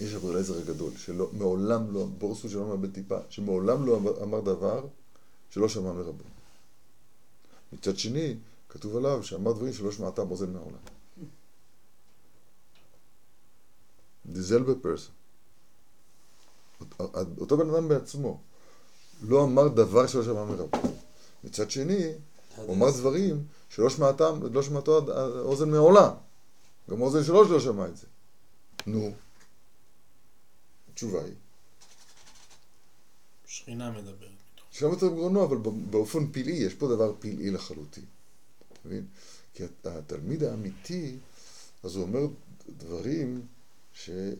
יש 0.00 0.14
אבל 0.14 0.30
אליעזר 0.30 0.58
הגדול, 0.58 0.92
שמעולם 0.96 1.94
לא, 1.94 2.06
בורסו 2.18 2.48
שלא 2.48 2.66
מאבד 2.66 2.92
טיפה, 2.94 3.18
שמעולם 3.30 3.86
לא 3.86 3.96
אמר- 4.22 4.40
דבר 4.40 4.86
שלא 5.50 5.68
שמע 5.68 5.92
מרבו. 5.92 6.24
מצד 7.72 7.98
שני, 7.98 8.36
כתוב 8.68 8.96
עליו 8.96 9.22
שאמר 9.24 9.52
דברים 9.52 9.72
שלא 9.72 9.92
שמעתם 9.92 10.30
אוזן 10.30 10.52
מהעולם. 10.52 10.78
דיזל 14.26 14.62
בפרסון. 14.62 15.14
אותו 17.40 17.56
בן 17.56 17.70
אדם 17.70 17.88
בעצמו 17.88 18.40
לא 19.22 19.44
אמר 19.44 19.68
דבר 19.68 20.06
שלא 20.06 20.24
שמע 20.24 20.44
מרבו. 20.44 20.78
מצד 21.44 21.70
שני, 21.70 22.12
הוא 22.56 22.74
אמר 22.74 22.90
דברים 22.90 23.44
שלא 23.68 23.90
שמעתם, 23.90 24.40
לא 24.52 24.62
שמעתו 24.62 24.98
אוזן 25.40 25.70
מעולם. 25.70 26.12
גם 26.90 27.02
האוזן 27.02 27.24
שלו 27.24 27.48
שלא 27.48 27.60
שמע 27.60 27.86
את 27.86 27.96
זה. 27.96 28.06
נו, 28.86 29.12
התשובה 30.92 31.24
היא, 31.24 31.34
שכינה 33.46 33.90
מדברת. 33.90 34.30
שם 34.70 34.86
יותר 34.86 35.08
גרונו, 35.08 35.44
אבל 35.44 35.56
באופן 35.90 36.32
פלאי, 36.32 36.52
יש 36.52 36.74
פה 36.74 36.88
דבר 36.88 37.14
פלאי 37.18 37.50
לחלוטין. 37.50 38.04
אתה 38.72 38.80
מבין? 38.84 39.06
כי 39.54 39.62
התלמיד 39.84 40.42
האמיתי, 40.42 41.16
אז 41.82 41.96
הוא 41.96 42.04
אומר 42.04 42.20
דברים 42.68 43.46
שהוא 43.92 44.36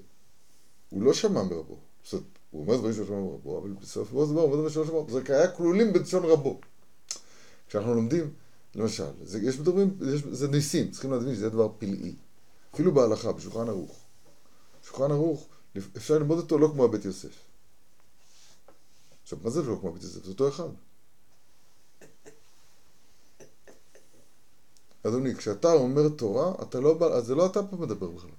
לא 0.92 1.14
שמע 1.14 1.42
מרבו. 1.42 1.78
זאת 2.05 2.12
אומרת, 2.12 2.26
הוא 2.51 2.62
אומר 2.62 2.76
דברים 2.76 2.94
שלא 2.94 3.07
שמע 3.07 3.20
מרבו, 3.20 3.59
אבל 3.59 3.70
בסוף 3.70 4.12
הוא 4.12 4.22
אומר 4.22 4.47
דברים 4.47 4.70
שלא 4.70 4.84
שמע 4.84 4.94
מרבו. 4.94 5.12
זה 5.12 5.38
היה 5.38 5.51
כלולים 5.51 5.92
בלשון 5.92 6.24
רבו. 6.24 6.61
כשאנחנו 7.68 7.94
לומדים, 7.94 8.30
למשל, 8.74 9.11
זה, 9.22 9.38
יש 9.42 9.59
דברים, 9.59 9.99
יש, 10.14 10.22
זה 10.22 10.49
ניסים, 10.49 10.90
צריכים 10.90 11.11
להבין 11.11 11.34
שזה 11.34 11.51
דבר 11.51 11.68
פלאי. 11.78 12.14
אפילו 12.76 12.92
בהלכה, 12.92 13.32
בשולחן 13.32 13.68
ערוך. 13.68 13.96
שולחן 14.82 15.10
ערוך, 15.10 15.46
אפשר 15.96 16.14
ללמוד 16.14 16.38
אותו 16.38 16.58
לא 16.58 16.68
כמו 16.72 16.84
הבית 16.84 17.04
יוסף. 17.04 17.34
עכשיו, 19.22 19.38
מה 19.42 19.50
זה 19.50 19.62
לא 19.62 19.78
כמו 19.80 19.92
בית 19.92 20.02
יוסף? 20.02 20.24
זה 20.24 20.30
אותו 20.30 20.48
אחד. 20.48 20.68
אדוני, 25.06 25.34
כשאתה 25.34 25.72
אומר 25.72 26.08
תורה, 26.08 26.52
אתה 26.62 26.80
לא 26.80 26.94
בא, 26.94 27.06
אז 27.06 27.26
זה 27.26 27.34
לא 27.34 27.46
אתה 27.46 27.62
פה 27.62 27.76
מדבר 27.76 28.10
בכלל. 28.10 28.30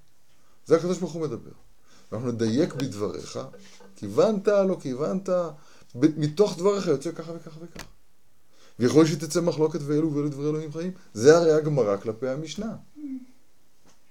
זה 0.66 0.76
הקדוש 0.76 0.98
ברוך 0.98 1.14
הוא 1.14 1.22
מדבר. 1.22 1.52
אנחנו 2.12 2.32
נדייק 2.32 2.74
בדבריך, 2.74 3.40
כיוונת, 3.96 4.48
לא 4.48 4.78
כיוונת, 4.82 5.30
מתוך 5.96 6.58
דבריך 6.58 6.88
יוצא 6.88 7.12
ככה 7.12 7.32
וככה 7.32 7.60
וככה. 7.64 7.88
ויכול 8.80 9.06
שתצא 9.06 9.42
מחלוקת 9.42 9.80
ואלו 9.84 10.14
ואלו 10.14 10.30
דברי 10.30 10.50
אלוהים 10.50 10.72
חיים. 10.72 10.92
זה 11.14 11.38
הרי 11.38 11.52
הגמרא 11.52 11.98
כלפי 11.98 12.28
המשנה. 12.28 12.76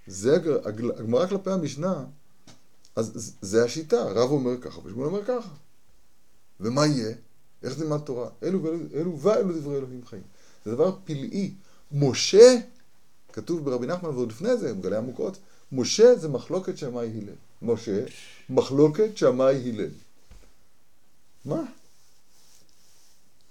זה 0.07 0.37
הגמרא 0.65 1.27
כלפי 1.27 1.51
המשנה, 1.51 2.05
אז 2.97 3.35
זה 3.41 3.65
השיטה, 3.65 4.03
רב 4.03 4.31
אומר 4.31 4.61
ככה 4.61 4.81
ושמואל 4.85 5.07
אומר 5.07 5.25
ככה. 5.25 5.51
ומה 6.61 6.87
יהיה? 6.87 7.15
איך 7.63 7.75
תלמד 7.75 7.99
תורה? 7.99 8.29
אלו 8.43 8.63
ואלו, 8.63 8.79
אלו 8.95 9.21
ואלו 9.21 9.61
דברי 9.61 9.77
אלוהים 9.77 10.07
חיים. 10.07 10.23
זה 10.65 10.71
דבר 10.71 10.97
פלאי. 11.05 11.55
משה, 11.93 12.57
כתוב 13.33 13.65
ברבי 13.65 13.87
נחמן 13.87 14.09
ועוד 14.09 14.29
לפני 14.29 14.57
זה, 14.57 14.75
מגלה 14.75 14.99
עמוקות, 14.99 15.39
משה 15.73 16.15
זה 16.17 16.29
מחלוקת 16.29 16.79
שמאי 16.79 17.11
הלל. 17.19 17.35
משה, 17.63 18.05
מחלוקת 18.51 19.17
שמאי 19.17 19.71
הלל. 19.71 19.91
מה? 21.45 21.63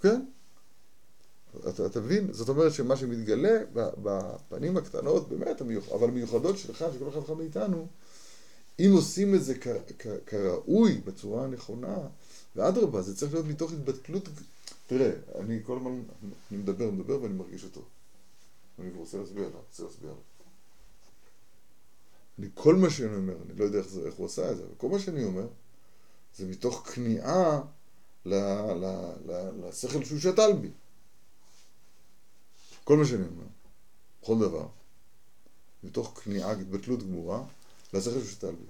כן? 0.01 0.25
אתה, 1.85 2.01
מבין? 2.01 2.33
זאת 2.33 2.49
אומרת 2.49 2.73
שמה 2.73 2.95
שמתגלה 2.95 3.59
בפנים 3.73 4.77
הקטנות, 4.77 5.29
באמת, 5.29 5.61
המיוח, 5.61 5.89
אבל 5.91 6.07
המיוחדות 6.07 6.57
שלך, 6.57 6.85
של 6.93 6.99
כל 6.99 7.09
אחד 7.09 7.17
ואחד 7.17 7.33
מאיתנו, 7.33 7.87
אם 8.79 8.91
עושים 8.93 9.35
את 9.35 9.43
זה 9.43 9.55
כ, 9.59 9.67
כ, 9.99 10.07
כראוי, 10.25 11.01
בצורה 11.05 11.43
הנכונה, 11.43 11.97
ואדרבה, 12.55 13.01
זה 13.01 13.15
צריך 13.15 13.33
להיות 13.33 13.45
מתוך 13.45 13.71
התבטלות. 13.71 14.29
תראה, 14.87 15.11
אני 15.39 15.59
כל 15.63 15.77
הזמן, 15.77 16.01
אני 16.51 16.59
מדבר, 16.59 16.91
מדבר 16.91 17.21
ואני 17.21 17.33
מרגיש 17.33 17.63
אותו. 17.63 17.81
אני 18.79 18.89
רוצה 18.95 19.17
להסביר 19.17 19.45
עליו, 19.45 19.59
רוצה 19.69 19.83
להסביר 19.83 20.09
עליו. 20.09 20.21
אני, 22.39 22.47
כל 22.53 22.75
מה 22.75 22.89
שאני 22.89 23.15
אומר, 23.15 23.35
אני 23.45 23.59
לא 23.59 23.63
יודע 23.65 23.79
איך, 23.79 23.87
זה, 23.87 24.01
איך 24.05 24.15
הוא 24.15 24.25
עשה 24.25 24.51
את 24.51 24.57
זה, 24.57 24.63
אבל 24.63 24.73
כל 24.77 24.89
מה 24.89 24.99
שאני 24.99 25.23
אומר, 25.23 25.47
זה 26.37 26.45
מתוך 26.45 26.87
כניעה 26.93 27.61
לשכל 28.25 30.03
שהוא 30.03 30.19
שתל 30.19 30.53
בי. 30.61 30.71
כל 32.85 32.97
מה 32.97 33.05
שאני 33.05 33.23
אומר, 33.23 33.47
בכל 34.21 34.39
דבר, 34.39 34.67
מתוך 35.83 36.21
כניעה, 36.23 36.51
התבטלות 36.51 37.03
גמורה, 37.03 37.43
לשכל 37.93 38.11
שהוא 38.11 38.31
שתל 38.31 38.51
בי. 38.51 38.65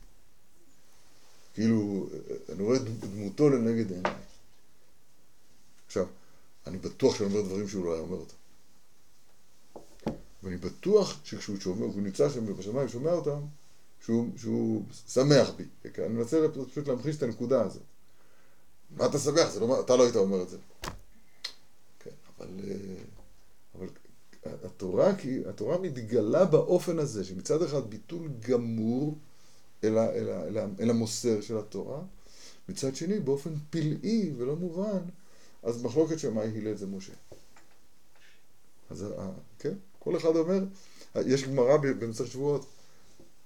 כאילו, 1.53 2.09
אני 2.49 2.63
רואה 2.63 2.79
דמותו 2.79 3.49
לנגד 3.49 3.91
עיניי. 3.91 4.13
עכשיו, 5.87 6.05
אני 6.67 6.77
בטוח 6.77 7.15
שאני 7.15 7.29
אומר 7.29 7.41
דברים 7.41 7.67
שהוא 7.67 7.85
לא 7.85 7.93
היה 7.93 8.01
אומר 8.01 8.17
אותם. 8.17 8.35
ואני 10.43 10.57
בטוח 10.57 11.19
שכשהוא 11.23 11.59
שומע, 11.59 11.85
הוא 11.85 12.01
נמצא 12.01 12.29
שם 12.29 12.57
בשמיים 12.57 12.87
ושומע 12.87 13.11
אותם, 13.11 13.39
שהוא, 14.03 14.29
שהוא 14.37 14.83
שמח 15.07 15.49
בי. 15.49 15.63
אני 15.97 16.13
מנסה 16.13 16.47
פשוט 16.69 16.87
להמחיש 16.87 17.15
את 17.15 17.23
הנקודה 17.23 17.61
הזאת. 17.61 17.81
מה 18.97 19.05
אתה 19.05 19.19
שמח? 19.19 19.55
לא, 19.55 19.81
אתה 19.81 19.95
לא 19.95 20.03
היית 20.03 20.15
אומר 20.15 20.41
את 20.41 20.49
זה. 20.49 20.57
כן, 21.99 22.09
אבל, 22.37 22.47
אבל 22.47 23.14
התורה, 24.63 25.13
התורה 25.49 25.77
מתגלה 25.77 26.45
באופן 26.45 26.99
הזה, 26.99 27.23
שמצד 27.23 27.61
אחד 27.61 27.89
ביטול 27.89 28.29
גמור 28.39 29.17
אל, 29.83 29.97
אל, 29.97 30.29
אל, 30.29 30.57
אל 30.79 30.89
המוסר 30.89 31.41
של 31.41 31.57
התורה, 31.57 32.01
מצד 32.69 32.95
שני 32.95 33.19
באופן 33.19 33.53
פלאי 33.69 34.33
ולא 34.37 34.55
מובן, 34.55 35.01
אז 35.63 35.83
מחלוקת 35.83 36.19
שמאי 36.19 36.57
הלל 36.57 36.75
זה 36.75 36.87
משה. 36.87 37.13
אז 38.89 39.05
כן, 39.59 39.73
כל 39.99 40.17
אחד 40.17 40.35
אומר, 40.35 40.63
יש 41.15 41.43
גמרא 41.43 41.77
במסכת 41.77 42.31
שבועות, 42.31 42.65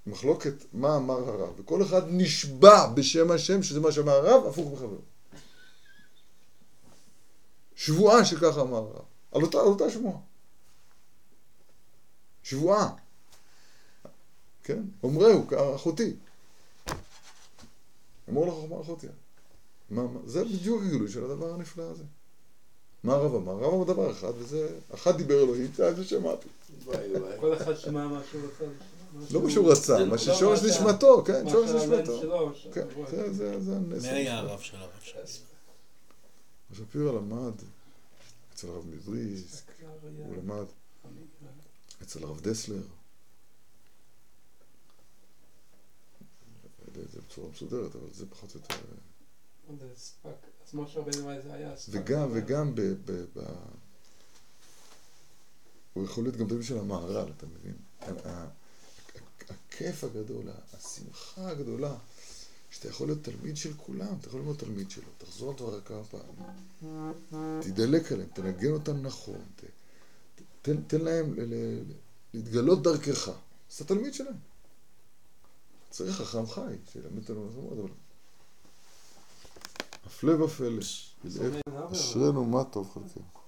מחלוקת 0.08 0.54
מה 0.74 0.96
אמר 0.98 1.30
הרב, 1.30 1.60
וכל 1.60 1.84
אחד 1.84 2.02
נשבע 2.08 2.88
בשם 2.88 3.32
השם 3.32 3.64
שזה 3.64 3.80
מה 3.80 3.92
שאמר 3.92 4.12
הרב, 4.12 4.48
הפוך 4.48 4.74
בחבר. 4.74 4.98
שבועה 7.76 8.26
שככה 8.26 8.62
אמר 8.62 8.78
הרב, 8.78 9.06
על 9.32 9.42
אותה, 9.42 9.58
על 9.58 9.68
אותה 9.68 9.90
שבועה. 9.90 10.18
שבועה. 12.50 12.90
כן? 14.64 14.84
אומרהו 15.04 15.48
כאחותי. 15.48 16.14
אמור 18.30 18.48
לך 18.48 18.54
חוכמה 18.54 18.82
אחותי. 18.82 19.08
מה, 19.90 20.04
מה, 20.04 20.20
זה 20.26 20.46
בדיוק 20.46 20.84
הגילוי 20.84 21.12
של 21.12 21.24
הדבר 21.24 21.54
הנפלא 21.54 21.84
הזה. 21.84 22.04
מה 23.04 23.14
הרב 23.14 23.36
אמר? 23.36 23.52
הרב 23.52 23.74
אמר 23.74 23.84
דבר 23.84 24.12
אחד, 24.12 24.32
וזה, 24.38 24.80
אחד 24.94 25.18
דיבר 25.18 25.44
אלוהים, 25.44 25.68
זה 25.76 25.94
זה 25.94 26.04
שמעתי. 26.06 26.48
כל 27.40 27.58
אחד 27.58 27.78
שמע 27.78 28.08
מה 28.08 28.22
שהוא 28.32 28.42
רצה. 28.48 28.66
לא 29.34 29.42
מה 29.42 29.52
שהוא 29.52 29.72
רצה, 29.72 30.06
מה 30.06 30.18
ששורש 30.18 30.64
נשמתו, 30.64 31.24
כן, 31.24 31.50
שורש 31.50 31.70
נשמתו. 31.70 32.22
כן, 32.74 32.88
זה, 33.32 33.62
זה 33.62 33.76
הנס. 33.76 34.04
מי 34.04 34.10
היה 34.10 34.38
הרב 34.38 34.60
של 34.60 34.78
הרב 34.78 34.90
שפירא? 35.02 35.26
שפירא 36.74 37.12
למד 37.12 37.54
אצל 38.54 38.68
הרב 38.68 38.86
מבריסק, 38.88 39.64
הוא 40.26 40.36
למד 40.38 40.66
אצל 42.10 42.24
הרב 42.24 42.42
דסלר. 42.42 42.82
את 46.88 47.12
זה 47.12 47.22
בצורה 47.22 47.50
מסודרת, 47.50 47.96
אבל 47.96 48.14
זה 48.14 48.26
פחות 48.30 48.56
או 48.56 48.60
יותר... 48.60 48.76
אז 49.90 50.74
משה 50.74 51.00
רבנו 51.00 51.42
זה 51.44 51.54
היה 51.54 51.78
ספק. 51.78 51.94
וגם, 51.96 52.30
וגם 52.34 52.76
ב... 52.76 52.82
ב, 52.82 53.12
ב 53.12 53.40
הוא 55.94 56.06
יכול 56.06 56.24
להיות 56.24 56.36
גם 56.36 56.46
דברים 56.46 56.64
של 56.64 56.78
המהר"ל, 56.78 57.32
אתה 57.38 57.46
מבין? 57.46 57.76
הכיף 59.50 60.04
הגדול, 60.04 60.50
השמחה 60.74 61.50
הגדולה, 61.50 61.98
שאתה 62.72 62.88
יכול 62.88 63.08
להיות 63.08 63.24
תלמיד 63.24 63.58
של 63.58 63.74
כולם, 63.78 64.16
אתה 64.20 64.28
יכול 64.28 64.40
ללמוד 64.40 64.58
תלמיד 64.58 64.92
שלו, 64.92 65.10
תחזור 65.18 65.50
על 65.50 65.56
דבריך 65.58 65.88
כמה 65.88 66.04
פעמים, 66.04 66.36
תדלק 67.62 68.12
עליהם, 68.12 68.30
תנגן 68.34 68.72
אותם 68.72 69.02
נכון, 69.02 69.42
ת, 69.56 69.64
תן, 70.62 70.82
תן 70.82 71.02
להם 71.02 71.34
ל, 71.34 71.42
ל, 71.42 71.84
להתגלות 72.34 72.84
דרכך, 72.84 73.28
אז 73.28 73.76
אתה 73.76 73.86
תלמיד 73.86 74.14
שלהם. 74.14 74.36
צריך 75.90 76.16
חכם 76.16 76.48
חי, 76.48 76.76
שילמד 76.92 77.18
אותנו 77.18 77.50
ללמוד, 77.50 77.80
אבל 77.80 77.90
הפלא 80.06 80.44
ופלא, 80.44 80.82
אשרינו 81.92 82.46
מה 82.46 82.64
טוב 82.64 82.92
חלקנו. 82.94 83.39